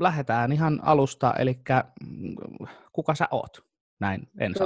Lähdetään 0.00 0.52
ihan 0.52 0.80
alusta, 0.82 1.34
eli 1.38 1.58
kuka 2.92 3.14
sä 3.14 3.28
oot? 3.30 3.64
Näin 4.00 4.28
ensin. 4.38 4.62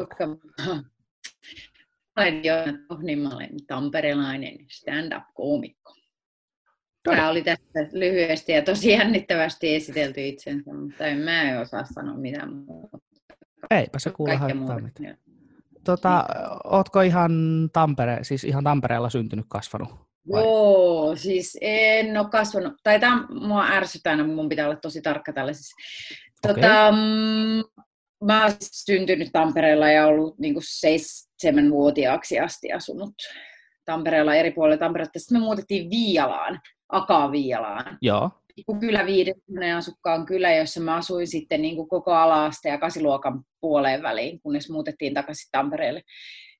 Olen 2.16 2.44
Joona 2.44 2.72
Tohni, 2.88 3.16
mä 3.16 3.28
olen 3.28 3.66
tamperelainen 3.66 4.58
stand-up-koomikko. 4.68 6.01
Tämä 7.02 7.28
oli 7.28 7.42
tässä 7.42 7.88
lyhyesti 7.92 8.52
ja 8.52 8.62
tosi 8.62 8.90
jännittävästi 8.90 9.74
esitelty 9.74 10.26
itsensä, 10.26 10.74
mutta 10.74 11.06
en 11.06 11.18
mä 11.18 11.42
en 11.42 11.60
osaa 11.60 11.84
sanoa 11.94 12.16
mitään 12.16 12.56
muuta. 12.56 12.98
Eipä 13.70 13.98
se 13.98 14.10
kuule 14.10 14.36
haittaa 14.36 14.80
mitään. 14.80 15.18
Tota, 15.84 16.24
ootko 16.64 17.00
ihan 17.00 17.32
Tampere, 17.72 18.18
siis 18.22 18.44
ihan 18.44 18.64
Tampereella 18.64 19.10
syntynyt, 19.10 19.46
kasvanut? 19.48 19.88
Vai? 20.32 20.43
Joo, 20.43 21.16
siis 21.16 21.58
en 21.60 22.18
ole 22.18 22.29
kasvanut, 22.30 22.74
tai 22.82 23.00
tämä 23.00 23.26
mua 23.30 23.66
ärsyttää, 23.66 24.24
mun 24.24 24.48
pitää 24.48 24.66
olla 24.66 24.76
tosi 24.76 25.02
tarkka 25.02 25.32
tällaisissa. 25.32 25.76
Okay. 26.44 26.54
Tota, 26.54 26.93
mm, 26.93 27.82
mä 28.26 28.43
oon 28.43 28.52
syntynyt 28.60 29.29
Tampereella 29.32 29.88
ja 29.88 30.07
ollut 30.07 30.38
niin 30.38 30.54
kuin 30.54 30.64
seitsemänvuotiaaksi 30.66 32.41
asti 32.41 32.72
asunut 32.72 33.14
Tampereella 33.84 34.34
eri 34.34 34.50
puolilla 34.50 34.78
Tampereella. 34.78 35.12
Sitten 35.16 35.38
me 35.38 35.44
muutettiin 35.44 35.91
Viialaan, 35.91 36.60
Akaa-Viialaan. 36.92 37.98
Joo. 38.02 38.30
Kyllä 38.80 39.06
viiden 39.06 39.34
asukkaan 39.77 40.27
kylä, 40.27 40.55
jossa 40.55 40.80
mä 40.80 40.94
asuin 40.94 41.27
sitten 41.27 41.62
niin 41.62 41.77
kuin 41.77 41.88
koko 41.88 42.12
ala 42.12 42.50
ja 42.64 42.78
kasiluokan 42.78 43.44
puoleen 43.60 44.02
väliin, 44.02 44.41
kunnes 44.41 44.70
muutettiin 44.70 45.14
takaisin 45.14 45.48
Tampereelle. 45.52 46.02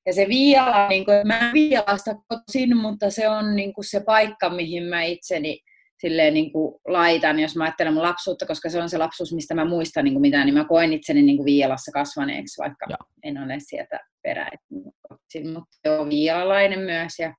Ja 0.06 0.12
se 0.12 0.28
Viiala, 0.28 0.89
niin 0.89 1.05
kuin, 1.05 1.27
mä 1.27 1.50
Viialasta 1.55 2.14
kotoisin, 2.28 2.77
mutta 2.77 3.11
se 3.11 3.28
on 3.28 3.56
niin 3.56 3.74
kuin 3.74 3.84
se 3.84 4.00
paikka, 4.06 4.50
mihin 4.50 4.83
mä 4.83 5.02
itseni 5.02 5.61
silleen 5.98 6.34
niin 6.34 6.52
kuin 6.52 6.80
laitan, 6.89 7.41
jos 7.41 7.56
mä 7.56 7.64
ajattelen 7.64 7.94
mun 7.94 8.02
lapsuutta, 8.02 8.46
koska 8.46 8.70
se 8.70 8.83
on 8.83 8.89
se 8.89 8.98
lapsuus, 8.98 9.34
mistä 9.34 9.55
mä 9.55 9.64
muistan 9.64 10.05
niin 10.05 10.14
kuin 10.14 10.20
mitään, 10.20 10.46
niin 10.46 10.55
mä 10.55 10.64
koen 10.64 10.92
itseni 10.92 11.22
niin 11.22 11.36
kuin 11.36 11.44
Viialassa 11.44 11.92
kasvaneeksi, 11.92 12.62
vaikka 12.62 12.86
ja. 12.89 12.96
en 13.22 13.39
ole 13.39 13.56
sieltä 13.58 14.00
peräisin. 14.22 15.52
Mutta 15.52 15.77
joo, 15.84 16.08
viialalainen 16.08 16.80
myös 16.80 17.19
ja, 17.19 17.34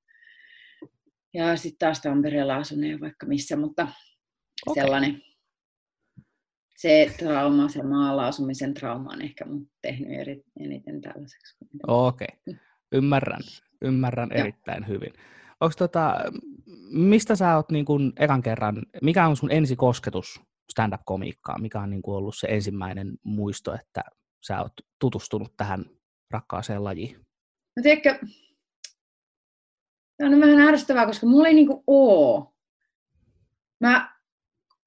ja 1.34 1.56
sitten 1.56 1.80
taas 1.80 2.02
Tampereella 2.02 2.56
asuneen 2.56 3.00
vaikka 3.00 3.26
missä, 3.26 3.56
mutta 3.56 3.88
okay. 4.68 4.84
sellainen 4.84 5.22
se 6.78 7.14
trauma, 7.20 7.70
se 7.70 7.84
maalla 7.84 8.28
asumisen 8.28 8.74
trauma 8.74 9.10
on 9.14 9.22
ehkä 9.22 9.46
mun 9.46 9.70
tehnyt 9.82 10.20
eri, 10.20 10.44
eniten 10.60 11.02
tällaiseksi. 11.02 11.58
Okei, 11.88 12.28
okay. 12.48 12.60
ymmärrän, 12.92 13.42
ymmärrän 13.82 14.32
erittäin 14.32 14.88
hyvin. 14.88 15.14
Onko 15.60 15.74
tota, 15.78 16.16
mistä 16.92 17.36
sä 17.36 17.56
oot 17.56 17.72
niin 17.72 17.86
kun 17.86 18.14
ekan 18.20 18.44
kerran, 18.44 18.84
mikä 19.02 19.28
on 19.28 19.38
sun 19.38 19.52
ensikosketus 19.52 20.42
stand-up-komiikkaan? 20.72 21.62
Mikä 21.62 21.80
on 21.80 21.90
niin 21.90 22.02
kun 22.02 22.16
ollut 22.16 22.36
se 22.38 22.48
ensimmäinen 22.48 23.18
muisto, 23.24 23.74
että 23.74 24.04
sä 24.48 24.62
oot 24.62 24.74
tutustunut 25.00 25.58
tähän 25.58 25.86
rakkaaseen 26.32 26.84
lajiin? 26.84 27.16
No 27.76 27.84
tiedätkö, 27.84 28.20
tämä 30.18 30.36
on 30.36 30.42
vähän 30.42 30.68
ärsyttävää, 30.68 31.06
koska 31.06 31.26
mulla 31.26 31.48
ei 31.48 31.54
niinku 31.54 31.84
oo. 31.88 32.54
Mä, 33.80 34.14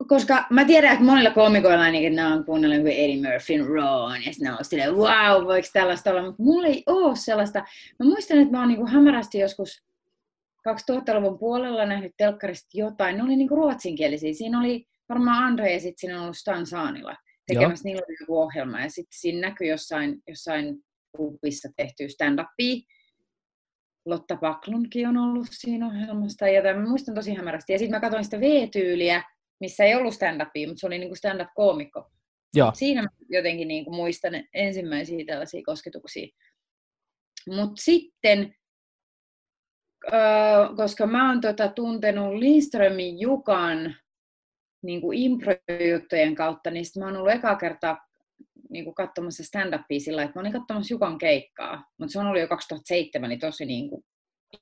koska 0.09 0.47
mä 0.51 0.65
tiedän, 0.65 0.93
että 0.93 1.05
monilla 1.05 1.31
komikoilla 1.31 1.83
ainakin 1.83 2.17
ne 2.17 2.27
on 2.27 2.45
kuunnellut 2.45 2.81
kuin 2.81 2.93
Eddie 2.93 3.23
Murphyn 3.31 3.67
Raw, 3.67 4.25
ja 4.27 4.33
sitten 4.33 4.53
on 4.53 4.65
silleen, 4.65 4.95
wow, 4.95 5.45
voiko 5.45 5.69
tällaista 5.73 6.11
olla, 6.11 6.23
mutta 6.23 6.43
mulla 6.43 6.67
ei 6.67 6.83
oo 6.87 7.15
sellaista. 7.15 7.59
Mä 7.99 8.07
muistan, 8.07 8.39
että 8.39 8.53
mä 8.53 8.59
oon 8.59 8.69
niinku 8.69 8.87
hämärästi 8.87 9.39
joskus 9.39 9.87
2000-luvun 10.69 11.39
puolella 11.39 11.87
nähnyt 11.87 12.13
telkkarista 12.17 12.69
jotain. 12.75 13.17
Ne 13.17 13.23
oli 13.23 13.37
niinku 13.37 13.57
ruotsinkielisiä. 13.57 14.35
Siinä 14.35 14.61
oli 14.61 14.87
varmaan 15.09 15.45
Andre 15.45 15.73
ja 15.73 15.81
sitten 15.81 15.99
siinä 15.99 16.17
on 16.17 16.23
ollut 16.23 16.37
Stan 16.37 16.67
Saanila 16.67 17.17
tekemässä. 17.47 17.85
Niillä 17.85 18.03
oli 18.09 18.17
joku 18.21 18.39
ohjelma 18.39 18.81
ja 18.81 18.91
sitten 18.91 19.19
siinä 19.19 19.49
näkyi 19.49 19.69
jossain, 19.69 20.23
jossain 20.29 20.79
klubissa 21.17 21.69
tehty 21.77 22.05
stand-upia. 22.09 22.96
Lotta 24.07 24.37
Paklunkin 24.37 25.09
on 25.09 25.17
ollut 25.17 25.47
siinä 25.51 25.87
ohjelmasta. 25.87 26.49
Ja 26.49 26.63
tämän, 26.63 26.89
muistan 26.89 27.15
tosi 27.15 27.35
hämärästi. 27.35 27.73
Ja 27.73 27.79
sitten 27.79 27.97
mä 27.97 28.01
katsoin 28.01 28.25
sitä 28.25 28.41
V-tyyliä, 28.41 29.23
missä 29.61 29.85
ei 29.85 29.95
ollut 29.95 30.15
stand-upia, 30.15 30.67
mutta 30.67 30.81
se 30.81 30.87
oli 30.87 30.99
niinku 30.99 31.15
stand-up-koomikko. 31.15 32.11
Joo. 32.55 32.73
Siinä 32.75 33.03
mä 33.03 33.09
jotenkin 33.29 33.69
niinku 33.69 33.91
muistan 33.91 34.33
ensimmäisiä 34.55 35.25
tällaisia 35.27 35.63
kosketuksia. 35.67 36.29
Mutta 37.47 37.83
sitten 37.83 38.55
koska 40.77 41.07
mä 41.07 41.29
oon 41.31 41.41
tota, 41.41 41.69
tuntenut 41.69 42.35
Lindströmin 42.35 43.21
Jukan 43.21 43.97
niin 44.83 45.01
kuin 45.01 45.19
improjuttujen 45.19 46.35
kautta, 46.35 46.71
niin 46.71 46.85
mä 46.99 47.05
oon 47.05 47.17
ollut 47.17 47.33
eka 47.33 47.57
kertaa 47.57 48.06
niin 48.77 48.85
kuin 48.85 48.95
katsomassa 48.95 49.43
stand-upia 49.43 50.01
sillä 50.01 50.23
että 50.23 50.39
mä 50.39 50.41
olin 50.41 50.53
katsomassa 50.53 50.95
Jukan 50.95 51.19
keikkaa, 51.19 51.85
mutta 51.99 52.13
se 52.13 52.19
on 52.19 52.27
ollut 52.27 52.41
jo 52.41 52.49
2007, 52.49 53.31
niin 53.31 53.41
tosi 53.41 53.67
niin 53.67 53.91
kuin 53.91 54.05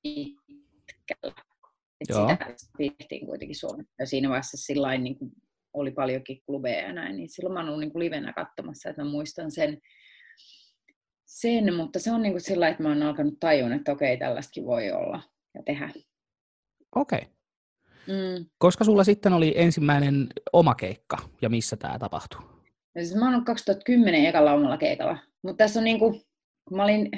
pitkällä. 0.02 1.42
Et 2.00 2.06
sitä 2.06 2.54
tehtiin 2.78 3.26
kuitenkin 3.26 3.56
Suomessa. 3.56 3.94
Ja 3.98 4.06
siinä 4.06 4.28
vaiheessa 4.28 4.56
sillä 4.56 4.98
niin 4.98 5.16
oli 5.72 5.90
paljonkin 5.90 6.42
klubeja 6.46 6.86
ja 6.86 6.92
näin, 6.92 7.16
niin 7.16 7.28
silloin 7.28 7.52
mä 7.54 7.60
oon 7.60 7.68
ollut 7.68 7.80
niin 7.80 7.92
kuin 7.92 8.04
livenä 8.04 8.32
katsomassa, 8.32 8.90
että 8.90 9.04
mä 9.04 9.10
muistan 9.10 9.50
sen, 9.50 9.80
sen 11.26 11.74
mutta 11.74 11.98
se 11.98 12.12
on 12.12 12.22
niin 12.22 12.32
kuin 12.32 12.40
sillä 12.40 12.68
että 12.68 12.82
mä 12.82 12.88
oon 12.88 13.02
alkanut 13.02 13.40
tajua, 13.40 13.74
että 13.74 13.92
okei, 13.92 14.16
tällaistakin 14.16 14.64
voi 14.64 14.92
olla 14.92 15.22
ja 15.54 15.62
tehdä. 15.62 15.90
Okei. 16.96 17.18
Okay. 17.18 17.34
Mm. 18.06 18.46
Koska 18.58 18.84
sulla 18.84 19.04
sitten 19.04 19.32
oli 19.32 19.54
ensimmäinen 19.56 20.26
oma 20.52 20.74
keikka 20.74 21.16
ja 21.42 21.48
missä 21.48 21.76
tämä 21.76 21.98
tapahtui? 21.98 22.42
Siis 22.98 23.14
mä 23.14 23.32
oon 23.32 23.44
2010 23.44 24.26
ekalla 24.26 24.52
omalla 24.52 24.78
keikalla. 24.78 25.18
Mutta 25.42 25.64
tässä 25.64 25.80
on 25.80 25.84
niinku, 25.84 26.22
mä 26.70 26.84
olin, 26.84 27.10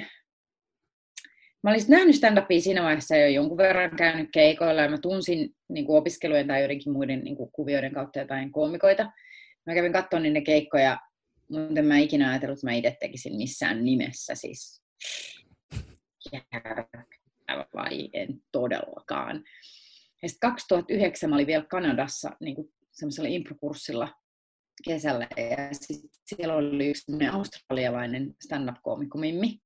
mä 1.62 1.70
olin 1.70 1.84
nähnyt 1.88 2.16
stand-upia 2.16 2.60
siinä 2.60 2.82
vaiheessa 2.82 3.16
jo 3.16 3.28
jonkun 3.28 3.56
verran 3.56 3.96
käynyt 3.96 4.28
keikoilla 4.32 4.82
ja 4.82 4.88
mä 4.88 4.98
tunsin 4.98 5.50
niinku 5.68 5.96
opiskelujen 5.96 6.46
tai 6.46 6.60
joidenkin 6.60 6.92
muiden 6.92 7.24
niinku 7.24 7.46
kuvioiden 7.46 7.92
kautta 7.92 8.18
jotain 8.18 8.52
koomikoita. 8.52 9.12
Mä 9.66 9.74
kävin 9.74 9.92
katsomaan 9.92 10.22
niiden 10.22 10.44
keikkoja, 10.44 10.98
mutta 11.50 11.80
en 11.80 11.86
mä 11.86 11.98
ikinä 11.98 12.30
ajatellut, 12.30 12.58
että 12.58 12.66
mä 12.66 12.72
itse 12.72 12.96
tekisin 13.00 13.36
missään 13.36 13.84
nimessä. 13.84 14.34
Siis 14.34 14.82
vai 17.74 18.08
en 18.12 18.28
todellakaan. 18.52 19.44
Ja 20.22 20.28
sitten 20.28 20.50
2009 20.50 21.30
mä 21.30 21.36
olin 21.36 21.46
vielä 21.46 21.64
Kanadassa 21.64 22.30
niin 22.40 22.56
semmoisella 22.92 23.28
improkurssilla 23.28 24.08
kesällä 24.84 25.26
ja 25.36 25.68
sit 25.72 26.10
siellä 26.24 26.54
oli 26.54 26.86
yksi 26.86 27.04
australialainen 27.32 28.34
stand-up-koomikko 28.44 29.18
Mimmi, 29.18 29.58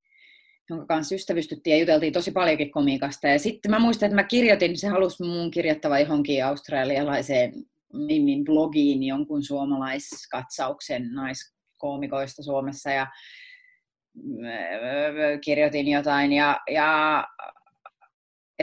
jonka 0.69 0.85
kanssa 0.85 1.15
ystävystyttiin 1.15 1.73
ja 1.73 1.79
juteltiin 1.79 2.13
tosi 2.13 2.31
paljonkin 2.31 2.71
komiikasta. 2.71 3.27
Ja 3.27 3.39
sitten 3.39 3.71
mä 3.71 3.79
muistan, 3.79 4.07
että 4.07 4.15
mä 4.15 4.23
kirjoitin, 4.23 4.77
se 4.77 4.87
halusi 4.87 5.23
mun 5.23 5.51
kirjoittava 5.51 5.99
johonkin 5.99 6.45
australialaiseen 6.45 7.53
Mimmin 7.93 8.43
blogiin 8.43 9.03
jonkun 9.03 9.43
suomalaiskatsauksen 9.43 11.13
naiskoomikoista 11.13 12.43
Suomessa 12.43 12.89
ja 12.89 13.07
kirjoitin 15.41 15.87
jotain 15.87 16.33
ja, 16.33 16.59
ja 16.69 17.23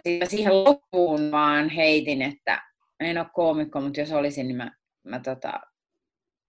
ja 0.05 0.27
siihen 0.27 0.65
loppuun 0.65 1.31
vaan 1.31 1.69
heitin, 1.69 2.23
että 2.23 2.63
en 3.01 3.19
ole 3.19 3.27
koomikko, 3.33 3.81
mutta 3.81 4.01
jos 4.01 4.13
olisin, 4.13 4.49
niin 4.49 4.57
mä, 4.57 4.71
mä 5.05 5.21
tota, 5.21 5.61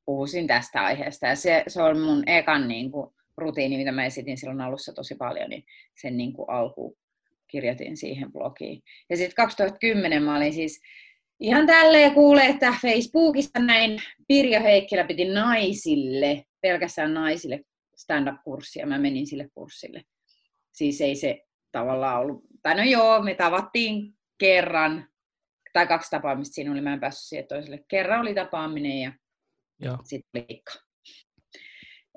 puhuisin 0.09 0.47
tästä 0.47 0.81
aiheesta. 0.81 1.27
Ja 1.27 1.35
se, 1.35 1.63
se 1.67 1.81
on 1.81 1.99
mun 1.99 2.23
ekan 2.29 2.67
niin 2.67 2.91
kuin, 2.91 3.09
rutiini, 3.37 3.77
mitä 3.77 3.91
mä 3.91 4.05
esitin 4.05 4.37
silloin 4.37 4.61
alussa 4.61 4.93
tosi 4.93 5.15
paljon, 5.15 5.49
niin 5.49 5.63
sen 6.01 6.17
niin 6.17 6.33
kuin, 6.33 6.49
alku 6.49 6.97
kirjoitin 7.47 7.97
siihen 7.97 8.31
blogiin. 8.31 8.81
Ja 9.09 9.17
sitten 9.17 9.35
2010 9.35 10.23
mä 10.23 10.37
olin 10.37 10.53
siis 10.53 10.81
ihan 11.39 11.67
tälleen 11.67 12.13
kuule, 12.13 12.45
että 12.45 12.73
Facebookista 12.81 13.59
näin 13.59 14.01
Pirjo 14.27 14.61
Heikkilä 14.61 15.03
piti 15.03 15.25
naisille, 15.25 16.43
pelkästään 16.61 17.13
naisille 17.13 17.59
stand-up-kurssia. 17.95 18.85
Mä 18.85 18.97
menin 18.97 19.27
sille 19.27 19.47
kurssille. 19.53 20.01
Siis 20.71 21.01
ei 21.01 21.15
se 21.15 21.45
tavallaan 21.71 22.19
ollut, 22.19 22.43
tai 22.63 22.75
no 22.75 22.83
joo, 22.83 23.21
me 23.21 23.35
tavattiin 23.35 24.13
kerran, 24.37 25.07
tai 25.73 25.87
kaksi 25.87 26.09
tapaamista 26.09 26.53
siinä 26.53 26.71
oli, 26.71 26.81
mä 26.81 26.93
en 26.93 26.99
päässyt 26.99 27.29
siihen 27.29 27.47
toiselle. 27.47 27.83
Kerran 27.87 28.21
oli 28.21 28.33
tapaaminen 28.33 29.01
ja 29.01 29.11
sitten 30.03 30.41
oli 30.41 30.61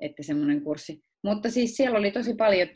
Että 0.01 0.23
semmoinen 0.23 0.61
kurssi. 0.61 1.03
Mutta 1.23 1.49
siis 1.49 1.77
siellä 1.77 1.99
oli 1.99 2.11
tosi 2.11 2.35
paljon 2.35 2.67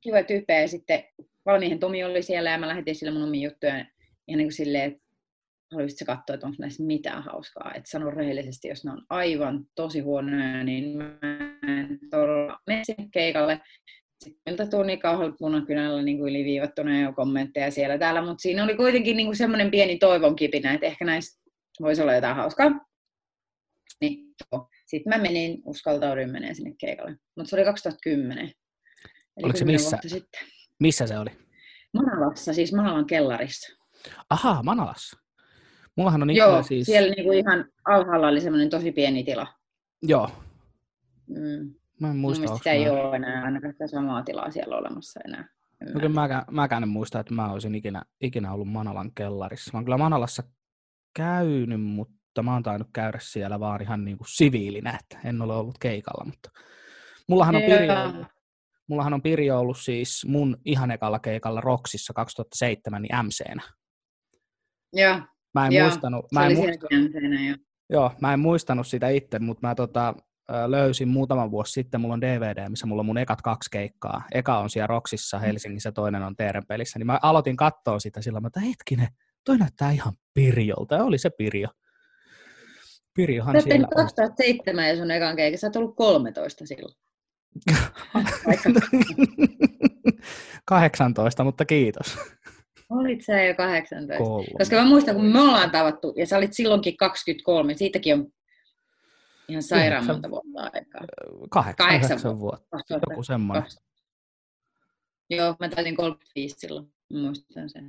kiva 0.00 0.22
tyyppejä 0.22 0.60
ja 0.60 0.68
sitten 0.68 1.04
valmiihen 1.46 1.78
Tomi 1.78 2.04
oli 2.04 2.22
siellä 2.22 2.50
ja 2.50 2.58
mä 2.58 2.68
lähetin 2.68 2.94
sille 2.94 3.12
mun 3.12 3.22
omia 3.22 3.50
juttuja 3.50 3.74
ihan 3.74 3.88
niin 4.26 4.46
kuin 4.46 4.52
silleen, 4.52 4.92
että 4.92 5.02
haluaisitko 5.72 6.16
katsoa, 6.16 6.34
että 6.34 6.46
onko 6.46 6.56
näissä 6.60 6.82
mitään 6.82 7.22
hauskaa. 7.22 7.72
Että 7.74 7.90
sano 7.90 8.10
rehellisesti, 8.10 8.68
jos 8.68 8.84
ne 8.84 8.90
on 8.90 9.02
aivan 9.10 9.64
tosi 9.74 10.00
huonoja, 10.00 10.64
niin 10.64 10.96
mä 10.96 11.18
en 11.68 11.98
todella 12.10 12.58
mene 12.66 12.84
sinne 12.84 13.08
keikalle. 13.12 13.60
Sitten 14.24 14.42
meiltä 14.46 14.66
tuli 14.66 14.86
niin 14.86 15.00
kauhealla 15.00 15.36
punakynällä 15.38 16.02
niin 16.02 16.18
kuin 16.18 16.30
yliviivattuna 16.30 17.00
jo 17.00 17.12
kommentteja 17.12 17.70
siellä 17.70 17.98
täällä, 17.98 18.22
mutta 18.22 18.42
siinä 18.42 18.64
oli 18.64 18.76
kuitenkin 18.76 19.16
niin 19.16 19.26
kuin 19.26 19.36
semmoinen 19.36 19.70
pieni 19.70 19.98
toivon 19.98 20.36
kipinä, 20.36 20.74
että 20.74 20.86
ehkä 20.86 21.04
näissä 21.04 21.42
voisi 21.80 22.02
olla 22.02 22.14
jotain 22.14 22.36
hauskaa. 22.36 22.89
Niin, 24.00 24.34
sitten 24.86 25.10
mä 25.16 25.22
menin, 25.22 25.62
uskaltauduin 25.64 26.30
menee 26.30 26.54
sinne 26.54 26.74
keikalle. 26.78 27.16
Mutta 27.36 27.50
se 27.50 27.56
oli 27.56 27.64
2010. 27.64 28.44
Eli 28.44 28.54
Oliko 29.42 29.58
se 29.58 29.64
missä? 29.64 29.98
Sitten. 30.06 30.40
Missä 30.80 31.06
se 31.06 31.18
oli? 31.18 31.30
Manalassa, 31.94 32.54
siis 32.54 32.72
Manalan 32.72 33.06
kellarissa. 33.06 33.76
Ahaa, 34.30 34.62
Manalassa. 34.62 35.18
Mullahan 35.96 36.22
on 36.22 36.36
Joo, 36.36 36.62
siis... 36.62 36.86
siellä 36.86 37.10
niinku 37.10 37.32
ihan 37.32 37.64
alhaalla 37.84 38.28
oli 38.28 38.40
semmoinen 38.40 38.70
tosi 38.70 38.92
pieni 38.92 39.24
tila. 39.24 39.46
Joo. 40.02 40.30
Mm. 41.28 41.74
Mä 42.00 42.10
en 42.10 42.16
muista, 42.16 42.48
Mun 42.48 42.56
sitä 42.58 42.72
ei 42.72 42.88
ole 42.88 43.16
enää 43.16 43.44
ainakaan 43.44 43.72
sitä 43.72 43.86
samaa 43.86 44.22
tilaa 44.22 44.50
siellä 44.50 44.76
olemassa 44.76 45.20
enää. 45.24 45.48
No 45.80 46.00
kyllä 46.00 46.08
mäkään, 46.08 46.44
mäkään 46.50 46.82
en 46.82 46.88
muista, 46.88 47.20
että 47.20 47.34
mä 47.34 47.52
olisin 47.52 47.74
ikinä, 47.74 48.02
ikinä 48.20 48.52
ollut 48.52 48.68
Manalan 48.68 49.12
kellarissa. 49.14 49.70
Mä 49.72 49.76
oon 49.76 49.84
kyllä 49.84 49.98
Manalassa 49.98 50.42
käynyt, 51.16 51.80
mutta 51.80 52.19
mä 52.42 52.52
oon 52.52 52.62
tainnut 52.62 52.88
käydä 52.92 53.18
siellä 53.22 53.60
vaan 53.60 53.82
ihan 53.82 54.04
niin 54.04 54.18
kuin 54.18 54.28
siviilinä, 54.28 54.98
että 55.00 55.28
en 55.28 55.42
ole 55.42 55.56
ollut 55.56 55.78
keikalla. 55.78 56.24
Mutta 56.24 56.50
mullahan 57.28 57.56
on 57.56 57.62
Pirjo 57.62 58.02
ollut, 58.02 58.26
mullahan 58.86 59.14
on 59.14 59.22
Pirjo 59.22 59.58
ollut 59.58 59.78
siis 59.78 60.26
mun 60.28 60.56
ihan 60.64 60.90
ekalla 60.90 61.18
keikalla 61.18 61.60
Roksissa 61.60 62.12
2007 62.12 63.02
niin 63.02 63.26
MC-nä. 63.26 63.62
Joo. 64.92 65.20
Mä 65.54 65.66
en 65.66 65.72
Joo, 65.72 65.86
muistanut, 65.86 66.32
mä 66.32 66.46
en 66.46 66.56
muistanut, 66.56 67.10
joo, 67.90 68.12
mä 68.20 68.32
en 68.32 68.40
muistanut 68.40 68.86
sitä 68.86 69.08
itse, 69.08 69.38
mutta 69.38 69.66
mä 69.66 69.74
tota, 69.74 70.14
löysin 70.66 71.08
muutama 71.08 71.50
vuosi 71.50 71.72
sitten, 71.72 72.00
mulla 72.00 72.14
on 72.14 72.20
DVD, 72.20 72.68
missä 72.68 72.86
mulla 72.86 73.00
on 73.00 73.06
mun 73.06 73.18
ekat 73.18 73.42
kaksi 73.42 73.70
keikkaa. 73.70 74.22
Eka 74.32 74.58
on 74.58 74.70
siellä 74.70 74.86
Roksissa 74.86 75.38
Helsingissä, 75.38 75.92
toinen 75.92 76.22
on 76.22 76.36
Teerenpelissä. 76.36 76.98
Niin 76.98 77.06
mä 77.06 77.18
aloitin 77.22 77.56
katsoa 77.56 77.98
sitä 77.98 78.22
sillä, 78.22 78.40
että 78.46 78.60
hetkinen, 78.60 79.08
toi 79.44 79.58
näyttää 79.58 79.90
ihan 79.90 80.12
Pirjolta. 80.34 80.94
Ja 80.94 81.04
oli 81.04 81.18
se 81.18 81.30
Pirjo. 81.30 81.68
Pirjohan 83.14 83.56
Sä 83.56 83.60
siellä 83.60 83.86
oot 83.86 83.94
2007 83.96 84.88
ja 84.88 84.96
sun 84.96 85.10
ekan 85.10 85.36
keikan, 85.36 85.58
sä 85.58 85.66
oot 85.66 85.76
ollut 85.76 85.96
13 85.96 86.66
silloin. 86.66 86.94
Vaikka 88.46 88.70
18, 90.64 91.44
mutta 91.44 91.64
kiitos. 91.64 92.18
olit 92.90 93.24
sä 93.24 93.42
jo 93.42 93.54
18. 93.54 94.24
Kolme. 94.24 94.46
Koska 94.58 94.76
mä 94.76 94.84
muistan, 94.84 95.14
kun 95.14 95.24
me 95.24 95.40
ollaan 95.40 95.70
tavattu, 95.70 96.14
ja 96.16 96.26
sä 96.26 96.36
olit 96.36 96.52
silloinkin 96.52 96.96
23, 96.96 97.74
siitäkin 97.74 98.14
on 98.14 98.26
ihan 99.48 99.62
sairaan 99.62 100.02
Yhdeksän- 100.04 100.12
monta 100.14 100.30
vuotta 100.30 100.70
aikaa. 100.72 101.00
Kahdeksan, 101.50 101.88
Kahdeksan 101.88 102.40
vuotta. 102.40 102.66
2000. 102.70 103.12
Joku 103.12 103.22
semmoinen. 103.22 103.70
Joo, 105.30 105.56
mä 105.60 105.68
täytin 105.68 105.96
35 105.96 106.54
silloin, 106.58 106.92
mä 107.12 107.20
muistan 107.20 107.70
sen. 107.70 107.88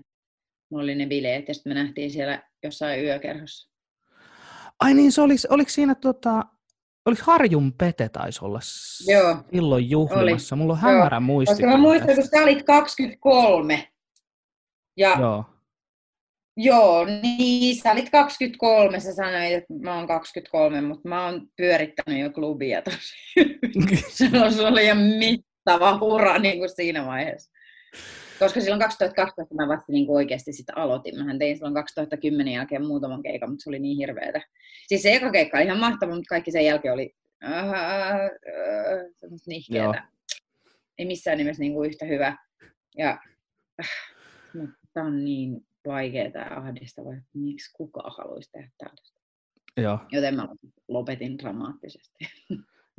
Mulla 0.71 0.83
oli 0.83 0.95
ne 0.95 1.05
bileet 1.05 1.47
ja 1.47 1.53
sitten 1.53 1.69
me 1.73 1.83
nähtiin 1.83 2.11
siellä 2.11 2.43
jossain 2.63 3.03
yökerhossa. 3.03 3.70
Ai 4.81 4.93
niin, 4.93 5.11
se 5.11 5.21
olisi, 5.21 5.47
oliko 5.49 5.69
siinä 5.69 5.95
tota, 5.95 6.45
oliko 7.05 7.21
Harjun 7.25 7.73
Pete 7.73 8.09
taisi 8.09 8.45
olla 8.45 8.59
Joo. 9.07 9.37
silloin 9.53 9.89
juhlimassa? 9.89 10.55
Mulla 10.55 10.73
on 10.73 10.79
hämärä 10.79 11.19
muisti. 11.19 11.53
Koska 11.53 11.67
mä 11.67 11.77
muistan, 11.77 12.15
kun 12.15 12.23
sä 12.23 12.43
olit 12.43 12.63
23. 12.63 13.87
Ja 14.97 15.15
joo. 15.19 15.45
Joo. 16.57 17.05
niin 17.05 17.75
sä 17.75 17.91
olit 17.91 18.09
23, 18.09 18.99
sä 18.99 19.13
sanoit, 19.13 19.53
että 19.53 19.73
mä 19.81 19.95
oon 19.95 20.07
23, 20.07 20.81
mutta 20.81 21.09
mä 21.09 21.25
oon 21.25 21.47
pyörittänyt 21.55 22.19
jo 22.19 22.29
klubia 22.29 22.81
tosi. 22.81 23.15
se 24.55 24.67
oli 24.67 24.83
ihan 24.83 24.97
mittava 24.97 25.97
ura 26.01 26.39
niin 26.39 26.57
kuin 26.57 26.69
siinä 26.69 27.05
vaiheessa. 27.05 27.51
Koska 28.41 28.61
silloin 28.61 28.81
2012 28.81 29.55
mä 29.55 29.67
vasta 29.67 29.91
niin 29.91 30.09
oikeasti 30.09 30.53
sitä 30.53 30.73
aloitin. 30.75 31.17
Mähän 31.17 31.39
tein 31.39 31.55
silloin 31.55 31.73
2010 31.73 32.53
jälkeen 32.53 32.85
muutaman 32.85 33.23
keikan, 33.23 33.49
mutta 33.49 33.63
se 33.63 33.69
oli 33.69 33.79
niin 33.79 33.97
hirveetä. 33.97 34.41
Siis 34.87 35.01
se 35.01 35.15
eka 35.15 35.31
keikka 35.31 35.57
oli 35.57 35.65
ihan 35.65 35.79
mahtava, 35.79 36.15
mutta 36.15 36.29
kaikki 36.29 36.51
sen 36.51 36.65
jälkeen 36.65 36.93
oli 36.93 37.15
äh, 37.43 37.69
äh, 37.69 38.31
nihkeetä. 39.47 40.07
Ei 40.97 41.05
missään 41.05 41.37
nimessä 41.37 41.61
niin 41.61 41.73
kuin 41.73 41.89
yhtä 41.89 42.05
hyvä. 42.05 42.37
Ja 42.97 43.17
äh, 43.79 43.89
mutta 44.53 44.75
tää 44.93 45.03
on 45.03 45.25
niin 45.25 45.65
vaikeaa 45.87 46.31
ja 46.35 46.57
ahdistavaa, 46.57 47.13
että 47.13 47.29
miksi 47.33 47.71
kukaan 47.73 48.13
haluaisi 48.17 48.51
tehdä 48.51 48.69
tällaista. 48.77 49.21
Joo. 49.77 49.99
Joten 50.11 50.35
mä 50.35 50.47
lopetin 50.87 51.37
dramaattisesti. 51.37 52.25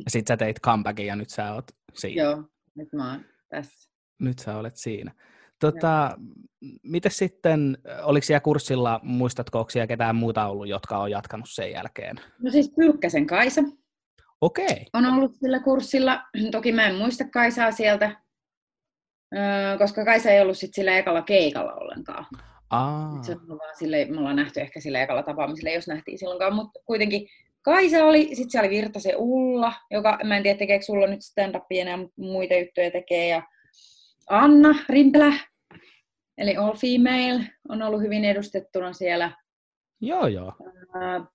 Ja 0.05 0.11
sit 0.11 0.27
sä 0.27 0.37
teit 0.37 0.61
comebackin 0.61 1.06
ja 1.06 1.17
nyt 1.17 1.31
sä 1.31 1.55
oot 1.55 1.65
siinä. 1.95 2.23
Joo, 2.23 2.45
nyt 2.75 2.93
mä 2.93 3.11
oon 3.11 3.25
tässä. 3.49 3.91
Nyt 4.19 4.38
sä 4.38 4.56
olet 4.56 4.77
siinä. 4.77 5.12
Tota, 5.70 6.17
miten 6.82 7.12
sitten, 7.12 7.79
oliko 8.03 8.25
siellä 8.25 8.41
kurssilla, 8.41 9.00
muistatko, 9.03 9.59
onko 9.59 9.70
siellä 9.70 9.87
ketään 9.87 10.17
muuta 10.17 10.47
ollut, 10.47 10.69
jotka 10.69 10.99
on 10.99 11.11
jatkanut 11.11 11.47
sen 11.50 11.70
jälkeen? 11.70 12.17
No 12.38 12.50
siis 12.50 12.73
Pylkkäsen 12.76 13.26
Kaisa 13.26 13.61
Okei. 14.41 14.87
on 14.93 15.06
ollut 15.06 15.35
sillä 15.35 15.61
kurssilla. 15.61 16.23
Toki 16.50 16.73
mä 16.73 16.87
en 16.87 16.94
muista 16.94 17.25
Kaisaa 17.25 17.73
sieltä, 17.73 18.17
koska 19.79 20.05
Kaisa 20.05 20.31
ei 20.31 20.41
ollut 20.41 20.59
sit 20.59 20.75
sillä 20.75 20.99
ekalla 20.99 21.23
keikalla 21.23 21.75
ollenkaan. 21.75 22.26
Aa, 22.70 23.23
Se 23.23 23.32
on 23.32 23.59
vaan 23.59 23.79
sille, 23.79 24.05
me 24.05 24.19
ollaan 24.19 24.37
nähty 24.37 24.61
ehkä 24.61 24.81
sillä 24.81 25.03
ekalla 25.03 25.23
tapaamisella, 25.23 25.70
jos 25.70 25.88
nähtiin 25.88 26.19
silloinkaan, 26.19 26.55
mutta 26.55 26.81
kuitenkin 26.85 27.29
Kaisa 27.62 28.05
oli, 28.05 28.29
sitten 28.35 28.50
siellä 28.50 28.69
oli 28.69 28.76
Virtasen 28.76 29.17
Ulla, 29.17 29.73
joka, 29.91 30.19
mä 30.25 30.37
en 30.37 30.43
tiedä 30.43 30.59
tekeekö 30.59 30.85
sulla 30.85 31.06
nyt 31.06 31.20
stand-upia 31.23 31.81
enää, 31.81 31.99
muita 32.17 32.55
juttuja 32.55 32.91
tekee, 32.91 33.29
ja 33.29 33.43
Anna 34.31 34.75
Rimpelä, 34.88 35.32
eli 36.43 36.56
All 36.56 36.77
Female, 36.77 37.44
on 37.69 37.83
ollut 37.83 38.00
hyvin 38.03 38.25
edustettuna 38.25 38.93
siellä. 38.93 39.33
joo 40.00 40.27
joo. 40.27 40.53
Ää, 40.94 41.27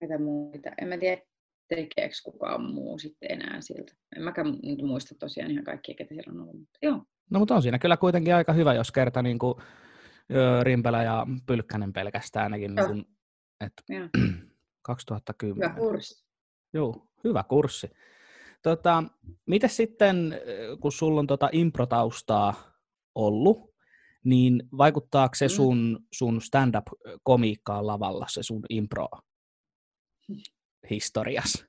Ketä 0.00 0.18
muita? 0.18 0.70
En 0.82 0.88
mä 0.88 0.98
tiedä, 0.98 1.22
tekeekö 1.68 2.14
kukaan 2.24 2.62
muu 2.62 2.98
sitten 2.98 3.30
enää 3.32 3.60
siltä. 3.60 3.92
En 4.16 4.22
mäkään 4.22 4.46
nyt 4.62 4.82
muista 4.82 5.14
tosiaan 5.18 5.50
ihan 5.50 5.64
kaikkia, 5.64 5.94
ketä 5.94 6.14
siellä 6.14 6.32
on 6.32 6.40
ollut. 6.40 6.58
Mutta 6.58 6.78
joo, 6.82 7.02
No 7.30 7.38
mutta 7.38 7.54
on 7.54 7.62
siinä 7.62 7.78
kyllä 7.78 7.96
kuitenkin 7.96 8.34
aika 8.34 8.52
hyvä, 8.52 8.74
jos 8.74 8.92
kerta 8.92 9.22
niin 9.22 9.38
kuin, 9.38 9.54
Rimpelä 10.62 11.02
ja 11.02 11.26
Pylkkänen 11.46 11.92
pelkästään 11.92 12.44
ainakin, 12.44 12.70
niin 12.74 12.78
Joo. 12.78 12.88
kuin, 12.88 13.04
että 13.60 13.82
Joo. 13.88 14.08
2010. 14.82 15.70
hyvä 15.70 15.80
kurssi. 15.80 16.24
Joo, 16.72 17.06
hyvä 17.24 17.44
kurssi. 17.48 17.90
Tota, 18.62 19.04
miten 19.46 19.70
sitten, 19.70 20.40
ö, 20.48 20.76
kun 20.80 20.92
sulla 20.92 21.20
on 21.20 21.26
tota 21.26 21.48
improtaustaa 21.52 22.72
ollut, 23.14 23.74
niin 24.24 24.62
vaikuttaako 24.78 25.34
se 25.34 25.44
Mm. 25.44 25.48
sun, 25.50 26.00
sun 26.12 26.42
stand-up-komiikkaan 26.42 27.86
lavalla, 27.86 28.26
se 28.28 28.42
sun 28.42 28.62
impro-historias? 28.70 31.64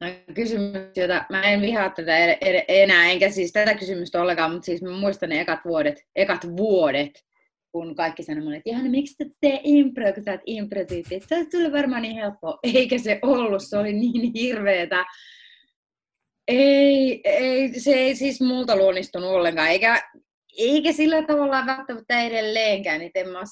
No, 0.00 0.06
kysymys, 0.34 0.96
jota 0.96 1.24
mä 1.30 1.42
en 1.42 1.60
vihaa 1.60 1.90
tätä 1.90 2.18
ed- 2.18 2.38
ed- 2.40 2.64
enää, 2.68 3.10
enkä 3.10 3.30
siis 3.30 3.52
tätä 3.52 3.74
kysymystä 3.74 4.22
ollenkaan, 4.22 4.52
mutta 4.52 4.66
siis 4.66 4.82
mä 4.82 4.90
muistan 4.90 5.28
ne 5.28 5.40
ekat 5.40 5.60
vuodet, 5.64 6.06
ekat 6.16 6.46
vuodet, 6.56 7.24
kun 7.72 7.94
kaikki 7.94 8.22
sanoi 8.22 8.42
mulle, 8.44 8.56
että 8.56 8.70
Johanna, 8.70 8.90
miksi 8.90 9.14
et 9.20 9.32
tee 9.40 9.60
impro, 9.64 10.12
kun 10.12 10.24
sä 10.24 10.30
oot 10.30 10.40
impro-tyyppi, 10.46 11.14
että 11.14 11.28
se 11.28 11.36
olisi 11.36 11.50
sulle 11.50 11.72
varmaan 11.72 12.02
niin 12.02 12.14
helppoa. 12.14 12.58
Eikä 12.62 12.98
se 12.98 13.18
ollut, 13.22 13.62
se 13.62 13.78
oli 13.78 13.92
niin 13.92 14.32
hirveetä. 14.34 15.04
Ei, 16.48 17.20
ei, 17.24 17.80
se 17.80 17.90
ei 17.90 18.16
siis 18.16 18.40
multa 18.40 18.76
luonnistunut 18.76 19.30
ollenkaan, 19.30 19.68
eikä, 19.68 20.02
eikä 20.58 20.92
sillä 20.92 21.22
tavalla 21.22 21.66
välttämättä 21.66 22.22
edelleenkään, 22.22 23.02
että 23.02 23.20
en 23.20 23.28
mä 23.28 23.42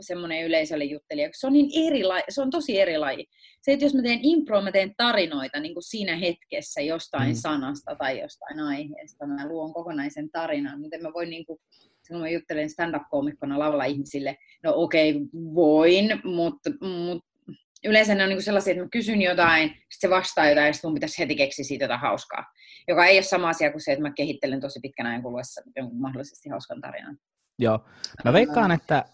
semmoinen 0.00 0.44
yleisölle 0.46 0.84
juttelija, 0.84 1.30
se 1.32 1.46
on, 1.46 1.52
niin 1.52 1.86
eri 1.86 2.04
laji, 2.04 2.22
se 2.28 2.42
on 2.42 2.50
tosi 2.50 2.80
eri 2.80 2.98
laji. 2.98 3.26
Se, 3.62 3.72
että 3.72 3.84
jos 3.84 3.94
mä 3.94 4.02
teen 4.02 4.20
improa, 4.22 4.62
mä 4.62 4.72
teen 4.72 4.94
tarinoita 4.96 5.60
niin 5.60 5.74
kuin 5.74 5.82
siinä 5.82 6.16
hetkessä 6.16 6.80
jostain 6.80 7.28
Mm. 7.28 7.34
sanasta 7.34 7.96
tai 7.98 8.20
jostain 8.20 8.60
aiheesta. 8.60 9.26
Mä 9.26 9.48
luon 9.48 9.72
kokonaisen 9.72 10.30
tarinan, 10.30 10.80
mutta 10.80 10.96
en 10.96 11.02
mä 11.02 11.12
voi 11.14 11.26
niin 11.26 11.46
kuin, 11.46 11.58
silloin 12.10 12.30
mä 12.30 12.34
juttelen 12.34 12.70
stand-up-koomikkona 12.70 13.58
lavalla 13.58 13.84
ihmisille, 13.84 14.36
no 14.62 14.72
okei, 14.74 15.10
okay, 15.10 15.22
voin, 15.54 16.20
mutta, 16.24 16.70
mutta 16.80 17.30
yleensä 17.84 18.14
ne 18.14 18.22
on 18.22 18.28
niin 18.28 18.42
sellaisia, 18.42 18.70
että 18.70 18.82
mä 18.84 18.88
kysyn 18.92 19.22
jotain, 19.22 19.68
sitten 19.68 19.86
se 19.98 20.10
vastaa 20.10 20.48
jotain, 20.48 20.66
ja 20.66 20.72
sitten 20.72 20.88
mun 20.88 20.94
pitäisi 20.94 21.18
heti 21.18 21.36
keksiä 21.36 21.64
siitä 21.64 21.84
jotain 21.84 22.00
hauskaa. 22.00 22.44
Joka 22.88 23.06
ei 23.06 23.16
ole 23.16 23.22
sama 23.22 23.48
asia 23.48 23.70
kuin 23.70 23.80
se, 23.80 23.92
että 23.92 24.02
mä 24.02 24.12
kehittelen 24.12 24.60
tosi 24.60 24.80
pitkän 24.80 25.06
ajan 25.06 25.22
kuluessa 25.22 25.62
jonkun 25.76 26.00
mahdollisesti 26.00 26.48
hauskan 26.48 26.80
tarinan. 26.80 27.18
Joo. 27.58 27.84
Mä 28.24 28.32
veikkaan, 28.32 28.72
että 28.72 29.04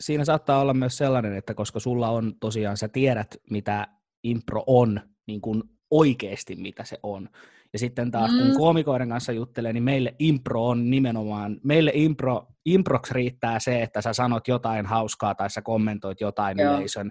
siinä 0.00 0.24
saattaa 0.24 0.60
olla 0.60 0.74
myös 0.74 0.98
sellainen, 0.98 1.36
että 1.36 1.54
koska 1.54 1.80
sulla 1.80 2.08
on 2.08 2.34
tosiaan, 2.40 2.76
sä 2.76 2.88
tiedät, 2.88 3.36
mitä 3.50 3.86
impro 4.24 4.64
on, 4.66 5.00
niin 5.26 5.40
kuin 5.40 5.62
oikeasti 5.90 6.56
mitä 6.56 6.84
se 6.84 6.98
on. 7.02 7.28
Ja 7.72 7.78
sitten 7.78 8.10
taas, 8.10 8.30
kun 8.30 8.46
mm. 8.46 8.56
koomikoiden 8.56 9.08
kanssa 9.08 9.32
juttelee, 9.32 9.72
niin 9.72 9.82
meille 9.82 10.14
impro 10.18 10.66
on 10.66 10.90
nimenomaan, 10.90 11.60
meille 11.64 11.90
impro, 11.94 12.46
improks 12.64 13.10
riittää 13.10 13.58
se, 13.58 13.82
että 13.82 14.02
sä 14.02 14.12
sanot 14.12 14.48
jotain 14.48 14.86
hauskaa 14.86 15.34
tai 15.34 15.50
sä 15.50 15.62
kommentoit 15.62 16.20
jotain 16.20 16.58
Joo. 16.58 16.74
yleisön 16.74 17.10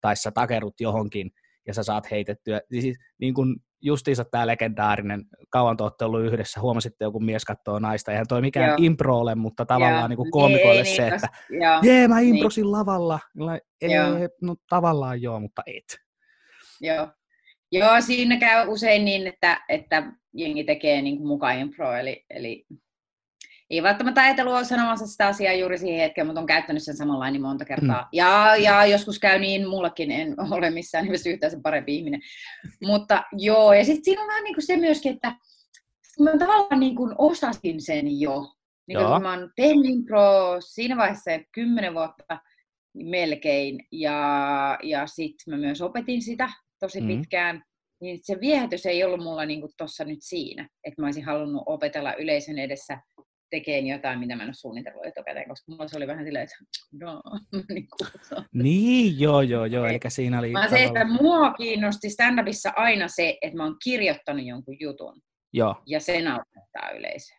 tai 0.00 0.16
sä 0.16 0.30
takerut 0.30 0.80
johonkin 0.80 1.30
ja 1.66 1.74
sä 1.74 1.82
saat 1.82 2.10
heitettyä. 2.10 2.60
Siis, 2.80 2.98
niin 3.20 3.34
kuin 3.34 3.56
justiinsa 3.84 4.24
tämä 4.24 4.46
legendaarinen, 4.46 5.24
kauan 5.50 5.76
te 5.76 5.82
olette 5.82 6.04
ollut 6.04 6.24
yhdessä, 6.24 6.60
huomasitte 6.60 7.04
joku 7.04 7.20
mies 7.20 7.44
katsoo 7.44 7.78
naista, 7.78 8.10
eihän 8.10 8.26
toi 8.28 8.40
mikään 8.40 8.68
joo. 8.68 8.76
impro 8.80 9.18
ole, 9.18 9.34
mutta 9.34 9.66
tavallaan 9.66 10.00
joo. 10.00 10.08
niin 10.08 10.16
kuin 10.16 10.30
koomikoille 10.30 10.80
ei, 10.80 10.96
se, 10.96 11.02
niin, 11.02 11.14
että 11.14 11.28
joo. 11.50 11.80
jee, 11.82 12.08
mä 12.08 12.20
niin. 12.20 12.34
improsin 12.34 12.62
niin. 12.62 12.72
lavalla. 12.72 13.20
Ei, 13.80 13.92
joo. 13.92 14.08
no 14.42 14.56
tavallaan 14.68 15.22
joo, 15.22 15.40
mutta 15.40 15.62
et. 15.66 15.98
Joo. 16.80 17.08
Joo, 17.78 18.00
siinä 18.00 18.36
käy 18.36 18.68
usein 18.68 19.04
niin, 19.04 19.26
että, 19.26 19.64
että 19.68 20.12
jengi 20.34 20.64
tekee 20.64 21.02
niin 21.02 21.16
kuin 21.16 21.26
mukaan 21.26 21.58
impro, 21.58 21.96
eli, 21.96 22.24
eli 22.30 22.66
ei 23.70 23.82
välttämättä 23.82 24.22
ajatellut 24.22 24.54
ole 24.54 24.64
sanomassa 24.64 25.06
sitä 25.06 25.26
asiaa 25.26 25.54
juuri 25.54 25.78
siihen 25.78 26.00
hetkeen, 26.00 26.26
mutta 26.26 26.40
on 26.40 26.46
käyttänyt 26.46 26.82
sen 26.82 26.96
samanlainen 26.96 27.32
niin 27.32 27.42
monta 27.42 27.64
kertaa. 27.64 28.02
Mm. 28.02 28.08
Ja, 28.12 28.56
ja 28.56 28.86
joskus 28.86 29.18
käy 29.18 29.38
niin, 29.38 29.68
mullakin 29.68 30.10
en 30.10 30.34
ole 30.52 30.70
missään 30.70 31.04
nimessä 31.04 31.30
yhtään 31.30 31.50
sen 31.50 31.62
parempi 31.62 31.96
ihminen. 31.96 32.20
mutta 32.82 33.22
joo, 33.32 33.72
ja 33.72 33.84
sitten 33.84 34.04
siinä 34.04 34.22
on 34.22 34.28
vähän 34.28 34.44
niin 34.44 34.54
kuin 34.54 34.66
se 34.66 34.76
myöskin, 34.76 35.12
että 35.14 35.34
mä 36.20 36.30
tavallaan 36.38 36.80
niin 36.80 36.96
kuin 36.96 37.14
osasin 37.18 37.80
sen 37.80 38.20
jo. 38.20 38.50
Niin 38.88 38.98
kun 38.98 39.22
mä 39.22 39.30
oon 39.30 39.50
tehnyt 39.56 39.84
impro 39.84 40.56
siinä 40.60 40.96
vaiheessa 40.96 41.30
kymmenen 41.52 41.94
vuotta 41.94 42.38
melkein, 42.94 43.86
ja, 43.92 44.78
ja 44.82 45.06
sitten 45.06 45.54
mä 45.54 45.60
myös 45.60 45.82
opetin 45.82 46.22
sitä 46.22 46.50
tosi 46.84 47.00
mm. 47.00 47.06
pitkään, 47.06 47.62
niin 48.00 48.18
se 48.22 48.40
viehätys 48.40 48.86
ei 48.86 49.04
ollut 49.04 49.22
mulla 49.22 49.46
niin 49.46 49.62
tuossa 49.78 50.04
nyt 50.04 50.18
siinä, 50.20 50.68
että 50.84 51.02
mä 51.02 51.06
olisin 51.06 51.24
halunnut 51.24 51.62
opetella 51.66 52.14
yleisön 52.14 52.58
edessä 52.58 52.98
tekemään 53.50 53.86
jotain, 53.86 54.18
mitä 54.18 54.36
mä 54.36 54.42
en 54.42 54.48
ole 54.48 54.54
suunnitellut 54.54 55.06
etukäteen, 55.06 55.48
koska 55.48 55.72
mulla 55.72 55.88
se 55.88 55.96
oli 55.96 56.06
vähän 56.06 56.24
silleen, 56.24 56.42
että 56.42 56.56
no, 57.00 57.22
niin, 57.74 57.88
niin 58.52 59.20
joo, 59.20 59.42
joo, 59.42 59.64
joo, 59.64 59.86
eli 59.86 59.98
siinä 60.08 60.38
oli... 60.38 60.50
Mä 60.50 60.68
se, 60.68 60.84
että 60.84 61.04
mua 61.04 61.52
kiinnosti 61.52 62.08
stand-upissa 62.08 62.72
aina 62.76 63.08
se, 63.08 63.38
että 63.42 63.56
mä 63.56 63.64
oon 63.64 63.76
kirjoittanut 63.84 64.46
jonkun 64.46 64.76
jutun, 64.80 65.20
joo. 65.52 65.82
ja 65.86 66.00
se 66.00 66.22
naurattaa 66.22 66.90
yleisöä. 66.98 67.38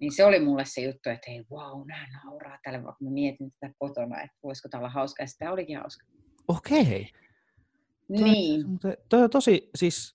Niin 0.00 0.12
se 0.12 0.24
oli 0.24 0.40
mulle 0.40 0.64
se 0.64 0.80
juttu, 0.80 1.10
että 1.10 1.30
hei, 1.30 1.44
wow, 1.50 1.86
nää 1.86 2.06
nauraa 2.24 2.58
tälle, 2.62 2.84
vaikka 2.84 3.04
mä 3.04 3.10
mietin 3.10 3.50
tätä 3.60 3.74
kotona, 3.78 4.20
että 4.20 4.36
voisiko 4.42 4.68
tämä 4.68 4.78
olla 4.78 4.90
hauska, 4.90 5.22
ja 5.22 5.26
sitä 5.26 5.52
olikin 5.52 5.78
hauska. 5.78 6.06
Okei. 6.48 6.80
Okay. 6.80 7.25
Niin. 8.08 8.78
Toi, 8.78 8.96
toi 9.08 9.22
on 9.22 9.30
tosi, 9.30 9.70
siis 9.74 10.12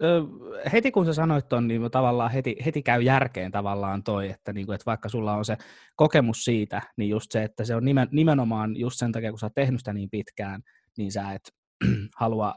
heti 0.73 0.91
kun 0.91 1.05
sä 1.05 1.13
sanoit 1.13 1.49
ton, 1.49 1.67
niin 1.67 1.91
tavallaan 1.91 2.31
heti, 2.31 2.55
heti 2.65 2.81
käy 2.81 3.01
järkeen 3.01 3.51
tavallaan 3.51 4.03
toi, 4.03 4.29
että, 4.29 4.53
niin 4.53 4.65
kuin, 4.65 4.75
että 4.75 4.85
vaikka 4.85 5.09
sulla 5.09 5.33
on 5.33 5.45
se 5.45 5.57
kokemus 5.95 6.45
siitä, 6.45 6.81
niin 6.97 7.09
just 7.09 7.31
se, 7.31 7.43
että 7.43 7.65
se 7.65 7.75
on 7.75 7.85
nimen, 7.85 8.07
nimenomaan 8.11 8.75
just 8.75 8.99
sen 8.99 9.11
takia, 9.11 9.29
kun 9.29 9.39
sä 9.39 9.45
oot 9.45 9.53
tehnyt 9.55 9.79
sitä 9.79 9.93
niin 9.93 10.09
pitkään, 10.09 10.61
niin 10.97 11.11
sä 11.11 11.31
et 11.31 11.53
halua 12.19 12.55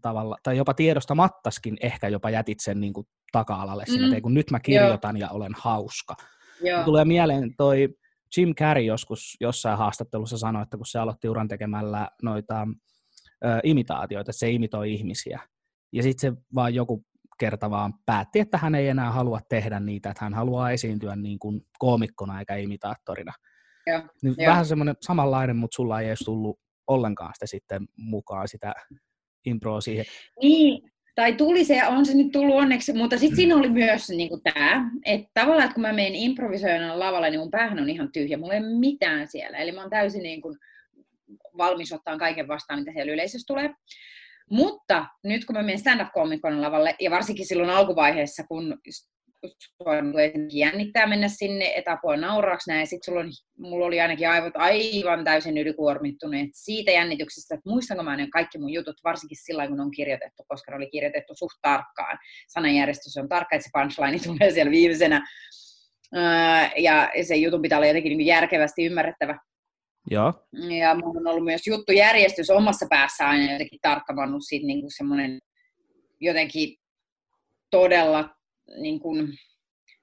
tavalla, 0.00 0.36
tai 0.42 0.56
jopa 0.56 0.74
tiedostamattaskin 0.74 1.76
ehkä 1.80 2.08
jopa 2.08 2.30
jätit 2.30 2.60
sen 2.60 2.80
niin 2.80 2.92
kuin 2.92 3.06
taka-alalle 3.32 3.84
mm. 3.88 3.92
sinne, 3.92 4.20
kun 4.20 4.34
nyt 4.34 4.50
mä 4.50 4.60
kirjoitan 4.60 5.16
Joo. 5.16 5.28
ja 5.28 5.30
olen 5.30 5.52
hauska. 5.58 6.14
Joo. 6.60 6.84
Tulee 6.84 7.04
mieleen 7.04 7.54
toi 7.56 7.88
Jim 8.36 8.54
Carrey 8.54 8.84
joskus 8.84 9.36
jossain 9.40 9.78
haastattelussa 9.78 10.38
sanoi, 10.38 10.62
että 10.62 10.76
kun 10.76 10.86
se 10.86 10.98
aloitti 10.98 11.28
uran 11.28 11.48
tekemällä 11.48 12.08
noita 12.22 12.68
ö, 13.44 13.60
imitaatioita, 13.64 14.30
että 14.30 14.38
se 14.38 14.50
imitoi 14.50 14.92
ihmisiä. 14.92 15.40
Ja 15.92 16.02
sitten 16.02 16.34
se 16.34 16.42
vaan 16.54 16.74
joku 16.74 17.04
kerta 17.38 17.70
vaan 17.70 17.94
päätti, 18.06 18.40
että 18.40 18.58
hän 18.58 18.74
ei 18.74 18.88
enää 18.88 19.10
halua 19.10 19.40
tehdä 19.48 19.80
niitä, 19.80 20.10
että 20.10 20.24
hän 20.24 20.34
haluaa 20.34 20.70
esiintyä 20.70 21.16
niin 21.16 21.38
kuin 21.38 21.60
koomikkona 21.78 22.38
eikä 22.38 22.56
imitaattorina. 22.56 23.32
Ja, 23.86 24.08
niin 24.22 24.34
ja. 24.38 24.50
Vähän 24.50 24.66
semmoinen 24.66 24.96
samanlainen, 25.00 25.56
mutta 25.56 25.76
sulla 25.76 26.00
ei 26.00 26.06
edes 26.06 26.18
tullut 26.18 26.58
ollenkaan 26.86 27.30
sitä 27.34 27.46
sitten 27.46 27.88
mukaan 27.96 28.48
sitä 28.48 28.74
improa 29.46 29.80
siihen. 29.80 30.04
Niin, 30.42 30.90
tai 31.14 31.32
tuli 31.32 31.64
se, 31.64 31.86
on 31.86 32.06
se 32.06 32.14
nyt 32.14 32.32
tullut 32.32 32.56
onneksi, 32.56 32.92
mutta 32.92 33.18
sitten 33.18 33.36
siinä 33.36 33.56
oli 33.56 33.70
myös 33.70 34.10
niin 34.10 34.42
tämä, 34.42 34.90
että 35.04 35.30
tavallaan, 35.34 35.64
että 35.64 35.74
kun 35.74 35.82
mä 35.82 35.92
menen 35.92 36.14
improvisoimaan 36.14 36.98
lavalle, 36.98 37.30
niin 37.30 37.40
mun 37.40 37.50
päähän 37.50 37.78
on 37.78 37.90
ihan 37.90 38.12
tyhjä, 38.12 38.38
mulla 38.38 38.54
ei 38.54 38.60
ole 38.60 38.78
mitään 38.78 39.28
siellä. 39.28 39.58
Eli 39.58 39.72
mä 39.72 39.80
oon 39.80 39.90
täysin 39.90 40.22
niin 40.22 40.42
kuin, 40.42 40.58
valmis 41.58 41.92
ottaa 41.92 42.18
kaiken 42.18 42.48
vastaan, 42.48 42.80
mitä 42.80 42.92
siellä 42.92 43.12
yleisössä 43.12 43.46
tulee. 43.46 43.70
Mutta 44.50 45.06
nyt 45.24 45.44
kun 45.44 45.56
mä 45.56 45.62
menen 45.62 45.78
stand-up-komikon 45.78 46.62
lavalle, 46.62 46.94
ja 47.00 47.10
varsinkin 47.10 47.46
silloin 47.46 47.70
alkuvaiheessa, 47.70 48.44
kun 48.48 48.78
sua 49.48 49.92
jännittää 50.52 51.06
mennä 51.06 51.28
sinne, 51.28 51.72
etapua 51.76 52.16
nauraaksi 52.16 52.70
näin, 52.70 52.86
sitten 52.86 53.04
sulla 53.04 53.20
on, 53.20 53.30
mulla 53.58 53.86
oli 53.86 54.00
ainakin 54.00 54.28
aivot 54.28 54.52
aivan 54.56 55.24
täysin 55.24 55.58
ylikuormittuneet 55.58 56.48
siitä 56.52 56.90
jännityksestä, 56.90 57.54
että 57.54 57.70
muistanko 57.70 58.02
mä 58.02 58.16
ne 58.16 58.28
kaikki 58.32 58.58
mun 58.58 58.72
jutut, 58.72 58.96
varsinkin 59.04 59.38
silloin, 59.44 59.68
kun 59.68 59.80
on 59.80 59.90
kirjoitettu, 59.90 60.42
koska 60.48 60.70
ne 60.70 60.76
oli 60.76 60.90
kirjoitettu 60.90 61.34
suht 61.36 61.58
tarkkaan. 61.62 62.18
Sananjärjestys 62.48 63.16
on 63.16 63.28
tarkka, 63.28 63.56
että 63.56 63.68
se 63.68 63.70
punchline 63.72 64.18
tulee 64.36 64.50
siellä 64.50 64.70
viimeisenä, 64.70 65.26
ja 66.76 67.10
se 67.22 67.36
jutun 67.36 67.62
pitää 67.62 67.78
olla 67.78 67.86
jotenkin 67.86 68.18
niin 68.18 68.26
järkevästi 68.26 68.86
ymmärrettävä. 68.86 69.38
Joo. 70.10 70.32
Ja 70.80 70.94
mulla 70.94 71.20
on 71.20 71.26
ollut 71.26 71.44
myös 71.44 71.66
juttujärjestys 71.66 72.50
omassa 72.50 72.86
päässä 72.90 73.28
aina 73.28 73.52
jotenkin 73.52 73.78
tarkkavannut 73.82 74.42
siitä 74.48 74.66
niin 74.66 74.80
kuin 74.80 74.96
semmoinen 74.96 75.38
jotenkin 76.20 76.76
todella 77.70 78.30
niin 78.80 79.00
kuin 79.00 79.28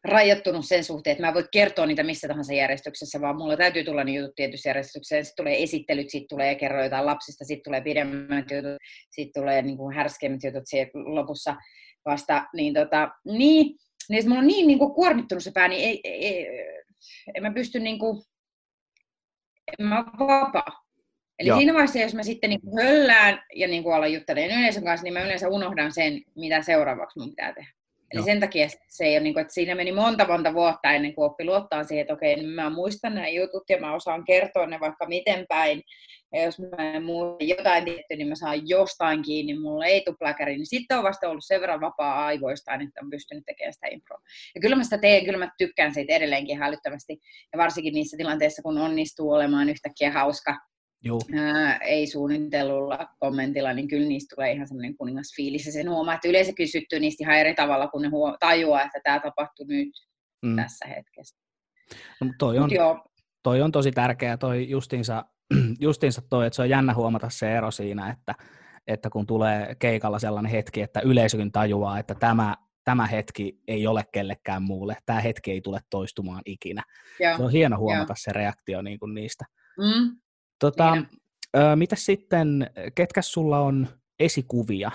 rajoittunut 0.03 0.65
sen 0.65 0.83
suhteen, 0.83 1.11
että 1.11 1.23
mä 1.23 1.27
en 1.27 1.33
voi 1.33 1.47
kertoa 1.51 1.85
niitä 1.85 2.03
missä 2.03 2.27
tahansa 2.27 2.53
järjestyksessä, 2.53 3.21
vaan 3.21 3.37
mulla 3.37 3.57
täytyy 3.57 3.83
tulla 3.83 4.03
ne 4.03 4.11
jutut 4.11 4.35
tietyssä 4.35 4.69
järjestyksessä. 4.69 5.23
Sitten 5.23 5.43
tulee 5.43 5.63
esittelyt, 5.63 6.09
sitten 6.09 6.29
tulee 6.29 6.55
kerro 6.55 6.83
jotain 6.83 7.05
lapsista, 7.05 7.45
sitten 7.45 7.63
tulee 7.63 7.81
pidemmät 7.81 8.51
jutut, 8.51 8.77
sitten 9.11 9.41
tulee 9.41 9.61
niin 9.61 9.77
kuin 9.77 9.95
härskeimmät 9.95 10.43
jutut 10.43 10.63
siellä 10.65 10.91
lopussa 10.95 11.55
vasta. 12.05 12.45
Niin, 12.53 12.73
tota, 12.73 13.09
niin, 13.25 13.75
niin 14.09 14.29
mulla 14.29 14.39
on 14.39 14.47
niin, 14.47 14.67
niin 14.67 14.79
kuin 14.79 14.93
kuormittunut 14.93 15.43
se 15.43 15.51
pää, 15.51 15.67
niin 15.67 15.81
ei, 15.81 16.01
ei, 16.03 16.25
ei, 16.25 16.47
en 17.35 17.43
mä 17.43 17.53
pysty 17.53 17.79
niin 17.79 17.99
kuin, 17.99 18.21
mä 19.79 20.05
vapaa. 20.19 20.83
Eli 21.39 21.47
Joo. 21.47 21.57
siinä 21.57 21.73
vaiheessa, 21.73 21.99
jos 21.99 22.15
mä 22.15 22.23
sitten 22.23 22.49
niin 22.49 22.61
höllään 22.77 23.43
ja 23.55 23.67
niin 23.67 23.83
kuin 23.83 23.95
alan 23.95 24.13
juttelemaan 24.13 24.59
yleisön 24.59 24.83
kanssa, 24.83 25.03
niin 25.03 25.13
mä 25.13 25.21
yleensä 25.21 25.49
unohdan 25.49 25.91
sen, 25.91 26.21
mitä 26.35 26.61
seuraavaksi 26.61 27.19
mun 27.19 27.29
pitää 27.29 27.53
tehdä. 27.53 27.78
Eli 28.13 28.23
sen 28.23 28.39
takia 28.39 28.67
se 28.89 29.05
ei 29.05 29.13
ole, 29.13 29.19
niin 29.19 29.33
kuin, 29.33 29.41
että 29.41 29.53
siinä 29.53 29.75
meni 29.75 29.91
monta 29.91 30.27
monta 30.27 30.53
vuotta 30.53 30.91
ennen 30.91 31.15
kuin 31.15 31.25
oppi 31.25 31.45
luottaa 31.45 31.83
siihen, 31.83 32.01
että 32.01 32.13
okei, 32.13 32.35
niin 32.35 32.49
mä 32.49 32.69
muistan 32.69 33.15
nämä 33.15 33.27
jutut 33.27 33.63
ja 33.69 33.79
mä 33.79 33.95
osaan 33.95 34.25
kertoa 34.25 34.67
ne 34.67 34.79
vaikka 34.79 35.07
miten 35.07 35.45
päin. 35.49 35.83
Ja 36.33 36.43
jos 36.43 36.59
mä 36.59 36.93
en 36.93 37.03
muista 37.03 37.43
jotain 37.43 37.85
tiettyä, 37.85 38.17
niin 38.17 38.27
mä 38.27 38.35
saan 38.35 38.69
jostain 38.69 39.21
kiinni, 39.21 39.59
mulla 39.59 39.85
ei 39.85 40.01
tule 40.01 40.45
niin 40.45 40.65
sitten 40.65 40.97
on 40.97 41.03
vasta 41.03 41.29
ollut 41.29 41.43
sen 41.47 41.61
verran 41.61 41.81
vapaa 41.81 42.25
aivoistaan, 42.25 42.81
että 42.81 43.01
on 43.03 43.09
pystynyt 43.09 43.43
tekemään 43.45 43.73
sitä 43.73 43.87
improa. 43.87 44.21
Ja 44.55 44.61
kyllä 44.61 44.75
mä 44.75 44.83
sitä 44.83 44.97
teen, 44.97 45.25
kyllä 45.25 45.37
mä 45.37 45.51
tykkään 45.57 45.93
siitä 45.93 46.13
edelleenkin 46.13 46.57
hälyttävästi. 46.57 47.19
Ja 47.53 47.57
varsinkin 47.57 47.93
niissä 47.93 48.17
tilanteissa, 48.17 48.61
kun 48.61 48.77
onnistuu 48.77 49.31
olemaan 49.31 49.69
yhtäkkiä 49.69 50.11
hauska, 50.11 50.57
Joo. 51.03 51.19
Ää, 51.35 51.77
ei 51.77 52.07
suunnitellulla 52.07 53.07
kommentilla, 53.19 53.73
niin 53.73 53.87
kyllä 53.87 54.07
niistä 54.07 54.35
tulee 54.35 54.51
ihan 54.51 54.67
semmoinen 54.67 54.97
kuningasfiilis. 54.97 55.65
Ja 55.65 55.71
sen 55.71 55.89
huomaa, 55.89 56.13
että 56.13 56.27
yleensä 56.27 56.53
kysytty 56.53 56.99
niistä 56.99 57.23
ihan 57.23 57.37
eri 57.37 57.53
tavalla, 57.53 57.87
kun 57.87 58.01
ne 58.01 58.07
huo- 58.07 58.37
tajuaa, 58.39 58.81
että 58.81 58.99
tämä 59.03 59.19
tapahtui 59.19 59.65
nyt 59.67 59.89
mm. 60.41 60.55
tässä 60.55 60.87
hetkessä. 60.87 61.37
No, 62.21 62.33
toi, 62.39 62.59
on, 62.59 62.71
joo. 62.71 63.05
toi 63.43 63.61
on 63.61 63.71
tosi 63.71 63.91
tärkeää, 63.91 64.37
toi 64.37 64.69
justiinsa, 64.69 65.25
justiinsa 65.79 66.21
toi, 66.29 66.47
että 66.47 66.55
se 66.55 66.61
on 66.61 66.69
jännä 66.69 66.93
huomata 66.93 67.29
se 67.29 67.57
ero 67.57 67.71
siinä, 67.71 68.09
että, 68.09 68.35
että 68.87 69.09
kun 69.09 69.25
tulee 69.25 69.75
keikalla 69.79 70.19
sellainen 70.19 70.51
hetki, 70.51 70.81
että 70.81 71.01
yleisökin 71.01 71.51
tajuaa, 71.51 71.99
että 71.99 72.15
tämä, 72.15 72.55
tämä 72.83 73.07
hetki 73.07 73.59
ei 73.67 73.87
ole 73.87 74.03
kellekään 74.11 74.63
muulle, 74.63 74.97
tämä 75.05 75.19
hetki 75.19 75.51
ei 75.51 75.61
tule 75.61 75.79
toistumaan 75.89 76.41
ikinä. 76.45 76.83
Joo. 77.19 77.37
Se 77.37 77.43
on 77.43 77.51
hieno 77.51 77.77
huomata 77.77 78.11
Joo. 78.11 78.15
se 78.19 78.33
reaktio 78.33 78.81
niin 78.81 78.99
kuin 78.99 79.13
niistä. 79.13 79.45
Mm. 79.77 80.19
Tota, 80.59 80.97
ö, 81.57 81.75
mitä 81.75 81.95
sitten, 81.95 82.69
ketkä 82.95 83.21
sulla 83.21 83.59
on 83.59 83.87
esikuvia? 84.19 84.91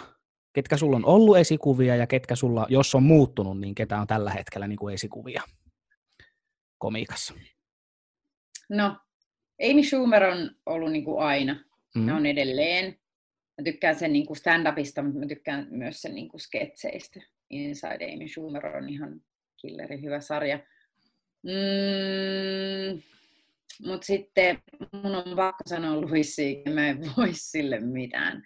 Ketkä 0.52 0.76
sulla 0.76 0.96
on 0.96 1.04
ollut 1.04 1.36
esikuvia 1.36 1.96
ja 1.96 2.06
ketkä 2.06 2.36
sulla, 2.36 2.66
jos 2.68 2.94
on 2.94 3.02
muuttunut, 3.02 3.60
niin 3.60 3.74
ketä 3.74 4.00
on 4.00 4.06
tällä 4.06 4.30
hetkellä 4.30 4.66
niin 4.66 4.78
kuin 4.78 4.94
esikuvia 4.94 5.42
komiikassa? 6.78 7.34
No, 8.68 8.96
Amy 9.70 9.82
Schumer 9.82 10.24
on 10.24 10.50
ollut 10.66 10.92
niin 10.92 11.04
kuin 11.04 11.22
aina. 11.22 11.64
Mm. 11.94 12.08
on 12.08 12.26
edelleen. 12.26 12.98
Mä 13.58 13.64
tykkään 13.64 13.94
sen 13.94 14.12
niin 14.12 14.26
kuin 14.26 14.36
stand-upista, 14.36 15.02
mutta 15.02 15.18
mä 15.18 15.26
tykkään 15.26 15.66
myös 15.70 16.02
sen 16.02 16.14
niin 16.14 16.28
kuin 16.28 16.40
sketseistä. 16.40 17.20
Inside 17.50 18.12
Amy 18.14 18.28
Schumer 18.28 18.66
on 18.66 18.88
ihan 18.88 19.20
killeri 19.56 20.02
hyvä 20.02 20.20
sarja. 20.20 20.58
Mm, 21.42 23.02
mutta 23.82 24.06
sitten 24.06 24.58
mun 24.92 25.14
on 25.14 25.36
pakko 25.36 25.62
sanoa 25.66 26.00
Luissi, 26.00 26.62
mä 26.74 26.88
en 26.88 26.98
voi 27.16 27.28
sille 27.32 27.80
mitään. 27.80 28.42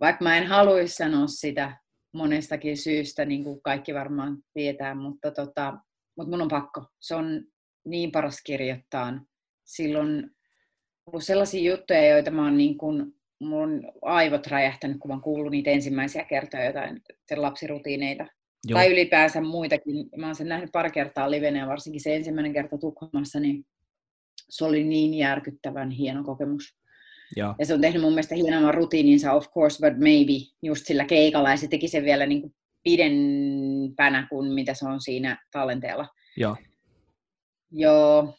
Vaikka 0.00 0.24
mä 0.24 0.36
en 0.36 0.46
haluaisi 0.46 0.94
sanoa 0.94 1.26
sitä, 1.26 1.76
monestakin 2.12 2.76
syystä, 2.76 3.24
niin 3.24 3.44
kuin 3.44 3.62
kaikki 3.62 3.94
varmaan 3.94 4.38
tietää, 4.54 4.94
mutta, 4.94 5.30
tota, 5.30 5.78
mutta 6.16 6.30
mun 6.30 6.42
on 6.42 6.48
pakko. 6.48 6.84
Se 7.00 7.14
on 7.14 7.44
niin 7.84 8.12
paras 8.12 8.42
kirjoittaa. 8.44 9.24
Silloin 9.64 10.30
ollut 11.06 11.24
sellaisia 11.24 11.72
juttuja, 11.72 12.08
joita 12.08 12.30
mä 12.30 12.44
oon 12.44 12.56
niin 12.56 12.78
kuin, 12.78 13.14
mun 13.40 13.92
aivot 14.02 14.46
räjähtänyt, 14.46 14.98
kun 14.98 15.08
mä 15.08 15.14
oon 15.14 15.22
kuullut 15.22 15.50
niitä 15.50 15.70
ensimmäisiä 15.70 16.24
kertoja, 16.24 16.64
jotain 16.64 17.00
sen 17.28 17.42
lapsirutiineita. 17.42 18.26
Joo. 18.68 18.78
Tai 18.78 18.92
ylipäänsä 18.92 19.40
muitakin. 19.40 20.08
Mä 20.16 20.26
oon 20.26 20.34
sen 20.34 20.48
nähnyt 20.48 20.72
pari 20.72 20.90
kertaa 20.90 21.30
livenä 21.30 21.58
ja 21.58 21.66
varsinkin 21.66 22.00
se 22.00 22.16
ensimmäinen 22.16 22.52
kerta 22.52 22.78
Tukholmassa, 22.78 23.40
niin 23.40 23.64
se 24.52 24.64
oli 24.64 24.84
niin 24.84 25.14
järkyttävän 25.14 25.90
hieno 25.90 26.24
kokemus. 26.24 26.76
Joo. 27.36 27.54
Ja 27.58 27.66
se 27.66 27.74
on 27.74 27.80
tehnyt 27.80 28.02
mun 28.02 28.12
mielestä 28.12 28.34
hienomman 28.34 28.74
rutiininsa, 28.74 29.32
of 29.32 29.46
course, 29.50 29.90
but 29.90 29.98
maybe, 29.98 30.32
just 30.62 30.86
sillä 30.86 31.04
keikalla, 31.04 31.50
ja 31.50 31.56
se 31.56 31.68
teki 31.68 31.88
sen 31.88 32.04
vielä 32.04 32.26
niin 32.26 32.40
kuin 32.40 32.54
pidempänä 32.82 34.26
kuin 34.30 34.52
mitä 34.52 34.74
se 34.74 34.86
on 34.86 35.00
siinä 35.00 35.38
tallenteella. 35.52 36.08
Joo. 36.36 36.56
Joo, 37.70 38.34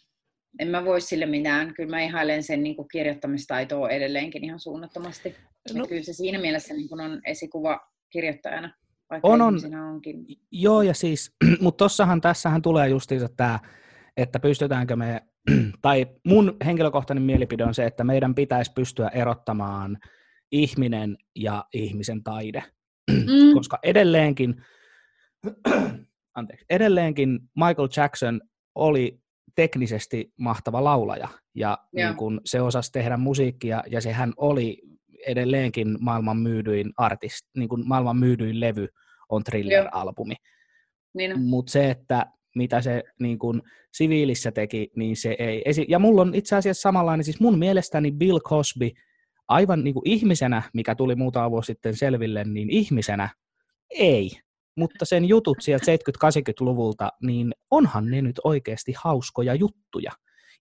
en 0.60 0.68
mä 0.68 0.86
voi 0.86 1.02
sille 1.02 1.26
mitään. 1.26 1.74
Kyllä 1.74 1.90
mä 1.90 2.02
ihailen 2.02 2.44
sen 2.44 2.64
niin 2.64 2.76
kuin 2.76 2.88
kirjoittamistaitoa 2.88 3.90
edelleenkin 3.90 4.44
ihan 4.44 4.60
suunnattomasti. 4.60 5.36
No. 5.74 5.88
Kyllä 5.88 6.04
se 6.04 6.14
siinä 6.14 6.40
mielessä 6.40 6.74
niin 6.74 6.90
kuin 6.90 7.02
on 7.02 7.22
esikuva 7.26 7.80
kirjoittajana, 8.10 8.74
vaikka 9.10 9.28
on, 9.28 9.42
on. 9.42 9.56
onkin. 9.90 10.26
Joo, 10.52 10.82
ja 10.82 10.94
siis, 10.94 11.36
mutta 11.62 11.84
tossahan 11.84 12.22
tässähän 12.22 12.62
tulee 12.62 12.90
justiinsa 12.90 13.30
tämä, 13.38 13.60
että 14.18 14.40
pystytäänkö 14.40 14.96
me, 14.96 15.22
tai 15.82 16.06
mun 16.26 16.58
henkilökohtainen 16.66 17.24
mielipide 17.24 17.66
on 17.66 17.74
se, 17.74 17.86
että 17.86 18.04
meidän 18.04 18.36
pitäisi 18.36 18.72
pystyä 18.76 19.08
erottamaan 19.08 19.98
ihminen 20.52 21.18
ja 21.36 21.66
ihmisen 21.74 22.24
taide. 22.24 22.64
Mm. 23.12 23.26
Koska 23.58 23.80
edelleenkin, 23.84 24.56
anteeksi, 26.36 26.66
edelleenkin 26.70 27.40
Michael 27.56 27.90
Jackson 27.98 28.42
oli 28.76 29.20
teknisesti 29.56 30.34
mahtava 30.40 30.84
laulaja 30.84 31.28
ja 31.56 31.78
niin 31.96 32.16
kun 32.16 32.42
se 32.46 32.62
osasi 32.62 32.92
tehdä 32.92 33.18
musiikkia 33.18 33.84
ja 33.88 34.02
sehän 34.02 34.34
oli 34.38 34.82
edelleenkin 35.28 35.98
maailman 36.00 36.38
myydyin 36.38 36.94
artist, 36.98 37.48
niin 37.58 37.70
kuin 37.70 37.88
maailman 37.88 38.18
myydyin 38.18 38.60
levy 38.60 38.88
on 39.30 39.44
Thriller-albumi. 39.44 40.36
Niin 41.14 41.42
Mutta 41.42 41.72
se, 41.72 41.90
että 41.90 42.26
mitä 42.56 42.82
se 42.82 43.04
niin 43.20 43.40
kun, 43.40 43.62
siviilissä 43.92 44.52
teki, 44.52 44.92
niin 44.96 45.16
se 45.16 45.36
ei. 45.40 45.64
Ja 45.88 46.00
mulla 46.00 46.22
on 46.22 46.36
itse 46.36 46.56
asiassa 46.56 46.82
samanlainen, 46.82 47.24
siis 47.24 47.40
mun 47.40 47.60
mielestäni 47.60 48.12
Bill 48.12 48.40
Cosby 48.40 48.90
aivan 49.48 49.84
niin 49.84 49.94
kuin 49.94 50.10
ihmisenä, 50.10 50.62
mikä 50.74 50.96
tuli 50.96 51.16
muutama 51.16 51.52
vuosi 51.52 51.68
sitten 51.68 51.96
selville, 51.96 52.44
niin 52.44 52.70
ihmisenä 52.70 53.30
ei 53.90 54.32
mutta 54.76 55.06
sen 55.06 55.26
jutut 55.26 55.58
sieltä 55.62 55.86
70-80-luvulta, 55.92 57.10
niin 57.22 57.52
onhan 57.72 58.06
ne 58.12 58.22
nyt 58.22 58.40
oikeasti 58.44 58.94
hauskoja 58.98 59.56
juttuja. 59.56 60.12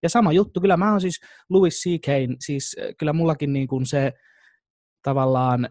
Ja 0.03 0.09
sama 0.09 0.33
juttu, 0.33 0.61
kyllä 0.61 0.77
mä 0.77 0.91
oon 0.91 1.01
siis 1.01 1.21
Louis 1.51 1.83
C.K., 1.83 2.07
siis 2.41 2.77
äh, 2.81 2.95
kyllä 2.99 3.13
mullakin 3.13 3.53
niin 3.53 3.69
kuin 3.69 3.87
se 3.87 4.13
tavallaan, 5.03 5.69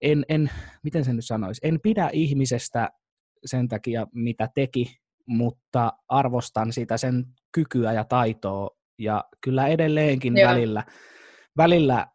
en, 0.00 0.24
en, 0.28 0.50
miten 0.82 1.04
sen 1.04 1.16
nyt 1.16 1.24
sanoisi, 1.24 1.60
en 1.64 1.80
pidä 1.82 2.10
ihmisestä 2.12 2.88
sen 3.44 3.68
takia, 3.68 4.06
mitä 4.14 4.48
teki, 4.54 4.96
mutta 5.26 5.92
arvostan 6.08 6.72
sitä 6.72 6.96
sen 6.96 7.24
kykyä 7.52 7.92
ja 7.92 8.04
taitoa, 8.04 8.70
ja 8.98 9.24
kyllä 9.40 9.66
edelleenkin 9.66 10.36
Joo. 10.36 10.50
välillä, 10.50 10.84
välillä 11.56 12.06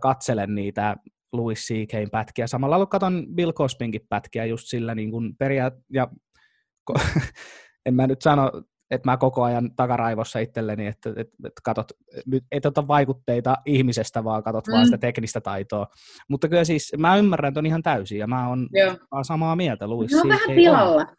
katselen 0.00 0.54
niitä 0.54 0.96
Louis 1.32 1.66
C.K. 1.66 2.10
pätkiä. 2.10 2.46
Samalla 2.46 2.78
kun 2.78 2.88
katson 2.88 3.26
Bill 3.34 3.52
Cosbynkin 3.52 4.06
pätkiä 4.08 4.44
just 4.44 4.66
sillä 4.66 4.94
niin 4.94 5.10
kuin 5.10 5.36
periaat, 5.36 5.74
ja 5.92 6.08
en 7.86 7.94
mä 7.94 8.06
nyt 8.06 8.22
sano, 8.22 8.50
että 8.90 9.10
mä 9.10 9.16
koko 9.16 9.42
ajan 9.42 9.70
takaraivossa 9.76 10.38
itselleni, 10.38 10.86
että, 10.86 11.10
että, 11.10 11.34
että 11.46 11.60
katot, 11.64 11.92
nyt 12.26 12.44
et 12.52 12.66
ota 12.66 12.88
vaikutteita 12.88 13.56
ihmisestä, 13.66 14.24
vaan 14.24 14.42
katot 14.42 14.66
mm. 14.66 14.72
vaan 14.72 14.84
sitä 14.84 14.98
teknistä 14.98 15.40
taitoa. 15.40 15.86
Mutta 16.28 16.48
kyllä 16.48 16.64
siis 16.64 16.92
mä 16.98 17.16
ymmärrän 17.16 17.54
ton 17.54 17.66
ihan 17.66 17.82
täysin, 17.82 18.18
ja 18.18 18.26
mä 18.26 18.48
oon, 18.48 18.68
samaa 19.22 19.56
mieltä. 19.56 19.88
Louis 19.88 20.12
ne 20.12 20.20
on 20.20 20.28
vähän 20.28 20.56
pilalla. 20.56 21.02
On. 21.02 21.16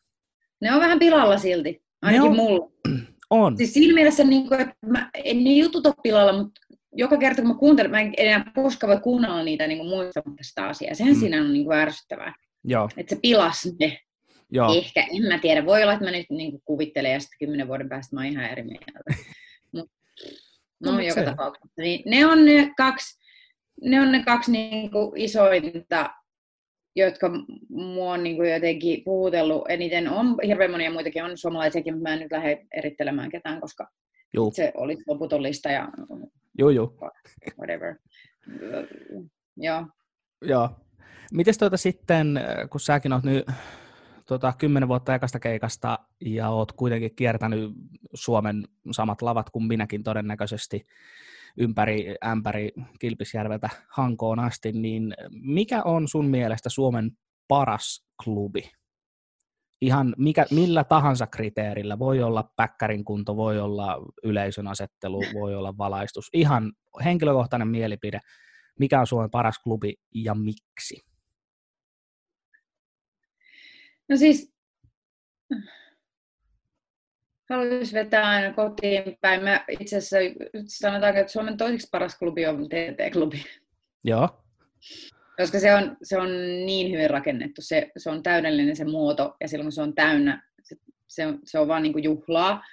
Ne 0.64 0.74
on 0.74 0.82
vähän 0.82 1.00
pilalla 1.00 1.38
silti, 1.38 1.84
ainakin 2.02 2.30
on, 2.30 2.36
mulla. 2.36 2.72
On. 3.30 3.58
Siis 3.58 3.74
siinä 3.74 3.94
mielessä, 3.94 4.24
niin 4.24 4.48
kuin, 4.48 4.62
että 4.62 4.76
mä, 4.86 5.10
en 5.14 5.44
ne 5.44 5.50
jutut 5.50 5.86
ole 5.86 5.96
pilalla, 6.04 6.44
mutta 6.44 6.62
joka 6.96 7.18
kerta 7.18 7.42
kun 7.42 7.52
mä 7.52 7.58
kuuntelen, 7.58 7.92
mä 7.92 8.00
en 8.00 8.14
enää 8.18 8.52
koskaan 8.56 8.94
voi 8.94 9.02
kuunnella 9.02 9.44
niitä 9.44 9.68
niin 9.68 9.86
muistamatta 9.86 10.44
sitä 10.44 10.68
asiaa. 10.68 10.96
Sehän 10.96 11.14
mm. 11.14 11.20
siinä 11.20 11.42
on 11.42 11.54
niin 11.54 11.66
kuin 11.66 11.78
ärsyttävää. 11.78 12.34
Joo. 12.64 12.90
Että 12.98 13.16
se 13.16 13.22
pilas 13.22 13.70
ne. 13.80 14.00
Joo. 14.52 14.74
Ehkä, 14.76 15.02
en 15.02 15.24
mä 15.24 15.40
tiedä. 15.40 15.66
Voi 15.66 15.84
olla, 15.84 15.94
että 15.94 16.06
mä 16.06 16.12
nyt 16.12 16.26
niin 16.30 16.52
kuin 16.52 16.62
kuvittelen 16.66 17.14
ja 17.14 17.20
sitten 17.20 17.40
kymmenen 17.40 17.68
vuoden 17.68 17.90
päästä 17.90 18.16
mä 18.16 18.22
oon 18.22 18.32
ihan 18.32 18.46
eri 18.46 18.64
mieltä. 18.64 19.00
Mut, 19.74 19.92
no, 20.80 20.92
no 20.92 21.00
joka 21.00 21.22
se. 21.22 21.26
tapauksessa. 21.26 21.82
Niin, 21.82 22.04
ne 22.06 22.26
on 22.26 22.46
ne 22.46 22.74
kaksi, 22.78 23.20
ne 23.82 24.02
on 24.02 24.12
ne 24.12 24.24
kaksi 24.24 24.52
niin 24.52 24.92
kuin 24.92 25.18
isointa, 25.18 26.10
jotka 26.96 27.30
mua 27.70 28.14
on 28.14 28.24
niin 28.24 28.36
kuin 28.36 28.54
jotenkin 28.54 29.04
puhutellut 29.04 29.66
eniten. 29.70 30.10
On 30.10 30.38
hirveän 30.48 30.72
monia 30.72 30.92
muitakin, 30.92 31.24
on 31.24 31.38
suomalaisiakin, 31.38 31.94
mutta 31.94 32.10
mä 32.10 32.14
en 32.14 32.20
nyt 32.20 32.32
lähde 32.32 32.66
erittelemään 32.74 33.30
ketään, 33.32 33.62
koska 33.62 33.88
Juu. 34.34 34.52
se 34.52 34.72
oli 34.76 34.98
loputon 35.08 35.44
lista 35.44 35.70
ja 35.70 35.88
Joo, 36.58 36.70
joo. 36.70 36.94
Whatever. 37.60 37.96
Joo. 39.58 39.86
Joo. 40.42 40.70
Mites 41.32 41.58
tuota 41.58 41.78
sitten, 41.78 42.40
kun 42.70 42.80
säkin 42.80 43.14
oot 43.14 43.24
nyt 43.24 43.46
tuota, 44.28 44.54
kymmenen 44.58 44.90
vuotta 44.90 45.16
ekasta 45.16 45.40
keikasta 45.40 46.00
ja 46.22 46.50
oot 46.50 46.72
kuitenkin 46.72 47.16
kiertänyt 47.16 47.72
Suomen 48.14 48.64
samat 48.92 49.22
lavat 49.22 49.50
kuin 49.50 49.66
minäkin 49.66 50.04
todennäköisesti 50.04 50.86
ympäri 51.58 52.16
ämpäri 52.26 52.72
Kilpisjärveltä 53.00 53.70
Hankoon 53.90 54.40
asti, 54.40 54.72
niin 54.72 55.14
mikä 55.30 55.84
on 55.84 56.08
sun 56.08 56.26
mielestä 56.26 56.70
Suomen 56.70 57.12
paras 57.48 58.06
klubi? 58.24 58.72
ihan 59.84 60.16
mikä, 60.18 60.46
millä 60.52 60.84
tahansa 60.84 61.28
kriteerillä. 61.28 62.00
Voi 62.00 62.24
olla 62.24 62.52
päkkärin 62.56 63.04
kunto, 63.04 63.36
voi 63.36 63.60
olla 63.60 63.98
yleisön 64.24 64.68
asettelu, 64.68 65.22
voi 65.34 65.56
olla 65.56 65.78
valaistus. 65.78 66.30
Ihan 66.34 66.74
henkilökohtainen 67.04 67.68
mielipide. 67.68 68.20
Mikä 68.80 69.00
on 69.00 69.08
Suomen 69.08 69.32
paras 69.32 69.60
klubi 69.64 69.94
ja 70.16 70.36
miksi? 70.36 71.02
No 74.10 74.18
siis, 74.18 74.54
haluaisin 77.54 78.00
vetää 78.00 78.30
aina 78.30 78.54
kotiin 78.54 79.18
päin. 79.22 79.44
Mä 79.44 79.66
itse 79.80 79.98
asiassa 79.98 80.18
sanotaan, 80.68 81.18
että 81.18 81.32
Suomen 81.32 81.58
toiseksi 81.58 81.88
paras 81.92 82.18
klubi 82.18 82.46
on 82.46 82.70
TT-klubi. 82.70 83.44
Joo. 84.04 84.30
Koska 85.38 85.60
se 85.60 85.76
on, 85.76 85.98
se 86.04 86.18
on 86.18 86.30
niin 86.66 86.92
hyvin 86.92 87.10
rakennettu, 87.10 87.62
se, 87.62 87.92
se 87.98 88.10
on 88.10 88.24
täydellinen 88.24 88.76
se 88.76 88.86
muoto, 88.86 89.36
ja 89.42 89.48
silloin 89.48 89.72
se 89.72 89.82
on 89.82 89.96
täynnä, 89.96 90.44
se, 90.64 90.76
se, 91.08 91.28
on, 91.28 91.40
se 91.44 91.60
on 91.60 91.68
vaan 91.68 91.84
niin 91.84 91.94
kuin 91.94 92.04
juhlaa. 92.04 92.64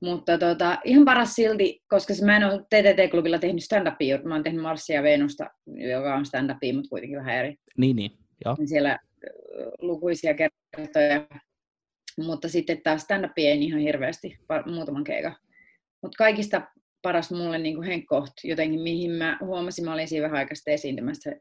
Mutta 0.00 0.38
tota, 0.38 0.78
ihan 0.84 1.04
paras 1.04 1.34
silti, 1.34 1.82
koska 1.88 2.14
mä 2.24 2.36
en 2.36 2.44
ole 2.44 2.60
TTT-klubilla 2.60 3.38
tehnyt 3.38 3.62
stand-upia, 3.62 4.22
mä 4.24 4.34
oon 4.34 4.42
tehnyt 4.42 4.62
Marssia 4.62 4.96
ja 4.96 5.02
Venusta, 5.02 5.50
joka 5.66 6.14
on 6.14 6.24
stand-upia, 6.24 6.74
mutta 6.74 6.88
kuitenkin 6.88 7.18
vähän 7.18 7.34
eri. 7.34 7.56
Niin, 7.76 7.96
niin. 7.96 8.10
Joo. 8.44 8.56
Siellä 8.64 8.98
lukuisia 9.80 10.34
kertoja, 10.34 11.26
mutta 12.18 12.48
sitten 12.48 12.82
taas 12.82 13.02
stand-upia 13.02 13.48
ei 13.48 13.64
ihan 13.64 13.80
hirveästi, 13.80 14.38
muutaman 14.66 15.04
keikan. 15.04 15.36
Mutta 16.02 16.16
kaikista 16.18 16.62
paras 17.02 17.30
mulle 17.30 17.58
niin 17.58 17.82
Henkkoht, 17.82 18.32
jotenkin 18.44 18.80
mihin 18.80 19.10
mä 19.10 19.38
huomasin, 19.40 19.84
mä 19.84 19.92
olin 19.92 20.08
siinä 20.08 20.24
vähän 20.24 20.38
aikaista 20.38 20.70
esiintymässä, 20.70 21.32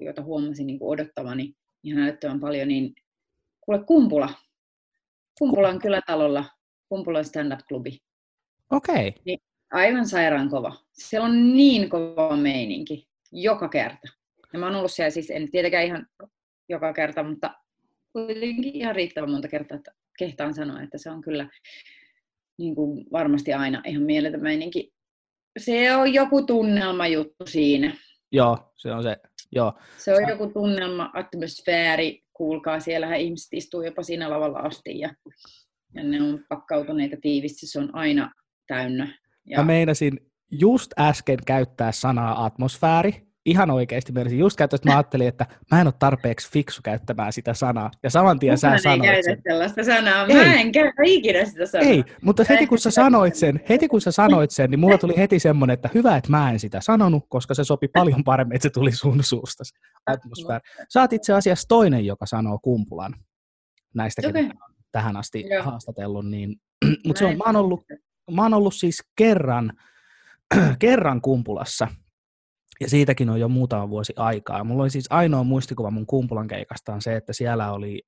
jota 0.00 0.22
huomasin 0.22 0.66
niin 0.66 0.78
odottavani 0.80 1.54
ihan 1.82 2.02
älyttömän 2.02 2.40
paljon, 2.40 2.68
niin 2.68 2.94
kuule 3.60 3.84
Kumpula. 3.84 4.34
Kumpulan 5.38 5.78
kylätalolla, 5.78 6.44
Kumpulan 6.88 7.24
stand-up-klubi. 7.24 7.98
Okei. 8.70 9.08
Okay. 9.08 9.22
Niin, 9.24 9.38
aivan 9.72 10.08
sairaan 10.08 10.50
kova. 10.50 10.76
Siellä 10.92 11.26
on 11.26 11.56
niin 11.56 11.90
kova 11.90 12.36
meininki, 12.36 13.08
joka 13.32 13.68
kerta. 13.68 14.08
Ja 14.52 14.58
mä 14.58 14.66
oon 14.66 14.76
ollut 14.76 14.92
siellä 14.92 15.10
siis, 15.10 15.30
en 15.30 15.50
tietenkään 15.50 15.84
ihan 15.84 16.06
joka 16.68 16.92
kerta, 16.92 17.22
mutta 17.22 17.54
kuitenkin 18.12 18.76
ihan 18.76 18.94
riittävän 18.94 19.30
monta 19.30 19.48
kertaa, 19.48 19.76
että 19.76 19.92
kehtaan 20.18 20.54
sanoa, 20.54 20.82
että 20.82 20.98
se 20.98 21.10
on 21.10 21.20
kyllä 21.20 21.48
niin 22.58 22.74
kuin 22.74 23.06
varmasti 23.12 23.52
aina 23.52 23.82
ihan 23.84 24.02
mieletön 24.02 24.42
meininki 24.42 24.96
se 25.58 25.96
on 25.96 26.14
joku 26.14 26.42
tunnelma 26.42 27.06
juttu 27.06 27.46
siinä. 27.46 27.96
Joo, 28.32 28.72
se 28.76 28.92
on 28.92 29.02
se. 29.02 29.16
Joo. 29.52 29.72
Se 29.96 30.14
on 30.14 30.28
joku 30.28 30.46
tunnelma, 30.46 31.10
atmosfääri, 31.14 32.22
kuulkaa, 32.32 32.80
siellähän 32.80 33.20
ihmiset 33.20 33.48
istuu 33.52 33.82
jopa 33.82 34.02
siinä 34.02 34.30
lavalla 34.30 34.58
asti 34.58 34.98
ja, 34.98 35.14
ja 35.94 36.04
ne 36.04 36.22
on 36.22 36.44
pakkautuneita 36.48 37.16
tiivisti, 37.22 37.66
se 37.66 37.78
on 37.78 37.94
aina 37.94 38.32
täynnä. 38.66 39.18
Ja... 39.44 39.58
Mä 39.58 39.64
meinasin 39.64 40.32
just 40.50 40.92
äsken 40.98 41.38
käyttää 41.46 41.92
sanaa 41.92 42.44
atmosfääri, 42.44 43.25
ihan 43.46 43.70
oikeasti 43.70 44.12
menisin 44.12 44.38
just 44.38 44.56
käytöstä, 44.56 44.82
että 44.82 44.88
mä 44.88 44.96
ajattelin, 44.96 45.28
että 45.28 45.46
mä 45.70 45.80
en 45.80 45.86
ole 45.86 45.94
tarpeeksi 45.98 46.50
fiksu 46.52 46.80
käyttämään 46.84 47.32
sitä 47.32 47.54
sanaa. 47.54 47.90
Ja 48.02 48.10
saman 48.10 48.38
tien 48.38 48.58
sä 48.58 48.78
sanoit 48.78 49.02
käytä 49.02 49.22
sen. 49.22 49.42
sellaista 49.48 49.84
sanaa. 49.84 50.26
Mä 50.26 50.42
Ei. 50.42 50.60
en 50.60 50.72
käytä 50.72 51.02
ikinä 51.04 51.44
sitä 51.44 51.66
sanaa. 51.66 51.88
Ei, 51.88 52.04
mutta 52.22 52.42
Mä 52.42 52.46
heti 52.48 52.66
kun 52.66 52.78
sä 52.78 52.90
sanoit 52.90 53.34
sen, 53.34 53.60
heti 53.68 53.88
kun 53.88 54.00
sä 54.00 54.10
sanoit 54.10 54.50
sen, 54.50 54.70
niin 54.70 54.80
mulla 54.80 54.98
tuli 54.98 55.16
heti 55.16 55.38
semmoinen, 55.38 55.74
että 55.74 55.90
hyvä, 55.94 56.16
että 56.16 56.30
mä 56.30 56.50
en 56.50 56.60
sitä 56.60 56.80
sanonut, 56.80 57.24
koska 57.28 57.54
se 57.54 57.64
sopi 57.64 57.88
paljon 57.88 58.24
paremmin, 58.24 58.56
että 58.56 58.68
se 58.68 58.70
tuli 58.70 58.92
sun 58.92 59.24
suusta. 59.24 59.64
se 59.64 59.76
Atmosfääri. 60.06 60.64
Sä 60.88 61.00
oot 61.00 61.12
itse 61.12 61.32
asiassa 61.32 61.68
toinen, 61.68 62.06
joka 62.06 62.26
sanoo 62.26 62.58
kumpulan 62.62 63.14
näistäkin, 63.94 64.30
okay. 64.30 64.48
tähän 64.92 65.16
asti 65.16 65.44
Joo. 65.50 65.62
haastatellut. 65.62 66.26
Niin, 66.30 66.56
mutta 67.06 67.18
se 67.18 67.24
on, 67.24 67.36
mä, 67.36 67.44
oon 67.46 67.56
ollut, 67.56 67.84
mä 68.30 68.42
oon 68.42 68.54
ollut 68.54 68.74
siis 68.74 69.02
kerran, 69.16 69.72
kerran 70.78 71.20
kumpulassa, 71.20 71.88
ja 72.80 72.88
siitäkin 72.88 73.30
on 73.30 73.40
jo 73.40 73.48
muutama 73.48 73.90
vuosi 73.90 74.12
aikaa. 74.16 74.64
Mulla 74.64 74.82
oli 74.82 74.90
siis 74.90 75.06
ainoa 75.10 75.44
muistikuva 75.44 75.90
mun 75.90 76.06
kumpulan 76.06 76.48
keikasta 76.48 76.92
on 76.92 77.02
se, 77.02 77.16
että 77.16 77.32
siellä 77.32 77.72
oli, 77.72 78.02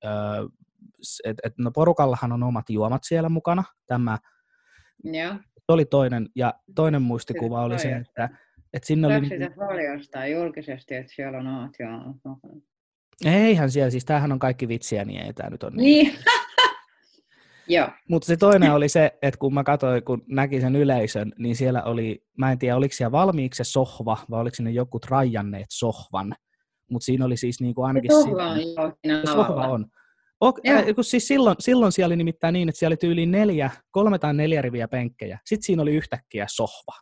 että 1.23 1.41
et, 1.43 1.53
no 1.57 1.71
porukallahan 1.71 2.31
on 2.31 2.43
omat 2.43 2.69
juomat 2.69 3.01
siellä 3.05 3.29
mukana. 3.29 3.63
Tämä 3.87 4.17
Joo. 5.03 5.33
se 5.33 5.65
oli 5.67 5.85
toinen, 5.85 6.29
ja 6.35 6.53
toinen 6.75 7.01
muistikuva 7.01 7.63
oli 7.63 7.79
se, 7.79 7.91
että, 7.91 8.29
että 8.73 8.87
sinne 8.87 9.07
oli... 9.07 9.29
Sitä 9.29 9.51
paljastaa 9.57 10.27
julkisesti, 10.27 10.95
että 10.95 11.13
siellä 11.15 11.37
on 11.37 11.47
omat 11.47 11.71
joo. 11.79 12.37
Eihän 13.25 13.71
siellä, 13.71 13.89
siis 13.89 14.05
tämähän 14.05 14.31
on 14.31 14.39
kaikki 14.39 14.67
vitsiä, 14.67 15.05
niin 15.05 15.21
ei 15.21 15.33
tämä 15.33 15.49
nyt 15.49 15.63
ole 15.63 15.71
niin. 15.75 16.07
Niin. 16.07 16.19
Mutta 18.09 18.25
se 18.25 18.37
toinen 18.37 18.73
oli 18.73 18.89
se, 18.89 19.11
että 19.21 19.37
kun 19.37 19.53
mä 19.53 19.63
katsoin, 19.63 20.03
kun 20.03 20.23
näki 20.27 20.61
sen 20.61 20.75
yleisön, 20.75 21.31
niin 21.37 21.55
siellä 21.55 21.83
oli, 21.83 22.23
mä 22.37 22.51
en 22.51 22.59
tiedä 22.59 22.75
oliko 22.75 22.93
siellä 22.93 23.11
valmiiksi 23.11 23.63
se 23.63 23.71
sohva, 23.71 24.17
vai 24.29 24.41
oliko 24.41 24.55
sinne 24.55 24.71
joku 24.71 24.99
rajanneet 25.09 25.67
sohvan, 25.69 26.35
mutta 26.89 27.05
siinä 27.05 27.25
oli 27.25 27.37
siis 27.37 27.61
niin 27.61 27.75
kuin 27.75 27.85
ainakin... 27.85 28.11
Se 28.11 28.21
sohva 28.21 28.47
on 28.47 28.57
joo 28.61 28.93
siinä 29.01 29.25
sohva 29.25 29.67
on. 29.67 29.85
Ok, 30.39 30.59
Joo. 30.63 30.77
äh, 30.77 30.85
kun 30.95 31.03
siis 31.03 31.27
silloin, 31.27 31.55
silloin 31.59 31.91
siellä 31.91 32.11
oli 32.11 32.17
nimittäin 32.17 32.53
niin, 32.53 32.69
että 32.69 32.79
siellä 32.79 32.93
oli 32.93 32.97
tyyliin 32.97 33.31
neljä, 33.31 33.71
kolme 33.91 34.19
tai 34.19 34.33
neljä 34.33 34.61
riviä 34.61 34.87
penkkejä. 34.87 35.39
Sitten 35.45 35.65
siinä 35.65 35.81
oli 35.81 35.95
yhtäkkiä 35.95 36.45
sohva. 36.49 36.99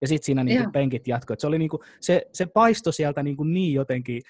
Ja 0.00 0.08
sitten 0.08 0.26
siinä 0.26 0.44
niin 0.44 0.56
Joo. 0.56 0.64
kuin 0.64 0.72
penkit 0.72 1.08
jatkoi. 1.08 1.36
Se, 1.38 1.46
oli 1.46 1.58
niin, 1.58 1.68
kuin, 1.68 1.80
se, 2.00 2.26
se 2.32 2.46
paisto 2.46 2.92
sieltä 2.92 3.22
niin, 3.22 3.36
kuin 3.36 3.54
niin 3.54 3.74
jotenkin, 3.74 4.22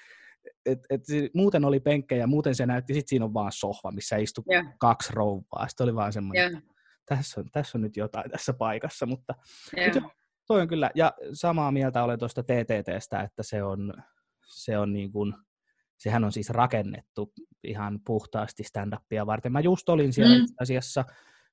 et, 0.65 1.05
se- 1.05 1.29
muuten 1.33 1.65
oli 1.65 1.79
penkkejä, 1.79 2.27
muuten 2.27 2.55
se 2.55 2.65
näytti, 2.65 2.93
sitten 2.93 3.09
siinä 3.09 3.25
on 3.25 3.33
vaan 3.33 3.51
sohva, 3.51 3.91
missä 3.91 4.17
istui 4.17 4.43
Joo. 4.49 4.63
kaksi 4.79 5.13
rouvaa. 5.13 5.67
Sitten 5.67 5.83
oli 5.83 5.95
vaan 5.95 6.13
semmoinen, 6.13 6.51
Joo. 6.51 6.61
tässä 7.05 7.41
on, 7.41 7.47
tässä 7.51 7.77
on 7.77 7.81
nyt 7.81 7.97
jotain 7.97 8.31
tässä 8.31 8.53
paikassa, 8.53 9.05
mutta 9.05 9.33
Joo. 9.77 9.85
Mut 9.85 9.95
joo, 9.95 10.11
toi 10.47 10.61
on 10.61 10.67
kyllä, 10.67 10.91
ja 10.95 11.13
samaa 11.33 11.71
mieltä 11.71 12.03
olen 12.03 12.19
tuosta 12.19 12.43
TTTstä, 12.43 13.21
että 13.21 13.43
se 13.43 13.63
on, 13.63 13.93
se 14.47 14.77
on 14.77 14.93
niin 14.93 15.11
kuin, 15.11 15.33
sehän 15.97 16.23
on 16.23 16.31
siis 16.31 16.49
rakennettu 16.49 17.33
ihan 17.63 17.99
puhtaasti 18.05 18.63
stand-upia 18.63 19.25
varten. 19.25 19.51
Mä 19.51 19.59
just 19.59 19.89
olin 19.89 20.13
siellä 20.13 20.35
Mm. 20.35 20.39
mm. 20.39 20.43
itse 20.43 20.55
asiassa 20.59 21.05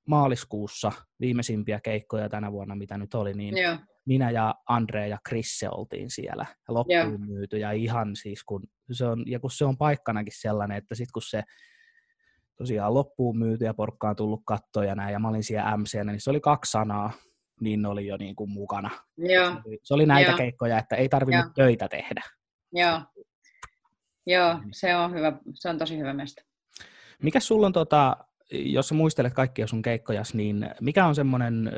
maaliskuussa 0.06 0.92
viimeisimpiä 1.20 1.80
keikkoja 1.80 2.28
tänä 2.28 2.52
vuonna, 2.52 2.74
mitä 2.74 2.98
nyt 2.98 3.14
oli, 3.14 3.34
niin 3.34 3.56
Joo. 3.56 3.76
minä 4.04 4.30
ja 4.30 4.54
Andre 4.68 5.08
ja 5.08 5.18
Krisse 5.28 5.68
oltiin 5.68 6.10
siellä 6.10 6.46
loppuun 6.68 6.98
Joo. 6.98 7.18
myyty 7.18 7.58
ja 7.58 7.72
ihan 7.72 8.16
siis 8.16 8.44
kun 8.44 8.62
se 8.92 9.06
on, 9.06 9.24
ja 9.26 9.40
kun 9.40 9.50
se 9.50 9.64
on 9.64 9.78
paikkanakin 9.78 10.32
sellainen, 10.36 10.76
että 10.76 10.94
sit 10.94 11.12
kun 11.12 11.22
se 11.22 11.42
tosiaan 12.56 12.94
loppuun 12.94 13.38
myyty 13.38 13.64
ja 13.64 13.74
porukka 13.74 14.08
on 14.08 14.16
tullut 14.16 14.42
kattoon 14.46 14.86
ja 14.86 14.94
näin, 14.94 15.12
ja 15.12 15.18
mä 15.18 15.28
olin 15.28 15.42
siellä 15.42 15.76
MCnä, 15.76 16.12
niin 16.12 16.20
se 16.20 16.30
oli 16.30 16.40
kaksi 16.40 16.70
sanaa, 16.70 17.12
niin 17.60 17.82
ne 17.82 17.88
oli 17.88 18.06
jo 18.06 18.16
niin 18.16 18.36
kuin 18.36 18.50
mukana. 18.50 18.90
Joo. 19.18 19.50
Se 19.52 19.60
oli, 19.66 19.78
se 19.82 19.94
oli 19.94 20.06
näitä 20.06 20.30
Joo. 20.30 20.38
keikkoja, 20.38 20.78
että 20.78 20.96
ei 20.96 21.08
tarvinnut 21.08 21.44
Joo. 21.44 21.52
töitä 21.66 21.88
tehdä. 21.88 22.22
Joo. 22.72 23.00
Joo, 24.26 24.60
se 24.72 24.96
on 24.96 25.14
hyvä, 25.14 25.32
se 25.54 25.68
on 25.68 25.78
tosi 25.78 25.98
hyvä 25.98 26.14
mesta. 26.14 26.42
Mikä 27.22 27.40
sulla 27.40 27.66
on, 27.66 27.72
tota, 27.72 28.16
jos 28.52 28.88
sä 28.88 28.94
muistelet 28.94 29.34
kaikkia 29.34 29.66
sun 29.66 29.82
keikkojas, 29.82 30.34
niin 30.34 30.70
mikä 30.80 31.06
on 31.06 31.14
semmoinen, 31.14 31.70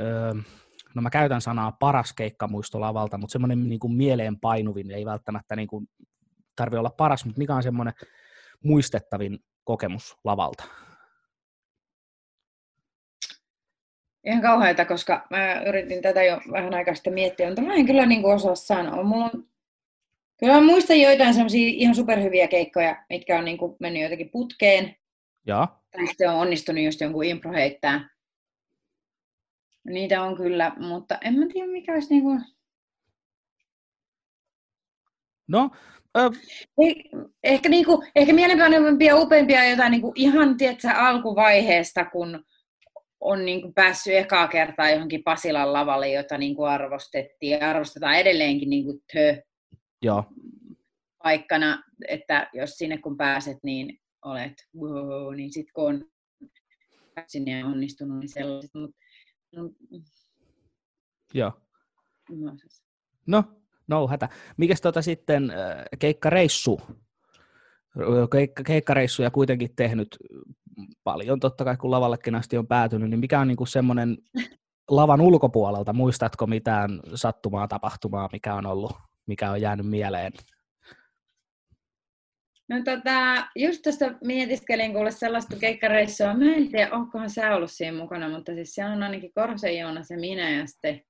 no 0.94 1.02
mä 1.02 1.10
käytän 1.10 1.40
sanaa 1.40 1.72
paras 1.72 2.12
keikkamuisto 2.12 2.80
lavalta, 2.80 3.18
mutta 3.18 3.32
semmoinen 3.32 3.68
niin 3.68 3.80
kuin 3.80 3.92
mieleen 3.92 4.40
painuvin, 4.40 4.90
ei 4.90 5.04
välttämättä 5.04 5.56
niin 5.56 5.68
kuin, 5.68 5.88
tarvi 6.56 6.76
olla 6.76 6.90
paras, 6.90 7.24
mutta 7.24 7.38
mikä 7.38 7.54
on 7.54 7.62
semmoinen 7.62 7.94
muistettavin 8.64 9.38
kokemus 9.64 10.16
lavalta? 10.24 10.64
Ihan 14.26 14.42
kauheita, 14.42 14.84
koska 14.84 15.26
mä 15.30 15.62
yritin 15.66 16.02
tätä 16.02 16.22
jo 16.22 16.40
vähän 16.52 16.74
aikaa 16.74 16.94
sitten 16.94 17.12
miettiä, 17.12 17.46
mutta 17.46 17.62
mä 17.62 17.74
en 17.74 17.86
kyllä 17.86 18.06
niin 18.06 18.22
kuin 18.22 18.34
osaa 18.34 18.54
sanoa. 18.54 19.02
Mulla 19.02 19.24
on, 19.24 19.48
kyllä 20.40 20.54
mä 20.54 20.60
muistan 20.60 21.00
joitain 21.00 21.34
semmoisia 21.34 21.68
ihan 21.68 21.94
superhyviä 21.94 22.48
keikkoja, 22.48 23.04
mitkä 23.08 23.38
on 23.38 23.44
niin 23.44 23.58
kuin 23.58 23.76
mennyt 23.80 24.02
jotenkin 24.02 24.30
putkeen, 24.30 24.96
Joo, 25.46 25.68
tai 25.96 26.06
sitten 26.06 26.30
on 26.30 26.36
onnistunut 26.36 26.84
just 26.84 27.00
jonkun 27.00 27.24
impro 27.24 27.52
heittää. 27.52 28.08
Niitä 29.84 30.22
on 30.22 30.36
kyllä, 30.36 30.72
mutta 30.78 31.18
en 31.24 31.34
mä 31.34 31.46
tiedä 31.52 31.72
mikä 31.72 31.92
olisi 31.92 32.10
niin 32.10 32.22
kuin... 32.22 32.40
no, 35.48 35.70
ö, 36.18 36.30
Ei, 36.78 37.10
ehkä, 37.44 37.68
niinku, 37.68 38.04
ehkä 38.16 38.32
mielenpainuvimpia 38.32 39.08
ja 39.08 39.16
upeimpia 39.16 39.70
jotain 39.70 39.90
niinku 39.90 40.12
ihan 40.14 40.56
tiedätkö, 40.56 40.88
alkuvaiheesta, 40.88 42.04
kun 42.04 42.44
on 43.20 43.44
niinku 43.44 43.72
päässyt 43.72 44.14
ekaa 44.14 44.48
kertaa 44.48 44.90
johonkin 44.90 45.24
Pasilan 45.24 45.72
lavalle, 45.72 46.08
jota 46.08 46.38
niinku 46.38 46.64
arvostettiin 46.64 47.58
ja 47.58 47.70
arvostetaan 47.70 48.16
edelleenkin 48.18 48.70
niinku 48.70 49.02
tö 49.12 49.42
joo, 50.02 50.24
paikkana, 51.22 51.82
että 52.08 52.50
jos 52.52 52.70
sinne 52.70 52.98
kun 52.98 53.16
pääset, 53.16 53.58
niin 53.62 54.00
olet 54.24 54.68
wow, 54.80 55.34
niin 55.34 55.52
sitten 55.52 55.72
kun 55.74 55.84
on 55.86 56.04
sinne 57.26 57.58
ja 57.58 57.66
onnistunut, 57.66 58.18
niin 58.18 58.28
sellaiset. 58.28 58.70
Mut, 58.74 58.90
no, 59.56 59.70
joo. 61.34 61.52
mä 62.30 62.48
oon 62.48 62.58
siis- 62.58 62.84
No, 63.26 63.44
no 63.88 64.08
hätä. 64.08 64.28
Mikäs 64.56 64.80
tota 64.80 65.02
sitten 65.02 65.50
äh, 65.50 65.84
keikkareissu? 65.98 66.80
Keikka, 68.32 68.62
keikkareissuja 68.62 69.30
kuitenkin 69.30 69.76
tehnyt 69.76 70.16
paljon, 71.04 71.40
totta 71.40 71.64
kai 71.64 71.76
kun 71.76 71.90
lavallekin 71.90 72.34
asti 72.34 72.58
on 72.58 72.66
päätynyt, 72.66 73.10
niin 73.10 73.20
mikä 73.20 73.40
on 73.40 73.48
niinku 73.48 73.66
semmoinen 73.66 74.18
lavan 74.88 75.20
ulkopuolelta, 75.20 75.92
muistatko 75.92 76.46
mitään 76.46 77.00
sattumaa, 77.14 77.68
tapahtumaa, 77.68 78.28
mikä 78.32 78.54
on 78.54 78.66
ollut, 78.66 78.92
mikä 79.26 79.50
on 79.50 79.60
jäänyt 79.60 79.86
mieleen? 79.86 80.32
No 82.68 82.76
tota, 82.84 83.46
just 83.56 83.82
tästä 83.82 84.14
mietiskelin 84.24 84.92
kuule 84.92 85.10
sellaista 85.10 85.56
keikkareissua. 85.56 86.34
Mä 86.34 86.54
en 86.54 86.68
tiedä, 86.68 86.92
onkohan 86.92 87.30
sä 87.30 87.54
ollut 87.54 87.70
siinä 87.70 87.98
mukana, 87.98 88.28
mutta 88.28 88.52
siis 88.52 88.74
siellä 88.74 88.92
on 88.92 89.02
ainakin 89.02 89.32
Korsen 89.34 89.78
Joonas 89.78 90.10
ja 90.10 90.18
minä 90.18 90.50
ja 90.50 90.66
sitten 90.66 91.00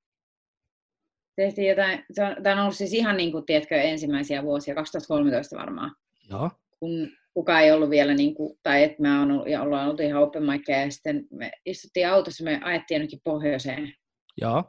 tehtiin 1.37 1.69
jotain, 1.69 2.05
se 2.13 2.25
on, 2.25 2.43
tämä 2.43 2.57
on 2.57 2.63
ollut 2.63 2.77
siis 2.77 2.93
ihan 2.93 3.17
niin 3.17 3.33
kuin, 3.33 3.47
tiedätkö, 3.47 3.75
ensimmäisiä 3.75 4.43
vuosia, 4.43 4.75
2013 4.75 5.57
varmaan, 5.57 5.95
Joo, 6.31 6.51
kun 6.79 7.11
kukaan 7.35 7.63
ei 7.63 7.73
ollut 7.73 7.91
vielä, 7.91 8.15
niin 8.15 8.35
kuin, 8.35 8.59
tai 8.63 8.83
että 8.83 9.03
mä 9.03 9.21
oon 9.21 9.31
ollut, 9.31 9.49
ja 9.49 9.63
ollaan 9.63 9.89
oltu 9.89 10.03
ihan 10.03 10.23
open 10.23 10.43
micia, 10.43 10.81
ja 10.81 10.91
sitten 10.91 11.27
me 11.31 11.51
istuttiin 11.67 12.09
autossa, 12.09 12.45
me 12.45 12.61
ajettiin 12.65 12.97
jonnekin 12.97 13.21
pohjoiseen, 13.25 13.93
joo, 14.41 14.65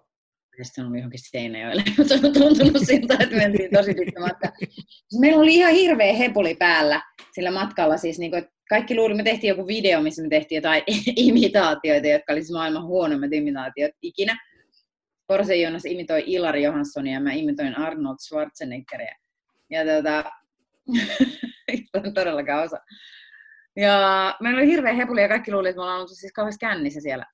sitten 0.63 0.85
oli 0.85 0.97
johonkin 0.97 1.19
Seinäjoelle, 1.23 1.83
mutta 1.97 2.13
on 2.13 2.33
tuntunut 2.33 2.85
siltä, 2.85 3.17
että 3.19 3.35
mentiin 3.35 3.69
tosi 3.73 3.93
pitkä 3.93 4.19
matka. 4.19 4.51
Meillä 5.19 5.41
oli 5.41 5.55
ihan 5.55 5.73
hirveä 5.73 6.13
hepuli 6.13 6.55
päällä 6.55 7.01
sillä 7.31 7.51
matkalla, 7.51 7.97
siis 7.97 8.19
niin 8.19 8.31
kuin, 8.31 8.47
kaikki 8.69 8.95
luuli, 8.95 9.13
me 9.13 9.23
tehtiin 9.23 9.49
joku 9.49 9.67
video, 9.67 10.01
missä 10.01 10.21
me 10.21 10.29
tehtiin 10.29 10.57
jotain 10.57 10.83
imitaatioita, 11.15 12.07
jotka 12.07 12.33
oli 12.33 12.41
siis 12.41 12.51
maailman 12.51 12.85
huonommat 12.85 13.33
imitaatiot 13.33 13.91
ikinä. 14.01 14.37
Korsen 15.27 15.61
Jonas 15.61 15.85
imitoi 15.85 16.23
Ilari 16.25 16.63
Johanssonia 16.63 17.13
ja 17.13 17.19
mä 17.19 17.31
imitoin 17.33 17.77
Arnold 17.77 18.17
Schwarzeneggeria. 18.19 19.15
Ja 19.69 19.85
tota, 19.85 20.23
en 22.03 22.13
todellakaan 22.13 22.63
osa. 22.63 22.77
Ja 23.75 24.35
meillä 24.41 24.59
oli 24.59 24.67
hirveä 24.67 24.93
hepuli 24.93 25.21
ja 25.21 25.27
kaikki 25.27 25.51
luuli, 25.51 25.69
että 25.69 25.77
me 25.77 25.81
ollaan 25.81 26.01
oltu 26.01 26.15
siis 26.15 26.33
kauheasti 26.33 26.65
kännissä 26.65 27.01
siellä 27.01 27.25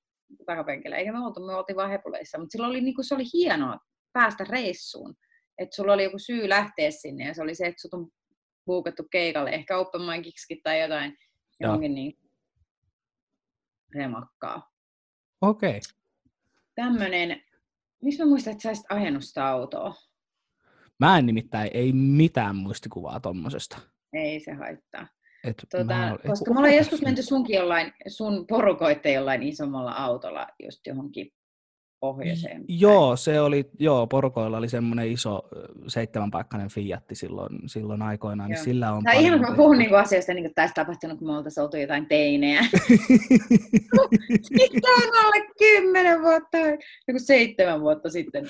takapenkillä. 0.45 0.95
Eikä 0.95 1.11
me 1.11 1.25
oltu, 1.25 1.45
me 1.45 1.55
oltiin 1.55 1.75
vaan 1.75 1.89
hepuleissa. 1.89 2.37
Mutta 2.37 2.51
silloin 2.51 2.69
oli, 2.69 2.81
niinku, 2.81 3.03
se 3.03 3.15
oli 3.15 3.23
hienoa 3.33 3.77
päästä 4.13 4.45
reissuun. 4.49 5.15
Että 5.57 5.75
sulla 5.75 5.93
oli 5.93 6.03
joku 6.03 6.19
syy 6.19 6.49
lähteä 6.49 6.91
sinne 6.91 7.27
ja 7.27 7.33
se 7.33 7.41
oli 7.41 7.55
se, 7.55 7.65
että 7.65 7.81
sut 7.81 7.93
on 7.93 8.07
buukattu 8.65 9.03
keikalle, 9.11 9.49
ehkä 9.49 9.77
open 9.77 10.01
miciksi 10.01 10.59
tai 10.63 10.81
jotain, 10.81 11.11
Joo. 11.11 11.17
johonkin 11.59 11.95
niin 11.95 12.13
remakkaa. 13.95 14.71
okei. 15.41 15.69
Okay. 15.69 15.79
Tämmönen, 16.75 17.41
miksi 18.03 18.19
mä 18.23 18.29
muistan, 18.29 18.51
että 18.51 18.61
sä 18.61 18.69
olisit 18.69 18.85
ajanut 18.89 19.23
sitä 19.23 19.47
autoa? 19.47 19.95
Mä 20.99 21.17
en 21.17 21.25
nimittäin, 21.25 21.69
ei 21.73 21.93
mitään 21.93 22.55
muistikuvaa 22.55 23.19
tommosesta. 23.19 23.77
Ei 24.13 24.39
se 24.39 24.53
haittaa. 24.53 25.07
Et 25.43 25.57
Tota, 25.71 25.83
mä 25.83 26.11
ol- 26.11 26.15
et 26.15 26.21
koska 26.27 26.53
me 26.53 26.59
ollaan 26.59 26.75
joskus 26.75 27.01
menty 27.01 27.23
sunkin 27.23 27.55
jollain, 27.55 27.93
sun 28.07 28.47
porukoitte 28.47 29.11
jollain 29.11 29.43
isommalla 29.43 29.91
autolla 29.91 30.47
just 30.63 30.87
johonkin 30.87 31.31
pohjoiseen. 32.01 32.65
Joo, 32.67 33.15
se 33.15 33.41
oli, 33.41 33.69
joo, 33.79 34.07
porukoilla 34.07 34.57
oli 34.57 34.69
semmoinen 34.69 35.11
iso 35.11 35.41
seitsemänpaikkainen 35.87 36.69
Fiatti 36.69 37.15
silloin, 37.15 37.59
silloin 37.65 38.01
aikoinaan, 38.01 38.49
niin 38.49 38.63
sillä 38.63 38.91
on 38.91 39.03
Tämä 39.03 39.19
ihan 39.19 39.39
kun 39.39 39.49
mä 39.49 39.55
puhun 39.55 39.77
niinku 39.77 39.95
asioista, 39.95 40.33
niin 40.33 40.43
kuin 40.43 40.55
tässä 40.55 40.73
tapahtunut, 40.73 41.19
kun 41.19 41.27
me 41.27 41.37
oltaisiin 41.37 41.63
oltu 41.63 41.77
jotain 41.77 42.07
teinejä. 42.07 42.61
Sitten 44.41 44.91
on 44.97 45.25
alle 45.25 45.47
kymmenen 45.57 46.21
vuotta, 46.21 46.57
joku 47.07 47.19
seitsemän 47.19 47.81
vuotta 47.81 48.09
sitten. 48.09 48.47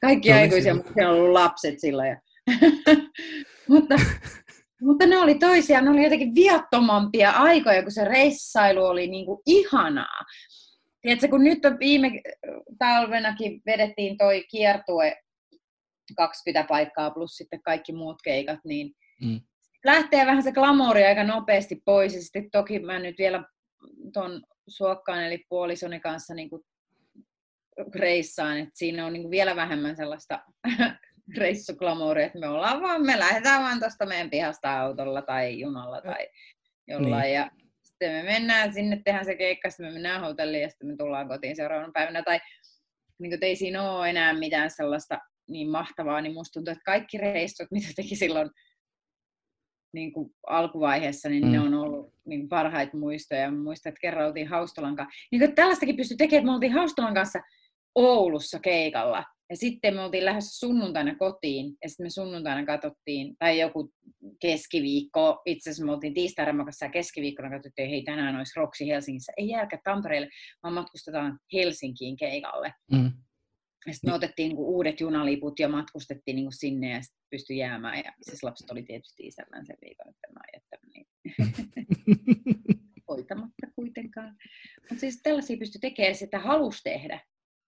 Kaikki 0.00 0.30
no, 0.30 0.36
aikuisia, 0.36 0.74
mutta 0.74 0.92
on 0.96 1.14
ollut 1.14 1.32
lapset 1.32 1.80
silloin. 1.80 2.08
Ja... 2.08 2.16
mutta, 3.68 3.94
mutta 4.80 5.06
ne 5.06 5.18
oli 5.18 5.34
toisia, 5.34 5.80
ne 5.80 5.90
oli 5.90 6.02
jotenkin 6.04 6.34
viattomampia 6.34 7.30
aikoja, 7.30 7.82
kun 7.82 7.92
se 7.92 8.04
reissailu 8.04 8.84
oli 8.84 9.06
niin 9.06 9.26
kuin 9.26 9.40
ihanaa. 9.46 10.20
Tiedätkö, 11.00 11.28
kun 11.28 11.44
nyt 11.44 11.64
on 11.64 11.78
viime 11.78 12.10
talvenakin 12.78 13.62
vedettiin 13.66 14.18
toi 14.18 14.44
kiertue 14.50 15.16
20 16.16 16.68
paikkaa 16.68 17.10
plus 17.10 17.36
sitten 17.36 17.62
kaikki 17.62 17.92
muut 17.92 18.22
keikat, 18.24 18.58
niin 18.64 18.92
mm. 19.20 19.40
lähtee 19.84 20.26
vähän 20.26 20.42
se 20.42 20.52
glamouri 20.52 21.04
aika 21.04 21.24
nopeasti 21.24 21.82
pois. 21.84 22.14
Ja 22.14 22.22
sitten 22.22 22.50
toki 22.50 22.78
mä 22.78 22.98
nyt 22.98 23.18
vielä 23.18 23.44
ton 24.12 24.42
suokkaan 24.68 25.24
eli 25.24 25.44
puolisoni 25.48 26.00
kanssa 26.00 26.34
niin 26.34 26.50
kuin 26.50 26.62
reissaan, 27.94 28.58
että 28.58 28.70
siinä 28.74 29.06
on 29.06 29.12
niin 29.12 29.22
kuin 29.22 29.30
vielä 29.30 29.56
vähemmän 29.56 29.96
sellaista 29.96 30.40
reissuglamouria, 31.36 32.26
että 32.26 32.38
me 32.38 32.48
ollaan 32.48 32.82
vaan, 32.82 33.06
me 33.06 33.18
lähdetään 33.18 33.62
vaan 33.62 33.80
tuosta 33.80 34.06
meidän 34.06 34.30
pihasta 34.30 34.80
autolla 34.80 35.22
tai 35.22 35.60
junalla 35.60 36.00
tai 36.00 36.28
jollain. 36.88 37.22
Niin. 37.22 37.34
Ja 37.34 37.50
sitten 37.82 38.12
me 38.12 38.22
mennään 38.22 38.72
sinne, 38.72 39.02
tehdään 39.04 39.24
se 39.24 39.34
keikka, 39.34 39.70
sitten 39.70 39.86
me 39.86 39.92
mennään 39.92 40.20
hotelliin 40.20 40.62
ja 40.62 40.68
sitten 40.68 40.88
me 40.88 40.96
tullaan 40.96 41.28
kotiin 41.28 41.56
seuraavana 41.56 41.92
päivänä. 41.92 42.22
Tai 42.22 42.40
niin 43.18 43.30
kuin, 43.30 43.44
ei 43.44 43.56
siinä 43.56 43.90
ole 43.90 44.10
enää 44.10 44.32
mitään 44.32 44.70
sellaista 44.70 45.18
niin 45.48 45.70
mahtavaa, 45.70 46.20
niin 46.20 46.34
musta 46.34 46.52
tuntuu, 46.52 46.72
että 46.72 46.84
kaikki 46.84 47.18
reissut, 47.18 47.70
mitä 47.70 47.88
teki 47.96 48.16
silloin 48.16 48.50
niin 49.92 50.12
kuin 50.12 50.30
alkuvaiheessa, 50.46 51.28
niin 51.28 51.44
mm. 51.44 51.52
ne 51.52 51.60
on 51.60 51.74
ollut 51.74 52.14
niin 52.26 52.48
parhaita 52.48 52.96
muistoja. 52.96 53.50
Muistan, 53.50 53.90
että 53.90 54.00
kerran 54.00 54.26
oltiin 54.26 54.48
Haustolan 54.48 54.96
kanssa. 54.96 55.18
Niin 55.32 55.40
kuin, 55.40 55.54
tällaistakin 55.54 55.96
pystyi 55.96 56.16
tekemään, 56.16 56.40
että 56.40 56.46
me 56.46 56.54
oltiin 56.54 56.72
Haustolan 56.72 57.14
kanssa 57.14 57.40
Oulussa 57.94 58.58
keikalla. 58.58 59.24
Ja 59.50 59.56
sitten 59.56 59.94
me 59.94 60.00
oltiin 60.00 60.24
lähdössä 60.24 60.58
sunnuntaina 60.58 61.14
kotiin, 61.14 61.76
ja 61.82 61.88
sitten 61.88 62.06
me 62.06 62.10
sunnuntaina 62.10 62.66
katsottiin, 62.66 63.36
tai 63.38 63.60
joku 63.60 63.92
keskiviikko, 64.40 65.42
itse 65.46 65.70
asiassa 65.70 65.84
me 65.84 65.92
oltiin 65.92 66.14
tiistaina 66.14 66.64
kanssa 66.64 66.86
ja 66.86 66.90
keskiviikkona 66.90 67.50
katsottiin, 67.50 67.84
että 67.84 67.90
hei 67.90 68.02
tänään 68.02 68.36
olisi 68.36 68.52
Roksi 68.56 68.88
Helsingissä, 68.88 69.32
ei 69.36 69.48
jääkä 69.48 69.78
Tampereelle, 69.84 70.28
vaan 70.62 70.74
matkustetaan 70.74 71.38
Helsinkiin 71.52 72.16
keikalle. 72.16 72.74
Mm. 72.92 73.12
Ja 73.86 73.92
sitten 73.92 74.10
me 74.10 74.14
otettiin 74.14 74.48
niin 74.48 74.56
kuin, 74.56 74.68
uudet 74.68 75.00
junaliput 75.00 75.58
ja 75.58 75.68
matkustettiin 75.68 76.34
niin 76.34 76.44
kuin, 76.44 76.58
sinne 76.58 76.90
ja 76.90 77.02
sitten 77.02 77.26
pystyi 77.30 77.58
jäämään. 77.58 77.98
Ja 77.98 78.12
siis 78.22 78.42
lapset 78.42 78.70
oli 78.70 78.82
tietysti 78.82 79.26
isällään 79.26 79.66
sen 79.66 79.76
viikon, 79.80 80.08
että 80.08 80.28
mä 80.32 80.40
jättänyt 80.54 80.94
niin. 80.94 81.06
hoitamatta 83.08 83.66
kuitenkaan. 83.74 84.36
Mutta 84.80 85.00
siis 85.00 85.20
tällaisia 85.22 85.56
pystyi 85.56 85.80
tekemään, 85.80 86.14
sitä 86.14 86.38
halus 86.38 86.82
tehdä, 86.82 87.20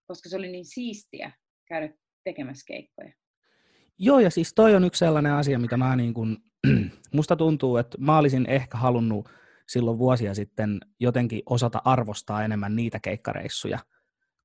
koska 0.07 0.29
se 0.29 0.37
oli 0.37 0.49
niin 0.49 0.66
siistiä 0.66 1.33
käydä 1.73 1.95
tekemässä 2.25 2.65
keikkoja. 2.67 3.13
Joo, 3.99 4.21
ja 4.21 4.31
siis 4.31 4.55
toi 4.55 4.75
on 4.75 4.85
yksi 4.85 4.99
sellainen 4.99 5.33
asia, 5.33 5.59
mitä 5.59 5.77
mä 5.77 5.97
niin 5.97 6.15
kuin, 6.15 6.37
musta 7.15 7.37
tuntuu, 7.37 7.77
että 7.77 7.99
mä 8.01 8.19
olisin 8.19 8.47
ehkä 8.47 8.79
halunnut 8.79 9.29
silloin 9.69 9.99
vuosia 9.99 10.35
sitten 10.35 10.81
jotenkin 11.01 11.43
osata 11.47 11.83
arvostaa 11.85 12.45
enemmän 12.45 12.77
niitä 12.77 13.01
keikkareissuja, 13.01 13.79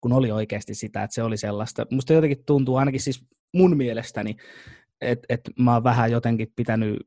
kun 0.01 0.13
oli 0.13 0.31
oikeasti 0.31 0.75
sitä, 0.75 1.03
että 1.03 1.15
se 1.15 1.23
oli 1.23 1.37
sellaista. 1.37 1.85
Musta 1.91 2.13
jotenkin 2.13 2.45
tuntuu 2.45 2.75
ainakin 2.75 3.01
siis 3.01 3.25
mun 3.53 3.77
mielestäni, 3.77 4.35
että 5.01 5.25
et 5.29 5.41
mä 5.59 5.73
oon 5.73 5.83
vähän 5.83 6.11
jotenkin 6.11 6.53
pitänyt 6.55 6.97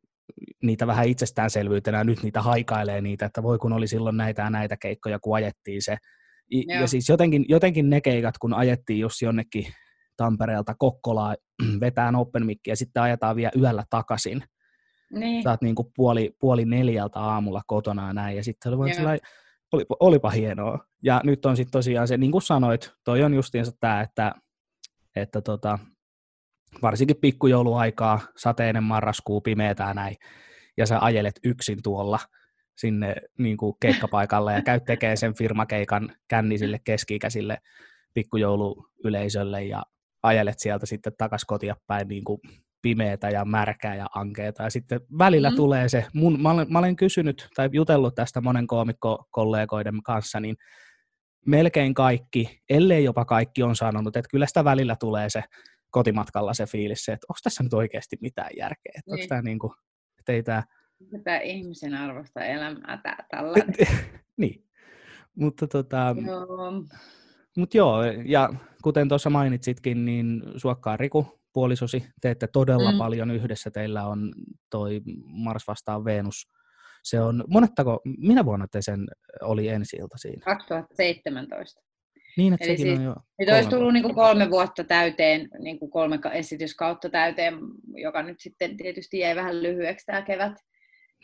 niitä 0.63 0.87
vähän 0.87 1.09
itsestäänselvyytenä, 1.09 2.05
nyt 2.05 2.23
niitä 2.23 2.43
haikailee 2.43 3.01
niitä, 3.01 3.27
että 3.27 3.43
voi 3.43 3.59
kun 3.59 3.73
oli 3.73 3.89
silloin 3.89 4.17
näitä 4.17 4.43
ja 4.43 4.51
näitä 4.51 4.77
keikkoja, 4.77 5.19
kun 5.19 5.37
ajettiin 5.37 5.83
se. 5.83 5.97
Ja, 6.51 6.81
ja 6.81 6.87
siis 6.87 7.09
jotenkin, 7.09 7.45
jotenkin 7.49 7.91
ne 7.91 8.01
keikat, 8.01 8.39
kun 8.39 8.55
ajettiin 8.55 9.01
just 9.01 9.23
jonnekin 9.23 9.67
Tampereelta 10.21 10.75
Kokkolaa 10.79 11.35
vetään 11.81 12.17
open 12.17 12.43
ja 12.67 12.77
sitten 12.77 13.03
ajetaan 13.03 13.37
vielä 13.37 13.51
yöllä 13.57 13.85
takaisin. 13.91 14.43
Niin. 15.13 15.43
Sä 15.43 15.51
oot 15.51 15.63
niin 15.63 15.75
kuin 15.75 15.89
puoli, 15.97 16.37
puoli 16.41 16.65
neljältä 16.65 17.21
aamulla 17.21 17.63
kotona 17.67 18.07
ja 18.07 18.13
näin, 18.13 18.37
ja 18.37 18.45
sitten 18.45 18.75
oli 18.75 18.95
sellainen, 18.95 19.27
olipa, 19.73 19.97
olipa 20.01 20.31
hienoa. 20.31 20.79
Ja 21.03 21.21
nyt 21.25 21.47
on 21.47 21.57
sitten 21.57 21.73
tosiaan 21.73 22.09
se, 22.09 22.17
niin 22.17 22.33
kuin 22.33 22.43
sanoit, 22.43 22.93
toi 23.05 23.23
on 23.23 23.35
justiinsa 23.35 23.73
tämä, 23.81 24.01
että, 24.01 24.35
että 25.17 25.41
tota, 25.41 25.79
varsinkin 26.83 27.17
pikkujouluaikaa, 27.17 28.21
sateinen 28.37 28.83
marraskuu, 28.83 29.41
pimeätää 29.41 29.95
näin, 29.95 30.17
ja 30.77 30.87
sä 30.87 30.99
ajelet 31.01 31.41
yksin 31.45 31.83
tuolla 31.83 32.19
sinne 32.77 33.15
niin 33.39 33.57
kuin 33.57 33.77
keikkapaikalle 33.81 34.53
ja 34.53 34.63
käyt 34.63 34.85
tekemään 34.85 35.17
sen 35.17 35.35
firmakeikan 35.35 36.13
kännisille 36.29 36.81
keski-ikäisille 36.85 37.59
pikkujouluyleisölle 38.15 39.65
ja 39.65 39.83
ajelet 40.23 40.59
sieltä 40.59 40.87
sitten 40.87 41.13
takaisin 41.19 41.47
kotia 41.47 41.77
päin 41.87 42.09
niin 42.09 42.25
kuin 42.25 42.41
pimeätä 42.83 43.31
ja 43.31 43.45
märkää 43.45 43.95
ja 43.95 44.07
ankeeta. 44.15 44.63
Ja 44.63 44.71
sitten 44.71 45.01
välillä 45.19 45.51
mm. 45.51 45.57
tulee 45.57 45.89
se, 45.89 46.07
mun, 46.15 46.43
mä, 46.43 46.51
olen, 46.51 46.73
mä 46.73 46.79
olen 46.79 46.97
kysynyt 46.97 47.49
tai 47.57 47.69
jutellut 47.73 48.15
tästä 48.15 48.41
monen 48.41 48.67
koomikko-kollegoiden 48.67 50.03
kanssa, 50.05 50.41
niin 50.41 50.57
melkein 51.47 51.95
kaikki, 51.95 52.61
ellei 52.71 53.05
jopa 53.05 53.25
kaikki 53.25 53.63
on 53.63 53.77
sanonut, 53.77 54.17
että 54.17 54.29
kyllä 54.31 54.47
sitä 54.47 54.65
välillä 54.65 54.97
tulee 55.01 55.31
se 55.31 55.45
kotimatkalla 55.91 56.55
se 56.55 56.67
fiilis, 56.67 57.09
että 57.09 57.27
onko 57.29 57.39
tässä 57.43 57.63
nyt 57.63 57.75
oikeasti 57.75 58.17
mitään 58.21 58.51
järkeä, 58.57 58.93
että 58.99 59.11
onko 59.13 59.25
tämä 59.29 59.43
niin 59.43 59.59
kuin, 59.59 59.73
että 60.19 60.33
ei 60.33 60.43
tämä... 60.43 60.63
Tämä 61.25 61.39
ihmisen 61.39 61.95
arvosta 61.95 62.45
elämää 62.45 63.01
tällä. 63.31 63.57
niin, 64.37 64.65
mutta 65.35 65.67
tota... 65.67 66.17
Joo. 66.27 66.85
Mut 67.57 67.75
joo, 67.75 68.05
ja 68.25 68.49
kuten 68.83 69.09
tuossa 69.09 69.31
mainitsitkin, 69.31 70.05
niin 70.05 70.43
Suokkaa 70.57 70.97
Riku, 70.97 71.41
puolisosi, 71.53 72.05
teette 72.21 72.47
todella 72.47 72.93
mm. 72.93 72.99
paljon 72.99 73.31
yhdessä. 73.31 73.71
Teillä 73.71 74.07
on 74.07 74.33
toi 74.71 75.01
Mars 75.25 75.67
vastaan 75.67 76.05
Venus. 76.05 76.49
Se 77.03 77.21
on, 77.21 77.45
monettako, 77.49 78.01
minä 78.19 78.45
vuonna 78.45 78.67
te 78.69 78.83
sen 78.83 79.09
oli 79.43 79.69
ensi 79.69 79.97
ilta 79.97 80.19
siinä? 80.19 80.43
2017. 80.45 81.81
Niin, 82.37 82.53
että 82.53 82.67
Eli 82.67 82.77
sekin 82.77 82.87
siis, 82.87 82.99
on 82.99 83.05
jo 83.05 83.15
nyt 83.39 83.49
olisi 83.49 83.69
tullut 83.69 83.93
niin 83.93 84.03
kuin 84.03 84.15
kolme 84.15 84.51
vuotta 84.51 84.85
täyteen, 84.85 85.49
niin 85.59 85.79
kuin 85.79 85.91
kolme 85.91 86.19
esityskautta 86.33 87.11
täyteen, 87.11 87.55
joka 87.95 88.23
nyt 88.23 88.41
sitten 88.41 88.77
tietysti 88.77 89.19
jäi 89.19 89.37
vähän 89.37 89.63
lyhyeksi 89.63 90.07
tämä 90.07 90.23
kevät. 90.23 90.53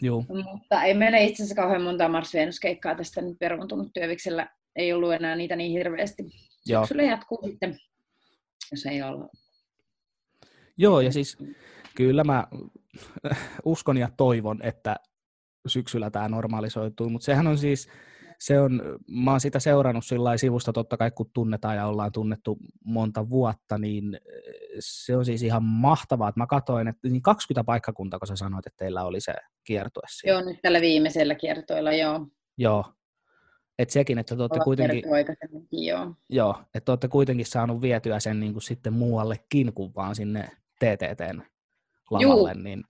Joo. 0.03 0.25
Mutta 0.29 0.83
ei 0.83 0.95
meillä 0.95 1.19
itse 1.19 1.43
asiassa 1.43 1.63
kauhean 1.63 1.83
monta 1.83 2.09
Mars 2.09 2.35
Venus-keikkaa 2.35 2.95
tästä 2.95 3.23
nyt 3.23 3.39
peruuntunut 3.39 3.89
työviksellä 3.95 4.49
ei 4.77 4.93
ollut 4.93 5.13
enää 5.13 5.37
niitä 5.37 5.57
niin 5.57 5.73
hirveästi. 5.73 6.23
Syksyllä 6.67 7.03
jatkuu 7.03 7.41
sitten, 7.45 7.79
jos 8.73 8.87
ei 8.87 9.03
olla. 9.03 9.29
Joo, 10.77 11.01
ja 11.01 11.13
siis 11.13 11.39
kyllä 11.95 12.25
mä 12.25 12.47
uskon 13.65 13.97
ja 13.97 14.09
toivon, 14.17 14.63
että 14.63 14.97
syksyllä 15.67 16.11
tämä 16.11 16.29
normalisoituu, 16.29 17.09
mutta 17.11 17.25
sehän 17.25 17.47
on 17.47 17.59
siis, 17.59 17.89
se 18.39 18.61
on, 18.61 18.83
mä 19.09 19.31
oon 19.31 19.41
sitä 19.41 19.61
seurannut 19.61 20.05
sillä 20.05 20.37
sivusta 20.37 20.73
totta 20.73 20.97
kai, 20.97 21.11
kun 21.11 21.31
tunnetaan 21.35 21.77
ja 21.77 21.87
ollaan 21.87 22.13
tunnettu 22.13 22.59
monta 22.85 23.31
vuotta, 23.31 23.79
niin 23.79 24.21
se 24.79 25.17
on 25.17 25.25
siis 25.25 25.43
ihan 25.43 25.63
mahtavaa, 25.63 26.29
että 26.29 26.41
mä 26.41 26.47
katsoin, 26.47 26.89
että 26.89 27.09
niin 27.09 27.23
20 27.23 27.65
paikkakuntaa, 27.67 28.19
kun 28.19 28.27
sä 28.27 28.37
sanoit, 28.37 28.67
että 28.67 28.85
teillä 28.85 29.05
oli 29.05 29.21
se 29.21 29.35
kiertue 29.65 30.03
siinä. 30.09 30.33
Joo, 30.33 30.45
nyt 30.45 30.59
tällä 30.63 30.81
viimeisellä 30.81 31.35
kiertoilla, 31.35 31.93
joo. 31.93 32.27
Joo, 32.59 32.85
että 33.79 33.93
sekin, 33.93 34.19
että 34.19 34.37
te 34.37 34.43
olette 34.43 34.59
kuitenkin, 34.65 35.03
joo. 35.71 36.15
Joo, 36.29 36.63
että 36.75 36.93
olette 36.93 37.09
kuitenkin 37.09 37.47
saanut 37.47 37.81
vietyä 37.81 38.21
sen 38.21 38.41
niin 38.41 38.53
kuin 38.53 38.63
sitten 38.63 38.93
muuallekin 38.93 39.73
kuin 39.73 39.95
vaan 39.95 40.15
sinne 40.15 40.49
TTTn 40.79 41.43
lavalle, 42.11 42.53
Juu. 42.53 42.63
niin 42.63 42.85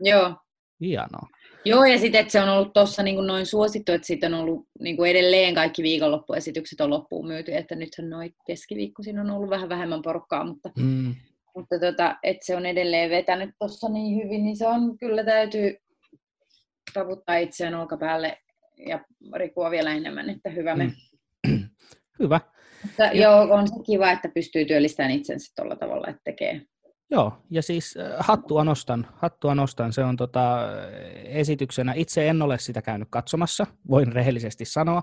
Joo. 0.00 0.34
hienoa. 0.80 1.28
Joo, 1.64 1.84
ja 1.84 1.98
sitten, 1.98 2.20
että 2.20 2.32
se 2.32 2.40
on 2.40 2.48
ollut 2.48 2.72
tuossa 2.72 3.02
niin 3.02 3.26
noin 3.26 3.46
suosittu, 3.46 3.92
että 3.92 4.06
sitten 4.06 4.34
on 4.34 4.40
ollut 4.40 4.66
niin 4.80 4.96
kuin 4.96 5.10
edelleen 5.10 5.54
kaikki 5.54 5.82
viikonloppuesitykset 5.82 6.80
on 6.80 6.90
loppuun 6.90 7.26
myyty, 7.26 7.54
että 7.54 7.74
nythän 7.74 8.10
noin 8.10 8.34
keskiviikkoisin 8.46 9.18
on 9.18 9.30
ollut 9.30 9.50
vähän 9.50 9.68
vähemmän 9.68 10.02
porukkaa, 10.02 10.44
mutta, 10.44 10.70
mm. 10.76 11.14
mutta 11.54 11.78
tota, 11.80 12.16
että 12.22 12.46
se 12.46 12.56
on 12.56 12.66
edelleen 12.66 13.10
vetänyt 13.10 13.50
tuossa 13.58 13.88
niin 13.88 14.24
hyvin, 14.24 14.44
niin 14.44 14.56
se 14.56 14.66
on 14.66 14.98
kyllä 14.98 15.24
täytyy 15.24 15.76
tavuttaa 16.94 17.36
itseään 17.36 17.74
olkapäälle 17.74 18.38
ja 18.86 19.04
Rikua 19.34 19.70
vielä 19.70 19.92
enemmän, 19.92 20.30
että 20.30 20.50
hyvä 20.50 20.76
me. 20.76 20.92
Mm. 21.48 21.68
hyvä. 22.20 22.40
Mutta 22.82 23.04
ja... 23.04 23.22
joo, 23.22 23.54
on 23.54 23.68
se 23.68 23.74
kiva, 23.86 24.10
että 24.10 24.28
pystyy 24.34 24.64
työllistämään 24.64 25.10
itsensä 25.10 25.52
tuolla 25.56 25.76
tavalla, 25.76 26.08
että 26.08 26.20
tekee. 26.24 26.62
Joo, 27.10 27.32
ja 27.50 27.62
siis 27.62 27.96
äh, 27.96 28.16
hattua 28.18 28.64
nostan, 28.64 29.06
hattua 29.14 29.54
nostan. 29.54 29.92
Se 29.92 30.04
on 30.04 30.16
tota, 30.16 30.58
esityksenä. 31.24 31.92
Itse 31.96 32.28
en 32.28 32.42
ole 32.42 32.58
sitä 32.58 32.82
käynyt 32.82 33.08
katsomassa, 33.10 33.66
voin 33.90 34.12
rehellisesti 34.12 34.64
sanoa, 34.64 35.02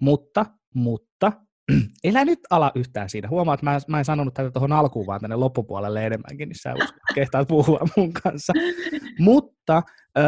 mutta, 0.00 0.46
mutta 0.74 1.32
elä 2.04 2.24
nyt 2.24 2.38
ala 2.50 2.72
yhtään 2.74 3.10
siinä. 3.10 3.28
Huomaat, 3.28 3.60
että 3.60 3.70
mä, 3.70 3.78
mä 3.88 3.98
en 3.98 4.04
sanonut 4.04 4.34
tätä 4.34 4.50
tuohon 4.50 4.72
alkuun, 4.72 5.06
vaan 5.06 5.20
tänne 5.20 5.36
loppupuolelle 5.36 6.06
enemmänkin, 6.06 6.48
niin 6.48 6.58
sä 6.62 6.74
kehtaat 7.14 7.48
puhua 7.48 7.80
mun 7.96 8.12
kanssa. 8.12 8.52
Mutta 9.18 9.82
ö, 10.18 10.22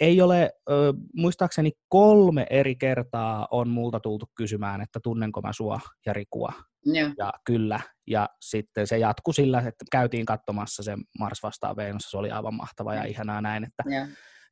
ei 0.00 0.20
ole, 0.20 0.50
ö, 0.70 0.92
muistaakseni 1.16 1.70
kolme 1.88 2.46
eri 2.50 2.76
kertaa 2.76 3.48
on 3.50 3.68
multa 3.68 4.00
tultu 4.00 4.26
kysymään, 4.34 4.80
että 4.80 5.00
tunnenko 5.02 5.40
mä 5.40 5.52
sua 5.52 5.80
ja 6.06 6.12
Rikua. 6.12 6.52
Joo. 6.84 7.10
Ja 7.18 7.32
kyllä, 7.44 7.80
ja 8.06 8.28
sitten 8.40 8.86
se 8.86 8.98
jatkui 8.98 9.34
sillä, 9.34 9.58
että 9.58 9.84
käytiin 9.92 10.26
katsomassa 10.26 10.82
se 10.82 10.96
Mars 11.18 11.42
vastaan 11.42 11.76
Venus, 11.76 12.02
se 12.02 12.16
oli 12.16 12.30
aivan 12.30 12.54
mahtava 12.54 12.94
ja 12.94 13.04
ihanaa 13.04 13.40
näin, 13.40 13.64
että 13.64 13.82
Joo. 13.86 14.06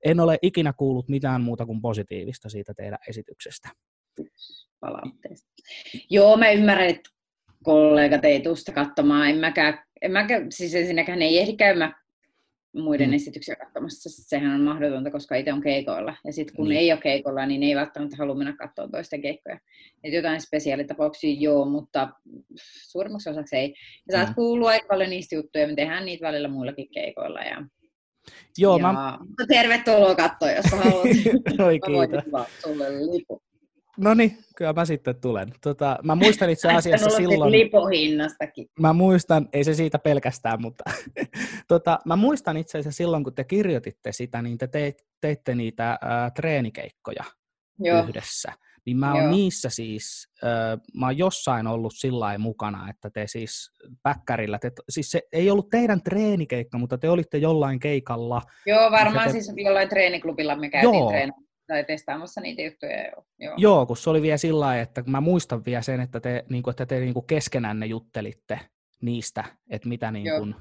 en 0.04 0.20
ole 0.20 0.38
ikinä 0.42 0.72
kuullut 0.72 1.08
mitään 1.08 1.40
muuta 1.40 1.66
kuin 1.66 1.80
positiivista 1.80 2.48
siitä 2.48 2.74
teidän 2.74 2.98
esityksestä. 3.08 3.68
Palautteesta. 4.80 5.48
Joo, 6.10 6.36
mä 6.36 6.50
ymmärrän, 6.50 6.88
että 6.88 7.10
kollegat 7.64 8.24
ei 8.24 8.40
tuosta 8.40 8.72
katsomaan. 8.72 9.30
En 9.30 9.36
mäkään, 9.38 9.78
en 10.02 10.12
mäkään, 10.12 10.52
siis 10.52 10.74
ensinnäkään 10.74 11.22
ei 11.22 11.38
ehdi 11.38 11.56
käymään 11.56 11.94
muiden 12.74 13.06
Mm. 13.06 13.10
mm. 13.10 13.16
esityksiä 13.16 13.56
katsomassa. 13.56 14.10
Sehän 14.28 14.54
on 14.54 14.60
mahdotonta, 14.60 15.10
koska 15.10 15.36
itse 15.36 15.52
on 15.52 15.60
keikoilla. 15.60 16.16
Ja 16.26 16.32
sitten 16.32 16.56
kun 16.56 16.68
niin. 16.68 16.78
ei 16.78 16.92
ole 16.92 17.00
keikoilla, 17.00 17.46
niin 17.46 17.62
ei 17.62 17.76
välttämättä 17.76 18.16
halua 18.18 18.34
mennä 18.34 18.56
katsomaan 18.56 18.90
toisten 18.90 19.22
keikkoja. 19.22 19.58
Et 20.04 20.12
jotain 20.12 20.40
spesiaalitapauksia 20.40 21.36
joo, 21.40 21.64
mutta 21.64 22.08
suurimmaksi 22.88 23.30
osaksi 23.30 23.56
ei. 23.56 23.74
Ja 24.08 24.12
saat 24.12 24.26
Mm. 24.28 24.30
mm. 24.30 24.34
kuulua 24.34 24.70
aika 24.70 24.86
paljon 24.88 25.10
niistä 25.10 25.34
juttuja, 25.34 25.66
me 25.66 25.74
tehdään 25.74 26.04
niitä 26.06 26.26
välillä 26.26 26.48
muillakin 26.48 26.88
keikoilla. 26.90 27.40
Ja, 27.40 27.64
Joo, 28.58 28.76
ja, 28.78 28.82
mä, 28.92 29.18
tervetuloa 29.48 30.14
katsoa, 30.14 30.50
jos 30.50 30.64
haluat. 30.72 31.04
Oi, 31.66 31.78
Mä 31.88 31.94
voin 31.94 32.10
kiitos. 32.10 32.46
sulle 32.62 32.84
lipun. 33.12 33.40
No 34.00 34.14
niin, 34.14 34.38
kyllä 34.56 34.72
mä 34.72 34.84
sitten 34.84 35.20
tulen. 35.20 35.52
Tota, 35.62 35.98
mä 36.02 36.14
muistan 36.14 36.50
itse 36.50 36.72
asiassa 36.72 37.10
silloin, 37.10 37.52
lipuhinnastakin. 37.52 38.66
mä 38.80 38.92
muistan, 38.92 39.48
ei 39.52 39.64
se 39.64 39.74
siitä 39.74 39.98
pelkästään, 39.98 40.62
mutta 40.62 40.84
tota, 41.68 41.98
mä 42.04 42.16
muistan 42.16 42.56
itse 42.56 42.78
asiassa 42.78 42.96
silloin, 42.96 43.24
kun 43.24 43.34
te 43.34 43.44
kirjoititte 43.44 44.12
sitä, 44.12 44.42
niin 44.42 44.58
te 44.58 44.66
teit, 44.66 45.02
teitte 45.20 45.54
niitä 45.54 45.98
ää, 46.00 46.30
treenikeikkoja 46.30 47.24
Joo. 47.78 48.04
yhdessä. 48.04 48.52
Niin 48.86 48.96
mä 48.96 49.12
oon 49.12 49.22
Joo. 49.22 49.30
niissä 49.30 49.68
siis, 49.70 50.28
ää, 50.42 50.78
mä 50.94 51.06
oon 51.06 51.18
jossain 51.18 51.66
ollut 51.66 51.92
sillä 51.96 52.38
mukana, 52.38 52.90
että 52.90 53.10
te 53.10 53.26
siis 53.26 53.70
päkkärillä, 54.02 54.58
te, 54.58 54.72
siis 54.88 55.10
se 55.10 55.22
ei 55.32 55.50
ollut 55.50 55.70
teidän 55.70 56.02
treenikeikka, 56.02 56.78
mutta 56.78 56.98
te 56.98 57.10
olitte 57.10 57.38
jollain 57.38 57.80
keikalla. 57.80 58.42
Joo, 58.66 58.90
varmaan 58.90 59.26
te- 59.26 59.32
siis 59.32 59.52
jollain 59.56 59.88
treeniklubilla 59.88 60.56
me 60.56 60.70
käytiin 60.70 60.94
Joo. 60.94 61.10
Tai 61.70 61.84
testaamassa 61.84 62.40
niitä 62.40 62.62
juttuja. 62.62 63.02
Joo. 63.02 63.24
Joo. 63.38 63.54
Joo, 63.58 63.86
kun 63.86 63.96
se 63.96 64.10
oli 64.10 64.22
vielä 64.22 64.36
sillä 64.36 64.60
lailla, 64.60 64.82
että 64.82 65.02
mä 65.06 65.20
muistan 65.20 65.64
vielä 65.64 65.82
sen, 65.82 66.00
että 66.00 66.20
te, 66.20 66.44
niin 66.48 66.62
kuin, 66.62 66.72
että 66.72 66.86
te 66.86 67.00
niin 67.00 67.14
kuin 67.14 67.26
keskenänne 67.26 67.86
juttelitte 67.86 68.60
niistä, 69.02 69.44
että 69.70 69.88
mitä, 69.88 70.10
niin 70.10 70.26
kuin, 70.38 70.54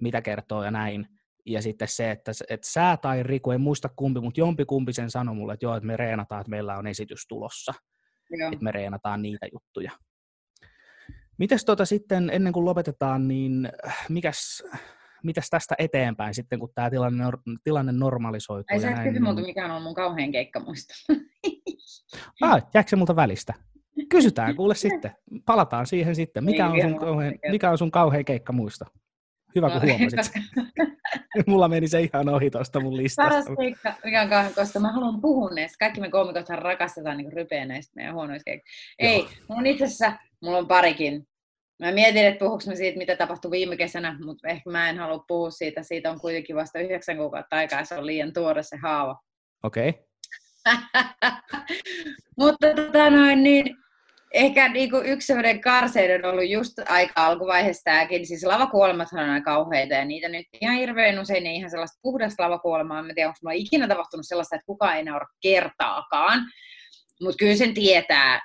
mitä 0.00 0.22
kertoo 0.22 0.64
ja 0.64 0.70
näin. 0.70 1.08
Ja 1.46 1.62
sitten 1.62 1.88
se, 1.88 2.10
että, 2.10 2.32
että 2.48 2.68
sä 2.68 2.98
tai 3.02 3.22
Riku, 3.22 3.50
en 3.50 3.60
muista 3.60 3.88
kumpi, 3.96 4.20
mutta 4.20 4.40
jompi 4.40 4.64
kumpi 4.64 4.92
sen 4.92 5.10
sanoi 5.10 5.34
mulle, 5.34 5.52
että 5.54 5.66
joo, 5.66 5.76
että 5.76 5.86
me 5.86 5.96
reenataan, 5.96 6.40
että 6.40 6.50
meillä 6.50 6.76
on 6.76 6.86
esitys 6.86 7.26
tulossa, 7.28 7.74
Joo. 8.30 8.52
että 8.52 8.64
me 8.64 8.72
reenataan 8.72 9.22
niitä 9.22 9.46
juttuja. 9.52 9.90
Mites 11.38 11.64
tota 11.64 11.84
sitten, 11.84 12.30
ennen 12.30 12.52
kuin 12.52 12.64
lopetetaan, 12.64 13.28
niin 13.28 13.68
mikäs, 14.08 14.62
mitäs 15.24 15.50
tästä 15.50 15.74
eteenpäin 15.78 16.34
sitten, 16.34 16.58
kun 16.58 16.68
tämä 16.74 16.90
tilanne, 16.90 17.24
tilanne 17.64 17.92
normalisoituu? 17.92 18.76
Ja 18.76 18.80
sä 18.80 18.90
et 18.90 19.02
kysy 19.02 19.20
multa, 19.20 19.40
mikä 19.40 19.64
on 19.64 19.70
ollut 19.70 19.82
mun 19.84 19.94
kauhean 19.94 20.32
keikka 20.32 20.60
muista. 20.60 20.94
Ah, 22.40 22.62
jääkö 22.74 22.90
se 22.90 22.96
multa 22.96 23.16
välistä? 23.16 23.54
Kysytään 24.08 24.56
kuule 24.56 24.74
sitten. 24.74 25.10
Palataan 25.44 25.86
siihen 25.86 26.14
sitten. 26.14 26.44
Mikä 26.44 26.66
Ei 26.66 26.82
on 26.84 26.90
sun 26.90 26.98
kauhean, 26.98 27.34
mikä 27.50 27.70
on 27.70 27.78
sun 27.78 27.90
kauhean 27.90 28.24
keikka 28.24 28.52
muista? 28.52 28.84
Hyvä, 29.54 29.70
kun 29.70 29.82
huomasit. 29.82 30.16
koska 30.16 30.40
Mulla 31.46 31.68
meni 31.68 31.88
se 31.88 32.00
ihan 32.00 32.28
ohi 32.28 32.50
tuosta 32.50 32.80
mun 32.80 32.90
paras 32.92 33.02
listasta. 33.02 33.56
keikka, 33.56 33.94
mikä 34.04 34.22
on 34.22 34.28
kauhean, 34.28 34.54
koska 34.54 34.80
mä 34.80 34.92
haluan 34.92 35.20
puhua 35.20 35.50
näistä. 35.50 35.76
Kaikki 35.78 36.00
me 36.00 36.10
koomikothan 36.10 36.58
rakastetaan 36.58 37.16
niin 37.16 37.32
rypeä 37.32 37.64
näistä 37.64 37.92
meidän 37.96 38.14
huonoista 38.14 38.44
keikoista. 38.44 38.94
Ei, 38.98 39.26
mulla 39.48 39.60
on 39.60 39.66
itse 39.66 39.84
asiassa, 39.84 40.12
mulla 40.42 40.58
on 40.58 40.68
parikin. 40.68 41.26
Mä 41.84 41.92
mietin, 41.92 42.26
että 42.26 42.44
puhuks 42.44 42.66
mä 42.66 42.74
siitä, 42.74 42.98
mitä 42.98 43.16
tapahtui 43.16 43.50
viime 43.50 43.76
kesänä, 43.76 44.18
mutta 44.24 44.48
ehkä 44.48 44.70
mä 44.70 44.90
en 44.90 44.98
halua 44.98 45.24
puhua 45.28 45.50
siitä. 45.50 45.82
Siitä 45.82 46.10
on 46.10 46.20
kuitenkin 46.20 46.56
vasta 46.56 46.78
yhdeksän 46.78 47.16
kuukautta 47.16 47.56
aikaa, 47.56 47.78
ja 47.78 47.84
se 47.84 47.94
on 47.94 48.06
liian 48.06 48.32
tuore 48.32 48.62
se 48.62 48.76
haava. 48.76 49.20
Okei. 49.62 49.88
Okay. 49.88 50.02
Mutta 52.40 52.66
tota 52.76 53.10
noin, 53.10 53.42
niin 53.42 53.76
ehkä 54.34 54.68
niinku 54.68 54.96
yksi 54.96 55.26
sellainen 55.26 55.60
karseiden 55.60 56.24
on 56.24 56.30
ollut 56.30 56.50
just 56.50 56.78
aika 56.88 57.26
alkuvaiheessa 57.26 57.84
tämäkin. 57.84 58.26
Siis 58.26 58.44
lavakuolemathan 58.44 59.24
on 59.24 59.30
aina 59.30 59.44
kauheita 59.44 59.94
ja 59.94 60.04
niitä 60.04 60.28
nyt 60.28 60.46
ihan 60.60 60.76
hirveän 60.76 61.18
usein 61.18 61.46
ei 61.46 61.56
ihan 61.56 61.70
sellaista 61.70 61.98
puhdasta 62.02 62.42
lavakuolemaa. 62.42 62.98
En 62.98 63.14
tiedä, 63.14 63.28
onko 63.28 63.38
mulla 63.42 63.54
ikinä 63.54 63.88
tapahtunut 63.88 64.26
sellaista, 64.26 64.56
että 64.56 64.66
kukaan 64.66 64.96
ei 64.96 65.04
naura 65.04 65.26
kertaakaan. 65.42 66.40
Mutta 67.22 67.36
kyllä 67.38 67.56
sen 67.56 67.74
tietää 67.74 68.40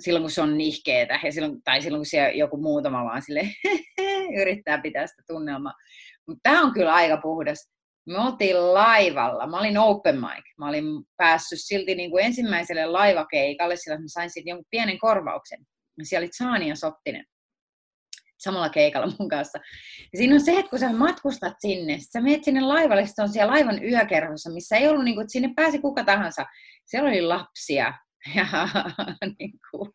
silloin, 0.00 0.22
kun 0.22 0.30
se 0.30 0.42
on 0.42 0.58
nihkeetä 0.58 1.20
ja 1.24 1.32
silloin, 1.32 1.62
tai 1.62 1.82
silloin, 1.82 2.00
kun 2.00 2.06
siellä 2.06 2.30
joku 2.30 2.56
muutama 2.56 3.04
vaan 3.04 3.22
sille 3.22 3.48
yrittää 4.40 4.80
pitää 4.80 5.06
sitä 5.06 5.22
tunnelmaa. 5.26 5.72
Mutta 6.26 6.40
tämä 6.42 6.62
on 6.62 6.72
kyllä 6.72 6.94
aika 6.94 7.16
puhdas. 7.16 7.70
Me 8.06 8.18
oltiin 8.18 8.74
laivalla. 8.74 9.46
Mä 9.46 9.58
olin 9.58 9.78
open 9.78 10.20
mic. 10.20 10.44
Mä 10.58 10.68
olin 10.68 10.84
päässyt 11.16 11.58
silti 11.62 11.94
niin 11.94 12.10
kuin 12.10 12.24
ensimmäiselle 12.24 12.86
laivakeikalle, 12.86 13.76
sillä 13.76 13.98
mä 13.98 14.04
sain 14.06 14.30
siitä 14.30 14.50
jonkun 14.50 14.66
pienen 14.70 14.98
korvauksen. 14.98 15.60
Siellä 16.02 16.24
oli 16.24 16.30
Saani 16.32 16.68
ja 16.68 16.76
Sottinen 16.76 17.24
samalla 18.38 18.68
keikalla 18.68 19.12
mun 19.18 19.28
kanssa. 19.28 19.58
Ja 20.12 20.18
siinä 20.18 20.34
on 20.34 20.40
se, 20.40 20.58
että 20.58 20.70
kun 20.70 20.78
sä 20.78 20.92
matkustat 20.92 21.54
sinne, 21.58 21.98
sä 22.12 22.20
menet 22.20 22.44
sinne 22.44 22.60
laivalle, 22.60 23.06
sit 23.06 23.18
on 23.18 23.28
siellä 23.28 23.52
laivan 23.52 23.84
yökerhossa, 23.84 24.50
missä 24.50 24.76
ei 24.76 24.88
ollut, 24.88 25.04
niin 25.04 25.14
kuin, 25.14 25.22
että 25.22 25.32
sinne 25.32 25.52
pääsi 25.56 25.78
kuka 25.78 26.04
tahansa. 26.04 26.46
Siellä 26.86 27.08
oli 27.08 27.22
lapsia 27.22 27.94
ja 28.36 28.46
niin 29.38 29.52
kuin, 29.70 29.90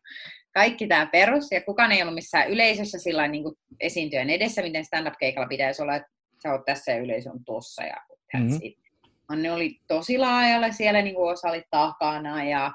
kaikki 0.54 0.86
tämä 0.86 1.06
perus, 1.06 1.52
ja 1.52 1.60
kukaan 1.60 1.92
ei 1.92 2.02
ollut 2.02 2.14
missään 2.14 2.50
yleisössä 2.50 2.98
sillä 2.98 3.28
niin 3.28 3.42
kuin 3.42 3.54
esiintyjän 3.80 4.30
edessä, 4.30 4.62
miten 4.62 4.84
stand-up-keikalla 4.84 5.48
pitäisi 5.48 5.82
olla, 5.82 5.96
että 5.96 6.08
sä 6.42 6.52
oot 6.52 6.64
tässä 6.64 6.92
ja 6.92 6.98
yleisö 6.98 7.30
on 7.30 7.44
tossa 7.44 7.82
ja 7.82 7.96
Mhm. 8.34 8.42
mm-hmm. 8.42 8.58
it. 8.62 8.78
Ne 9.36 9.52
oli 9.52 9.80
tosi 9.88 10.18
laajalle 10.18 10.72
siellä, 10.72 11.02
niin 11.02 11.14
kuin 11.14 11.32
osa 11.32 11.48
oli 11.48 11.62
takana 11.70 12.44
ja 12.44 12.72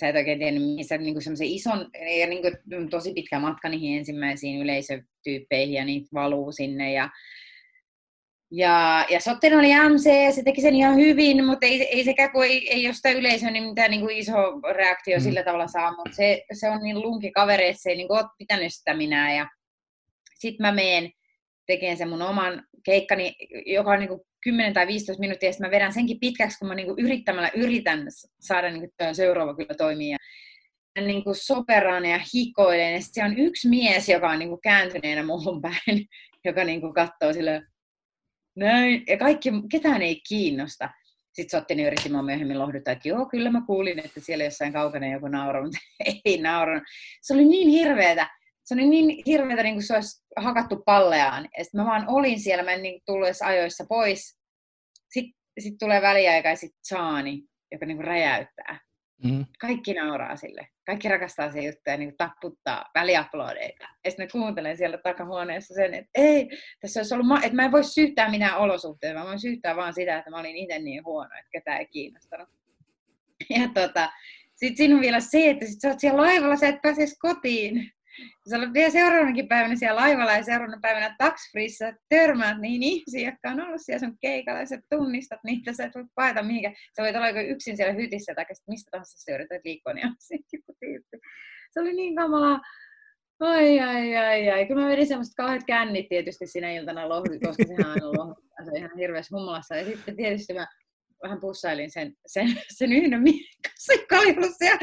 sä 0.00 0.08
et 0.08 0.16
oikein 0.16 0.38
tiennyt, 0.38 0.62
mihin 0.62 0.84
sä 0.84 0.98
niin 0.98 1.22
semmoisen 1.22 1.46
ison, 1.46 1.90
ja 2.20 2.26
niin 2.26 2.42
kuin, 2.42 2.90
tosi 2.90 3.12
pitkä 3.12 3.38
matka 3.38 3.68
niihin 3.68 3.98
ensimmäisiin 3.98 4.60
yleisötyyppeihin 4.60 5.74
ja 5.74 5.84
niitä 5.84 6.08
valuu 6.14 6.52
sinne 6.52 6.92
ja 6.92 7.10
ja, 8.56 9.06
ja 9.10 9.20
Sotten 9.20 9.58
oli 9.58 9.68
MC 9.68 10.06
ja 10.24 10.32
se 10.32 10.42
teki 10.42 10.60
sen 10.60 10.74
ihan 10.74 10.96
hyvin, 10.96 11.44
mutta 11.44 11.66
ei, 11.66 11.82
ei 11.82 12.04
sekään, 12.04 12.32
kun 12.32 12.44
ei, 12.44 12.72
ei 12.72 12.86
ole 12.86 12.94
sitä 12.94 13.10
yleisöä, 13.10 13.50
niin 13.50 13.64
mitään 13.64 13.90
niin 13.90 14.00
kuin 14.00 14.16
iso 14.16 14.60
reaktio 14.74 15.18
Mm. 15.18 15.22
sillä 15.22 15.42
tavalla 15.42 15.66
saa, 15.66 15.90
mutta 15.90 16.16
se, 16.16 16.44
se 16.52 16.70
on 16.70 16.80
niin 16.82 17.02
lunki 17.02 17.30
kaveri, 17.30 17.66
että 17.66 17.82
se 17.82 17.90
ei 17.90 17.96
niin 17.96 18.08
kuin, 18.08 18.18
ole 18.18 18.28
pitänyt 18.38 18.74
sitä 18.74 18.94
minä. 18.94 19.34
Ja 19.34 19.48
sitten 20.38 20.66
mä 20.66 20.72
meen 20.72 21.10
tekemään 21.66 21.96
sen 21.96 22.08
mun 22.08 22.22
oman 22.22 22.62
keikkani, 22.84 23.34
joka 23.66 23.90
on 23.90 23.98
niin 23.98 24.08
kuin 24.08 24.20
10 24.42 24.72
tai 24.72 24.86
15 24.86 25.20
minuuttia, 25.20 25.48
ja 25.48 25.52
sitten 25.52 25.66
mä 25.66 25.70
vedän 25.70 25.92
senkin 25.92 26.20
pitkäksi, 26.20 26.58
kun 26.58 26.68
mä 26.68 26.74
niin 26.74 26.86
kuin 26.86 27.04
yrittämällä 27.04 27.50
yritän 27.56 28.06
saada 28.40 28.70
niin 28.70 28.80
kuin 28.98 29.14
seuraava 29.14 29.56
kyllä 29.56 29.74
toimii. 29.78 30.10
Ja 30.10 30.18
mä 31.00 31.06
niin 31.06 31.24
kuin 31.24 31.36
soperaan 31.36 32.04
ja 32.06 32.20
hikoilen, 32.34 32.94
ja 32.94 33.00
sitten 33.00 33.24
on 33.24 33.38
yksi 33.38 33.68
mies, 33.68 34.08
joka 34.08 34.30
on 34.30 34.38
niin 34.38 34.48
kuin 34.48 34.60
kääntyneenä 34.60 35.22
muun 35.22 35.62
päin, 35.62 36.06
joka 36.44 36.64
niin 36.64 36.80
kuin 36.80 36.94
katsoo 36.94 37.32
silleen, 37.32 37.66
näin, 38.56 39.04
ja 39.08 39.18
kaikki, 39.18 39.50
ketään 39.70 40.02
ei 40.02 40.20
kiinnosta. 40.28 40.90
Sitten 41.32 41.60
Sottini 41.60 41.84
yritti 41.84 42.08
mua 42.08 42.22
myöhemmin 42.22 42.58
lohduttaa, 42.58 42.92
että 42.92 43.08
joo, 43.08 43.26
kyllä 43.26 43.50
mä 43.50 43.62
kuulin, 43.66 43.98
että 43.98 44.20
siellä 44.20 44.44
jossain 44.44 44.72
kaukana 44.72 45.12
joku 45.12 45.28
nauroi, 45.28 45.62
mutta 45.62 45.78
ei 46.24 46.40
nauranut. 46.40 46.82
Se 47.22 47.34
oli 47.34 47.44
niin 47.44 47.68
hirveetä. 47.68 48.30
Se 48.64 48.74
oli 48.74 48.88
niin 48.88 49.22
hirveätä, 49.26 49.62
niin 49.62 49.74
kuin 49.74 49.82
se 49.82 49.94
olisi 49.94 50.24
hakattu 50.36 50.82
palleaan. 50.86 51.48
Ja 51.58 51.64
sitten 51.64 51.80
mä 51.80 51.86
vaan 51.86 52.04
olin 52.08 52.40
siellä, 52.40 52.64
mä 52.64 52.72
en 52.72 52.82
niin 52.82 53.00
tullut 53.06 53.26
edes 53.26 53.42
ajoissa 53.42 53.84
pois. 53.88 54.38
Sitten 55.10 55.34
sit 55.58 55.74
tulee 55.78 56.02
väliaika 56.02 56.48
ja 56.48 56.56
sitten 56.56 56.80
Saani, 56.82 57.42
joka 57.72 57.86
niin 57.86 57.96
kuin 57.96 58.06
räjäyttää. 58.06 58.80
Mm. 59.22 59.44
Kaikki 59.60 59.94
nauraa 59.94 60.36
sille. 60.36 60.68
Kaikki 60.86 61.08
rakastaa 61.08 61.52
se 61.52 61.60
juttu 61.60 61.80
ja 61.86 61.96
niin 61.96 62.16
tapputtaa 62.16 62.84
väliaplodeita. 62.94 63.88
Ja 64.04 64.10
sitten 64.10 64.28
kuuntelen 64.32 64.76
siellä 64.76 64.98
takahuoneessa 64.98 65.74
sen, 65.74 65.94
että 65.94 66.10
ei, 66.14 66.48
tässä 66.80 67.00
olisi 67.00 67.14
ollut, 67.14 67.26
ma- 67.26 67.40
että 67.42 67.54
mä 67.54 67.64
en 67.64 67.72
voi 67.72 67.84
syyttää 67.84 68.30
mitään 68.30 68.58
olosuhteita. 68.58 69.18
Mä 69.18 69.26
voin 69.26 69.40
syyttää 69.40 69.76
vaan 69.76 69.94
sitä, 69.94 70.18
että 70.18 70.30
mä 70.30 70.40
olin 70.40 70.56
itse 70.56 70.78
niin 70.78 71.04
huono, 71.04 71.30
että 71.38 71.50
ketään 71.52 71.78
ei 71.78 71.86
kiinnostanut. 71.86 72.48
Ja 73.50 73.68
tota, 73.74 74.12
sitten 74.54 74.76
siinä 74.76 74.94
on 74.94 75.00
vielä 75.00 75.20
se, 75.20 75.50
että 75.50 75.66
sit 75.66 75.80
sä 75.80 75.88
oot 75.88 76.00
siellä 76.00 76.22
laivalla, 76.22 76.56
sä 76.56 76.68
et 76.68 76.82
pääse 76.82 77.06
kotiin. 77.18 77.92
Sä 78.50 78.56
olet 78.56 78.72
vielä 78.72 78.90
seuraavanakin 78.90 79.48
päivänä 79.48 79.76
siellä 79.76 80.00
laivalla 80.00 80.32
ja 80.32 80.44
seuraavana 80.44 80.78
päivänä 80.82 81.14
taksfriissa 81.18 81.92
törmäät 82.08 82.60
niihin 82.60 82.82
ihmisiin, 82.82 83.26
jotka 83.26 83.50
on 83.50 83.60
ollut 83.60 83.80
siellä 83.84 84.06
sun 84.06 84.18
keikalla 84.20 84.60
ja 84.60 84.66
sä 84.66 84.78
tunnistat 84.90 85.40
niitä, 85.44 85.72
sä 85.72 85.84
et 85.84 85.94
voi 85.94 86.04
paeta 86.14 86.42
mihinkään. 86.42 86.74
Sä 86.96 87.02
voit 87.02 87.16
olla 87.16 87.28
yksin 87.28 87.76
siellä 87.76 87.92
hytissä 87.92 88.34
tai 88.34 88.44
mistä 88.68 88.90
tahansa 88.90 89.18
sä 89.18 89.34
yrität 89.34 89.64
liikkua, 89.64 89.92
niin 89.92 90.06
on 90.06 90.14
joku 90.52 90.76
tyyppi. 90.80 91.18
se 91.70 91.80
oli 91.80 91.92
niin 91.92 92.16
kamalaa. 92.16 92.60
Ai, 93.40 93.80
ai, 93.80 94.16
ai, 94.16 94.50
ai. 94.50 94.66
Kun 94.66 94.80
mä 94.80 94.88
vedin 94.88 95.06
semmoista 95.06 95.42
kauheat 95.42 95.64
kännit 95.66 96.08
tietysti 96.08 96.46
sinä 96.46 96.70
iltana 96.70 97.08
lohdi, 97.08 97.38
koska 97.38 97.64
sehän 97.66 97.90
aina 97.90 98.12
lohdi. 98.12 98.40
Se 98.64 98.70
on 98.70 98.76
ihan 98.76 98.98
hirveässä 98.98 99.36
humalassa. 99.36 99.76
Ja 99.76 99.84
sitten 99.84 100.16
tietysti 100.16 100.54
mä 100.54 100.66
vähän 101.24 101.40
pussailin 101.40 101.90
sen, 101.90 102.16
sen, 102.26 102.48
sen 102.78 102.92
yhden 102.92 103.22
miehen 103.22 103.56
kanssa, 103.62 103.92
joka 103.92 104.16
oli 104.16 104.30
ollut 104.36 104.56
siellä, 104.58 104.78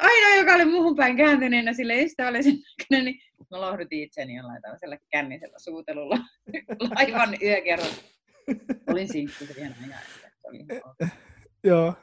aina 0.00 0.36
joka 0.36 0.54
oli 0.54 0.64
muuhun 0.64 0.96
päin 0.96 1.16
kääntyneenä, 1.16 1.72
sille 1.72 1.92
ei 1.92 2.08
sitä 2.08 2.28
ole 2.28 2.42
sen 2.42 2.58
näköinen, 2.80 3.04
niin 3.04 3.20
mä 3.50 3.60
lohdutin 3.60 4.02
itseni 4.02 4.36
jollain 4.36 4.62
tämmöisellä 4.62 4.98
kännisellä 5.10 5.58
suutelulla 5.58 6.18
laivan 6.96 7.36
yökerran. 7.42 7.88
Olin 8.86 9.08
sinkku 9.08 9.44
siihen 9.44 9.74
ajan. 9.84 10.00
Joo. 11.64 11.94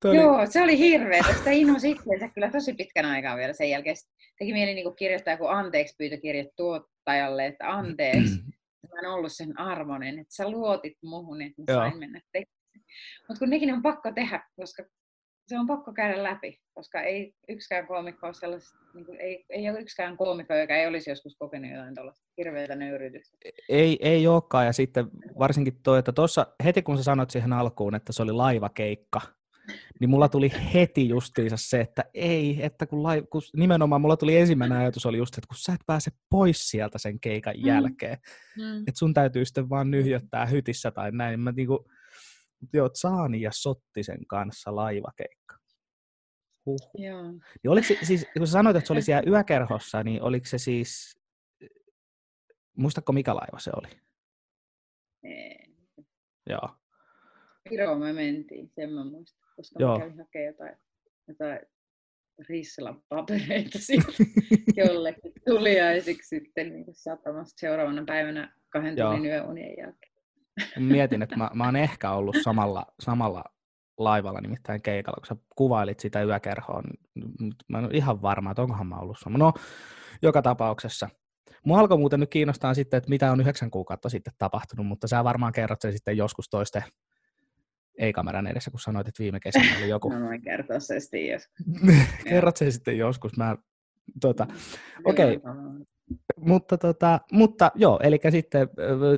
Toi 0.00 0.16
Joo, 0.16 0.46
se 0.46 0.62
oli 0.62 0.78
hirveä. 0.78 1.22
Sitä 1.38 1.50
inhosi 1.50 1.90
itseensä 1.90 2.28
kyllä 2.28 2.50
tosi 2.50 2.74
pitkän 2.74 3.04
aikaa 3.04 3.36
vielä 3.36 3.52
sen 3.52 3.70
jälkeen. 3.70 3.96
Teki 4.38 4.52
mieli 4.52 4.74
niin 4.74 4.96
kirjoittaa 4.96 5.34
joku 5.34 5.46
anteeksi 5.46 5.94
pyytökirja 5.98 6.44
tuottajalle, 6.56 7.46
että 7.46 7.70
anteeksi, 7.70 8.34
mä 8.94 9.00
en 9.02 9.10
ollut 9.10 9.32
sen 9.32 9.60
arvoinen, 9.60 10.18
että 10.18 10.34
sä 10.34 10.50
luotit 10.50 10.98
muhun, 11.02 11.42
että 11.42 11.62
mä 11.62 11.74
sain 11.74 11.90
Joo. 11.90 12.00
mennä 12.00 12.20
tekemään. 12.32 12.55
Mutta 13.28 13.38
kun 13.38 13.50
nekin 13.50 13.74
on 13.74 13.82
pakko 13.82 14.12
tehdä, 14.12 14.44
koska 14.56 14.84
se 15.46 15.58
on 15.58 15.66
pakko 15.66 15.92
käydä 15.92 16.22
läpi, 16.22 16.60
koska 16.74 17.02
ei 17.02 17.34
yksikään 17.48 17.86
koomikko 17.86 18.26
ole 18.26 18.34
sellaista, 18.34 18.78
niin 18.94 19.06
kuin, 19.06 19.20
ei, 19.20 19.44
ei 19.50 19.70
ole 19.70 19.80
yksikään 19.80 20.16
koomikko, 20.16 20.54
joka 20.54 20.74
ei 20.74 20.86
olisi 20.86 21.10
joskus 21.10 21.36
kokenut 21.38 21.70
jotain 21.70 21.94
tuollaista 21.94 22.26
hirveätä 22.38 22.76
nöyrytystä. 22.76 23.36
Ei, 23.68 23.98
ei 24.00 24.26
olekaan, 24.26 24.66
ja 24.66 24.72
sitten 24.72 25.06
varsinkin 25.38 25.82
tuo, 25.82 25.96
että 25.96 26.12
tuossa 26.12 26.46
heti 26.64 26.82
kun 26.82 26.96
sä 26.96 27.02
sanoit 27.02 27.30
siihen 27.30 27.52
alkuun, 27.52 27.94
että 27.94 28.12
se 28.12 28.22
oli 28.22 28.32
laivakeikka, 28.32 29.20
niin 30.00 30.10
mulla 30.10 30.28
tuli 30.28 30.52
heti 30.74 31.08
justiinsa 31.08 31.56
se, 31.58 31.80
että 31.80 32.04
ei, 32.14 32.58
että 32.62 32.86
kun, 32.86 33.02
lai, 33.02 33.22
kun 33.30 33.42
nimenomaan 33.56 34.00
mulla 34.00 34.16
tuli 34.16 34.36
ensimmäinen 34.36 34.78
ajatus 34.78 35.06
oli 35.06 35.18
just, 35.18 35.34
että 35.38 35.48
kun 35.48 35.56
sä 35.58 35.72
et 35.72 35.80
pääse 35.86 36.10
pois 36.30 36.70
sieltä 36.70 36.98
sen 36.98 37.20
keikan 37.20 37.54
mm. 37.56 37.66
jälkeen, 37.66 38.18
mm. 38.56 38.78
että 38.78 38.98
sun 38.98 39.14
täytyy 39.14 39.44
sitten 39.44 39.68
vaan 39.68 39.90
nyhjöttää 39.90 40.46
hytissä 40.46 40.90
tai 40.90 41.12
näin, 41.12 41.40
mä 41.40 41.52
niinku, 41.52 41.88
joo, 42.72 42.90
Saani 42.94 43.40
ja 43.40 43.50
Sottisen 43.52 44.26
kanssa 44.26 44.76
laivakeikka. 44.76 45.56
Huh. 46.66 46.90
Joo. 46.98 47.32
Niin 47.32 47.70
oliko 47.70 47.86
se, 47.86 47.98
siis, 48.02 48.26
kun 48.38 48.46
sä 48.46 48.52
sanoit, 48.52 48.76
että 48.76 48.86
se 48.86 48.92
oli 48.92 49.02
siellä 49.02 49.30
yökerhossa, 49.30 50.02
niin 50.02 50.22
oliko 50.22 50.46
se 50.46 50.58
siis, 50.58 51.20
muistatko 52.76 53.12
mikä 53.12 53.34
laiva 53.34 53.58
se 53.58 53.70
oli? 53.76 53.88
Ei. 55.24 55.76
Joo. 56.50 56.68
Viroon 57.70 57.98
me 57.98 58.12
mentiin, 58.12 58.70
sen 58.74 58.92
mä 58.92 59.04
muistan, 59.04 59.48
koska 59.56 59.82
Joo. 59.82 59.98
mä 59.98 59.98
kävin 59.98 60.18
hakemaan 60.18 60.46
jotain, 60.46 60.76
jotain 61.28 61.60
Rissalan 62.48 63.02
papereita 63.08 63.78
jollekin 64.76 65.32
tuliaisiksi 65.46 66.28
sitten 66.28 66.72
niin 66.72 66.86
satamasta 66.92 67.60
seuraavana 67.60 68.04
päivänä 68.06 68.56
kahden 68.68 68.96
tunnin 68.96 69.26
yöunien 69.30 69.74
jälkeen. 69.78 70.15
Mietin, 70.78 71.22
että 71.22 71.36
mä, 71.36 71.50
mä 71.54 71.64
oon 71.64 71.76
ehkä 71.76 72.10
ollut 72.10 72.36
samalla, 72.42 72.86
samalla 73.00 73.44
laivalla 73.98 74.40
nimittäin 74.40 74.82
keikalla, 74.82 75.16
kun 75.16 75.26
sä 75.26 75.36
kuvailit 75.56 76.00
sitä 76.00 76.22
yökerhoa. 76.22 76.82
Niin 76.82 77.52
mä 77.68 77.78
en 77.78 77.84
ole 77.84 77.94
ihan 77.94 78.22
varma, 78.22 78.50
että 78.50 78.62
onkohan 78.62 78.86
mä 78.86 78.96
ollut 78.96 79.18
sama. 79.20 79.38
No, 79.38 79.52
joka 80.22 80.42
tapauksessa. 80.42 81.08
Mua 81.64 81.80
alkoi 81.80 81.98
muuten 81.98 82.20
nyt 82.20 82.30
kiinnostaa 82.30 82.74
sitten, 82.74 82.98
että 82.98 83.10
mitä 83.10 83.32
on 83.32 83.40
yhdeksän 83.40 83.70
kuukautta 83.70 84.08
sitten 84.08 84.32
tapahtunut, 84.38 84.86
mutta 84.86 85.08
sä 85.08 85.24
varmaan 85.24 85.52
kerrot 85.52 85.80
sen 85.80 85.92
sitten 85.92 86.16
joskus 86.16 86.48
toisten 86.48 86.82
ei-kameran 87.98 88.46
edessä, 88.46 88.70
kun 88.70 88.80
sanoit, 88.80 89.08
että 89.08 89.22
viime 89.22 89.40
kesänä 89.40 89.78
oli 89.78 89.88
joku. 89.88 90.10
Mä 90.12 90.20
voin 90.20 90.42
kertoa 90.42 90.80
se 90.80 91.00
sitten 91.00 91.26
joskus. 91.26 91.66
Kerrot 92.28 92.56
sen 92.56 92.72
sitten 92.72 92.98
joskus. 92.98 93.36
Mä, 93.36 93.56
tota, 94.20 94.46
okei. 95.04 95.36
Okay. 95.36 95.52
Mutta, 96.40 96.78
tota, 96.78 97.20
mutta 97.32 97.72
joo, 97.74 98.00
eli 98.02 98.20
sitten 98.30 98.68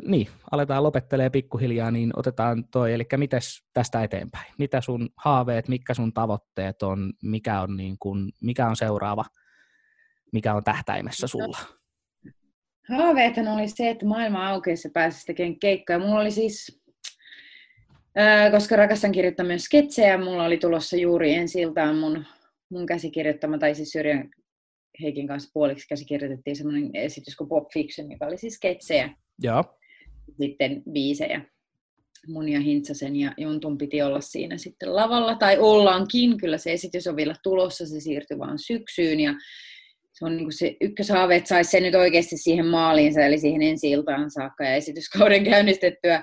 niin, 0.07 0.29
aletaan 0.51 0.83
lopettelee 0.83 1.31
pikkuhiljaa, 1.31 1.91
niin 1.91 2.11
otetaan 2.17 2.65
toi, 2.65 2.93
eli 2.95 3.07
mites 3.17 3.65
tästä 3.73 4.03
eteenpäin? 4.03 4.53
Mitä 4.59 4.81
sun 4.81 5.09
haaveet, 5.17 5.69
mitkä 5.69 5.95
sun 5.95 6.13
tavoitteet 6.13 6.83
on, 6.83 7.13
mikä 7.23 7.61
on, 7.61 7.77
niin 7.77 7.97
kun, 7.99 8.31
mikä 8.43 8.67
on 8.67 8.77
seuraava, 8.77 9.25
mikä 10.33 10.55
on 10.55 10.65
tähtäimessä 10.65 11.27
sulla? 11.27 11.59
Haaveethan 12.89 13.49
oli 13.49 13.69
se, 13.69 13.91
että 13.91 14.07
maailma 14.07 14.49
aukeisi 14.49 14.89
ja 14.89 14.93
pääsisi 14.95 15.27
tekemään 15.27 15.59
keikkoja. 15.59 15.99
Mulla 15.99 16.21
oli 16.21 16.31
siis, 16.31 16.83
koska 18.51 18.77
rakastan 18.77 19.13
kirjoittaa 19.13 19.47
myös 19.47 19.65
sketsejä, 19.65 20.19
mulla 20.19 20.45
oli 20.45 20.59
tulossa 20.59 20.97
juuri 20.97 21.35
ensi 21.35 21.61
iltaan 21.61 21.97
mun, 21.97 22.25
mun 22.71 22.87
käsikirjoittama, 22.87 23.59
tai 23.59 23.75
siis 23.75 23.93
Syrjän 23.93 24.31
Heikin 25.03 25.27
kanssa 25.27 25.51
puoliksi 25.55 25.89
käsikirjoitettiin 25.89 26.57
semmoinen 26.57 26.91
esitys 26.95 27.37
kuin 27.37 27.49
Pop 27.49 27.73
Fiction, 27.73 28.11
joka 28.11 28.27
oli 28.27 28.39
siis 28.39 28.55
sketsejä. 28.55 29.15
Joo. 29.43 29.65
Sitten 30.41 30.83
biisejä. 30.93 31.45
Mun 32.27 32.49
ja 32.49 32.61
Hintsasen 32.61 33.17
ja 33.17 33.33
Jontun 33.37 33.79
piti 33.79 34.03
olla 34.03 34.21
siinä 34.21 34.59
sitten 34.59 34.97
lavalla, 34.97 35.35
tai 35.35 35.59
ollaankin. 35.59 36.39
Kyllä 36.39 36.59
se 36.59 36.73
esitys 36.73 37.07
on 37.07 37.17
vielä 37.17 37.35
tulossa, 37.43 37.87
se 37.87 38.01
siirtyy 38.01 38.39
vaan 38.39 38.59
syksyyn. 38.59 39.21
Ja 39.21 39.35
se 40.13 40.25
on 40.25 40.37
niin 40.37 40.53
se 40.53 40.77
ykköshaave, 40.81 41.37
että 41.37 41.49
saisi 41.49 41.71
sen 41.71 41.83
nyt 41.83 41.95
oikeasti 41.95 42.37
siihen 42.37 42.67
maaliinsa, 42.67 43.21
eli 43.21 43.39
siihen 43.39 43.63
ensi 43.63 43.91
iltaan 43.91 44.31
saakka 44.31 44.65
ja 44.65 44.75
esityskauden 44.75 45.45
käynnistettyä, 45.45 46.23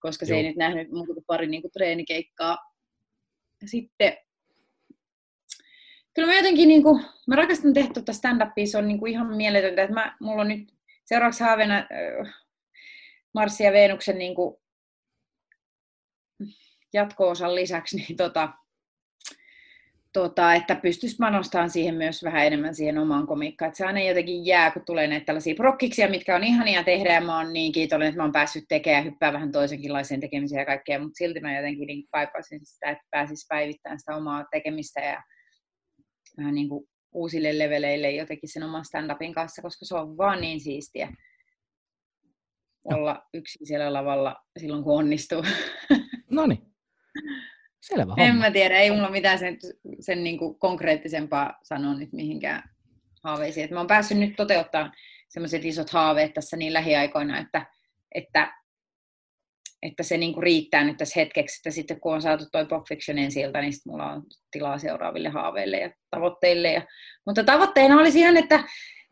koska 0.00 0.24
Joo. 0.24 0.28
se 0.28 0.36
ei 0.36 0.42
nyt 0.42 0.56
nähnyt 0.56 0.90
muuta 0.90 1.14
kuin 1.14 1.24
pari 1.26 1.46
niin 1.46 1.62
kuin 1.62 1.72
treenikeikkaa. 1.72 2.58
Sitten 3.66 4.16
kyllä 6.18 6.32
mä 6.32 6.36
jotenkin, 6.36 6.68
niin 6.68 6.82
kuin, 6.82 7.04
mä 7.26 7.36
rakastan 7.36 7.72
tuota 7.94 8.12
stand-upia, 8.12 8.66
se 8.66 8.78
on 8.78 8.88
niin 8.88 8.98
kuin 8.98 9.12
ihan 9.12 9.36
mieletöntä, 9.36 9.82
että 9.82 9.94
mä, 9.94 10.16
mulla 10.20 10.42
on 10.42 10.48
nyt 10.48 10.74
seuraavaksi 11.04 11.44
haaveena 11.44 11.76
äh, 11.78 12.34
Marssi 13.34 13.64
ja 13.64 13.72
Veenuksen 13.72 14.18
niin 14.18 14.34
kuin, 14.34 14.56
jatko-osan 16.92 17.54
lisäksi, 17.54 17.96
niin 18.00 18.16
tota, 18.16 18.48
tota, 20.12 20.54
että 20.54 20.74
pystyisi 20.74 21.16
panostamaan 21.16 21.70
siihen 21.70 21.94
myös 21.94 22.24
vähän 22.24 22.46
enemmän 22.46 22.74
siihen 22.74 22.98
omaan 22.98 23.26
komiikkaan. 23.26 23.68
Että 23.68 23.78
se 23.78 23.86
aina 23.86 24.00
jotenkin 24.00 24.46
jää, 24.46 24.70
kun 24.70 24.84
tulee 24.86 25.06
näitä 25.06 25.26
tällaisia 25.26 25.54
prokkiksia, 25.54 26.10
mitkä 26.10 26.36
on 26.36 26.44
ihania 26.44 26.84
tehdä, 26.84 27.14
ja 27.14 27.20
mä 27.20 27.38
oon 27.38 27.52
niin 27.52 27.72
kiitollinen, 27.72 28.08
että 28.08 28.18
mä 28.18 28.24
oon 28.24 28.32
päässyt 28.32 28.64
tekemään 28.68 29.04
ja 29.04 29.10
hyppää 29.10 29.32
vähän 29.32 29.52
toisenkinlaiseen 29.52 30.20
tekemiseen 30.20 30.60
ja 30.60 30.66
kaikkea, 30.66 30.98
mutta 30.98 31.16
silti 31.16 31.40
mä 31.40 31.56
jotenkin 31.56 31.86
niin 31.86 32.08
kaipaisin 32.12 32.60
sitä, 32.62 32.90
että 32.90 33.04
pääsis 33.10 33.46
päivittämään 33.48 33.98
sitä 33.98 34.16
omaa 34.16 34.44
tekemistä 34.50 35.00
ja 35.00 35.22
vähän 36.38 36.54
niin 36.54 36.68
kuin 36.68 36.88
uusille 37.12 37.58
leveleille 37.58 38.10
jotenkin 38.10 38.48
sen 38.52 38.62
oman 38.62 38.84
stand-upin 38.84 39.34
kanssa, 39.34 39.62
koska 39.62 39.84
se 39.84 39.94
on 39.94 40.16
vaan 40.16 40.40
niin 40.40 40.60
siistiä 40.60 41.12
olla 42.84 43.22
yksin 43.34 43.66
siellä 43.66 43.92
lavalla 43.92 44.36
silloin, 44.58 44.84
kun 44.84 44.98
onnistuu. 44.98 45.42
No 46.30 46.46
niin. 46.46 46.62
Selvä 47.80 48.04
homma. 48.04 48.24
En 48.24 48.36
mä 48.36 48.50
tiedä, 48.50 48.78
ei 48.78 48.90
mulla 48.90 49.10
mitään 49.10 49.38
sen, 49.38 49.58
sen 50.00 50.24
niin 50.24 50.38
kuin 50.38 50.58
konkreettisempaa 50.58 51.58
sanoa 51.62 51.94
nyt 51.94 52.12
mihinkään 52.12 52.62
haaveisiin. 53.24 53.64
Et 53.64 53.70
mä 53.70 53.80
oon 53.80 53.86
päässyt 53.86 54.18
nyt 54.18 54.36
toteuttamaan 54.36 54.92
sellaiset 55.28 55.64
isot 55.64 55.90
haaveet 55.90 56.34
tässä 56.34 56.56
niin 56.56 56.72
lähiaikoina, 56.72 57.38
että, 57.38 57.66
että 58.14 58.52
että 59.82 60.02
se 60.02 60.16
niinku 60.16 60.40
riittää 60.40 60.84
nyt 60.84 60.96
tässä 60.96 61.20
hetkeksi, 61.20 61.58
että 61.58 61.70
sitten 61.70 62.00
kun 62.00 62.14
on 62.14 62.22
saatu 62.22 62.44
toi 62.52 62.66
Pop 62.66 62.84
Fictionin 62.88 63.32
siltä, 63.32 63.60
niin 63.60 63.72
sitten 63.72 63.92
mulla 63.92 64.12
on 64.12 64.22
tilaa 64.50 64.78
seuraaville 64.78 65.28
haaveille 65.28 65.76
ja 65.76 65.90
tavoitteille. 66.10 66.72
Ja, 66.72 66.82
mutta 67.26 67.44
tavoitteena 67.44 68.00
oli 68.00 68.08
ihan, 68.14 68.36
että 68.36 68.64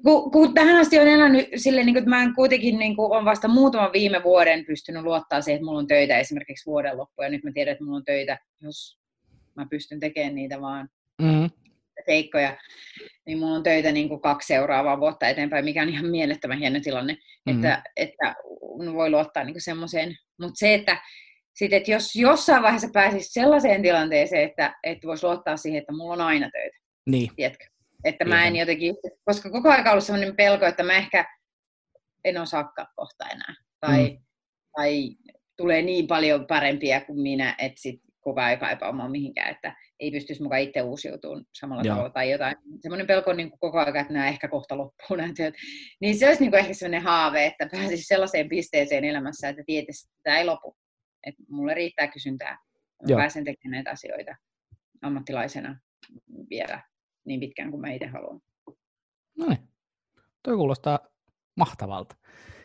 kun, 0.04 0.30
kun 0.30 0.54
tähän 0.54 0.76
asti 0.76 0.98
on 0.98 1.08
elänyt 1.08 1.48
silleen, 1.56 1.86
niin 1.86 1.96
että 1.96 2.10
mä 2.10 2.22
en 2.22 2.34
kuitenkin 2.34 2.78
niin 2.78 2.96
kuin, 2.96 3.12
on 3.12 3.24
vasta 3.24 3.48
muutaman 3.48 3.92
viime 3.92 4.22
vuoden 4.22 4.64
pystynyt 4.66 5.02
luottaa 5.02 5.40
siihen, 5.40 5.56
että 5.56 5.64
mulla 5.66 5.78
on 5.78 5.86
töitä 5.86 6.18
esimerkiksi 6.18 6.66
vuoden 6.66 6.96
loppu, 6.96 7.22
ja 7.22 7.28
nyt 7.28 7.44
mä 7.44 7.50
tiedän, 7.54 7.72
että 7.72 7.84
mulla 7.84 7.96
on 7.96 8.04
töitä, 8.04 8.38
jos 8.60 8.98
mä 9.54 9.66
pystyn 9.70 10.00
tekemään 10.00 10.34
niitä 10.34 10.60
vaan 10.60 10.88
mm 11.22 11.50
seikkoja, 12.06 12.56
niin 13.26 13.38
mulla 13.38 13.54
on 13.54 13.62
töitä 13.62 13.92
niin 13.92 14.08
kuin 14.08 14.20
kaksi 14.20 14.46
seuraavaa 14.46 15.00
vuotta 15.00 15.28
eteenpäin, 15.28 15.64
mikä 15.64 15.82
on 15.82 15.88
ihan 15.88 16.06
mielettömän 16.06 16.58
hieno 16.58 16.80
tilanne, 16.80 17.12
mm-hmm. 17.12 17.64
että, 17.64 17.82
että 17.96 18.34
voi 18.92 19.10
luottaa 19.10 19.44
niin 19.44 19.60
semmoiseen. 19.60 20.16
Mutta 20.40 20.58
se, 20.58 20.74
että, 20.74 21.02
sit, 21.54 21.72
että 21.72 21.90
jos 21.90 22.16
jossain 22.16 22.62
vaiheessa 22.62 22.88
pääsisi 22.92 23.32
sellaiseen 23.32 23.82
tilanteeseen, 23.82 24.42
että, 24.42 24.74
että 24.82 25.08
voisi 25.08 25.26
luottaa 25.26 25.56
siihen, 25.56 25.80
että 25.80 25.92
mulla 25.92 26.12
on 26.12 26.20
aina 26.20 26.50
töitä. 26.50 26.78
Niin. 27.06 27.30
Tiedätkö? 27.36 27.64
Että 28.04 28.24
mä 28.24 28.46
en 28.46 28.56
jotenkin, 28.56 28.94
koska 29.24 29.50
koko 29.50 29.70
ajan 29.70 29.88
ollut 29.88 30.04
sellainen 30.04 30.36
pelko, 30.36 30.66
että 30.66 30.82
mä 30.82 30.96
ehkä 30.96 31.24
en 32.24 32.38
osaakaan 32.38 32.88
kohta 32.96 33.28
enää. 33.28 33.54
Tai, 33.80 34.10
mm. 34.10 34.18
tai 34.76 35.10
tulee 35.56 35.82
niin 35.82 36.06
paljon 36.06 36.46
parempia 36.46 37.00
kuin 37.00 37.20
minä, 37.20 37.54
että 37.58 37.80
sit 37.80 38.00
koko 38.20 38.40
ajan 38.40 38.58
kaipaamaan 38.58 39.10
mihinkään, 39.10 39.50
että 39.50 39.76
ei 40.00 40.10
pystyisi 40.10 40.42
mukaan 40.42 40.60
itse 40.60 40.82
uusiutumaan 40.82 41.44
samalla 41.58 41.82
Joo. 41.82 41.94
tavalla 41.94 42.12
tai 42.12 42.30
jotain. 42.30 42.56
Semmoinen 42.80 43.06
pelko 43.06 43.30
on 43.30 43.36
niin 43.36 43.50
kuin 43.50 43.60
koko 43.60 43.78
ajan, 43.78 43.96
että 43.96 44.12
nämä 44.12 44.28
ehkä 44.28 44.48
kohta 44.48 44.78
loppuu 44.78 45.16
nämä 45.16 45.32
työt. 45.36 45.54
Niin 46.00 46.18
se 46.18 46.26
olisi 46.26 46.40
niin 46.40 46.50
kuin 46.50 46.60
ehkä 46.60 46.74
sellainen 46.74 47.02
haave, 47.02 47.46
että 47.46 47.68
pääsisi 47.72 48.02
sellaiseen 48.02 48.48
pisteeseen 48.48 49.04
elämässä, 49.04 49.48
että 49.48 49.62
tietäisi, 49.66 50.08
että 50.08 50.20
tämä 50.22 50.38
ei 50.38 50.44
lopu. 50.44 50.76
Että 51.26 51.42
mulle 51.48 51.74
riittää 51.74 52.08
kysyntää. 52.08 52.52
Mä 52.52 53.06
Joo. 53.08 53.18
pääsen 53.18 53.44
tekemään 53.44 53.72
näitä 53.72 53.90
asioita 53.90 54.36
ammattilaisena 55.02 55.78
vielä 56.50 56.82
niin 57.24 57.40
pitkään 57.40 57.70
kuin 57.70 57.80
mä 57.80 57.92
itse 57.92 58.06
haluan. 58.06 58.40
No 59.38 59.46
niin, 59.48 59.68
toi 60.42 60.56
kuulostaa 60.56 60.98
mahtavalta. 61.56 62.16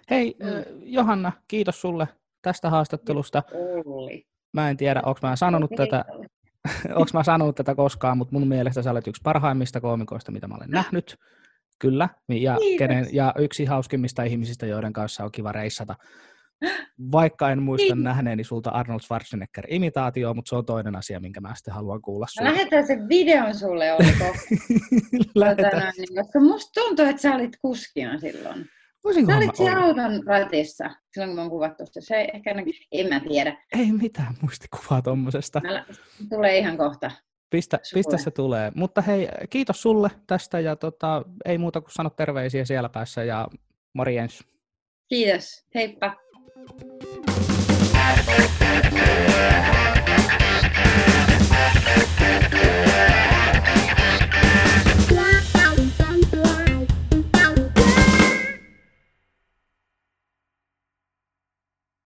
Hei 0.10 0.36
mm. 0.40 0.82
Johanna, 0.84 1.32
kiitos 1.48 1.82
sulle 1.82 2.08
tästä 2.42 2.70
haastattelusta. 2.70 3.44
Olli. 3.86 4.28
Mä 4.54 4.70
en 4.70 4.78
tiedä, 4.78 5.02
onko 5.06 5.20
mä 5.22 5.36
sanonut 5.36 5.72
tätä, 5.78 6.06
onko 6.95 7.09
mä 7.14 7.24
sanonut 7.24 7.55
tätä 7.55 7.76
koskaan, 7.76 8.18
mutta 8.18 8.34
mun 8.34 8.47
mielestä 8.47 8.82
sä 8.82 8.91
olet 8.91 9.07
yksi 9.07 9.22
parhaimmista 9.24 9.82
koomikoista, 9.82 10.32
mitä 10.32 10.47
mä 10.47 10.55
olen 10.55 10.70
nähnyt. 10.70 11.18
Kyllä, 11.80 12.09
ja, 12.30 12.57
kenen, 12.78 13.07
ja 13.12 13.34
yksi 13.38 13.66
hauskimmista 13.66 14.24
ihmisistä, 14.24 14.66
joiden 14.66 14.93
kanssa 14.93 15.24
on 15.24 15.32
kiva 15.32 15.51
reissata. 15.51 15.95
Vaikka 17.12 17.51
en 17.51 17.62
muista 17.62 17.84
Kiitos. 17.84 18.03
nähneeni 18.03 18.43
sulta 18.43 18.70
Arnold 18.70 18.99
Schwarzenegger-imitaatio, 18.99 20.34
mutta 20.34 20.49
se 20.49 20.55
on 20.55 20.66
toinen 20.66 20.95
asia, 20.95 21.20
minkä 21.20 21.41
mä 21.41 21.55
sitten 21.55 21.74
haluan 21.74 22.01
kuulla 22.01 22.28
sulta. 22.30 22.51
Lähetän 22.51 22.88
sen 22.88 23.09
videon 23.09 23.55
sulle, 23.55 23.93
oliko? 23.93 24.26
Lähetän. 25.36 25.72
Tota, 25.72 26.22
koska 26.22 26.39
musta 26.39 26.82
tuntuu, 26.82 27.05
että 27.05 27.22
sä 27.22 27.36
olit 27.36 27.57
kuskina 27.62 28.20
silloin. 28.20 28.66
Voisinko 29.04 29.32
sä 29.32 29.38
olit 29.38 29.56
siellä 29.56 29.84
auton 29.84 30.24
ratissa 30.26 30.89
silloin, 31.14 31.30
kun 31.30 31.36
mä 31.36 31.41
oon 31.41 31.49
kuvattu 31.49 31.86
sitä. 31.86 32.02
Se 32.02 32.28
ehkä, 32.34 32.56
en 32.91 33.10
mä 33.10 33.20
tiedä. 33.20 33.58
Ei 33.80 33.91
mitään 33.91 34.34
muistikuvaa 34.41 35.02
tommosesta. 35.02 35.62
Tulee 36.30 36.58
ihan 36.58 36.78
kohta. 36.78 37.12
Pistä, 37.49 37.80
pistä 37.93 38.18
se 38.18 38.32
tulee. 38.32 38.72
Mutta 38.76 39.02
hei, 39.02 39.28
kiitos 39.49 39.82
sulle 39.82 40.12
tästä 40.28 40.60
ja 40.60 40.76
tota, 40.76 41.24
ei 41.45 41.58
muuta 41.58 41.82
kuin 41.82 41.91
sano 41.91 42.10
terveisiä 42.10 42.66
siellä 42.66 42.89
päässä 42.89 43.24
ja 43.24 43.47
morjens. 43.93 44.43
Kiitos, 45.10 45.66
heippa. 45.76 46.16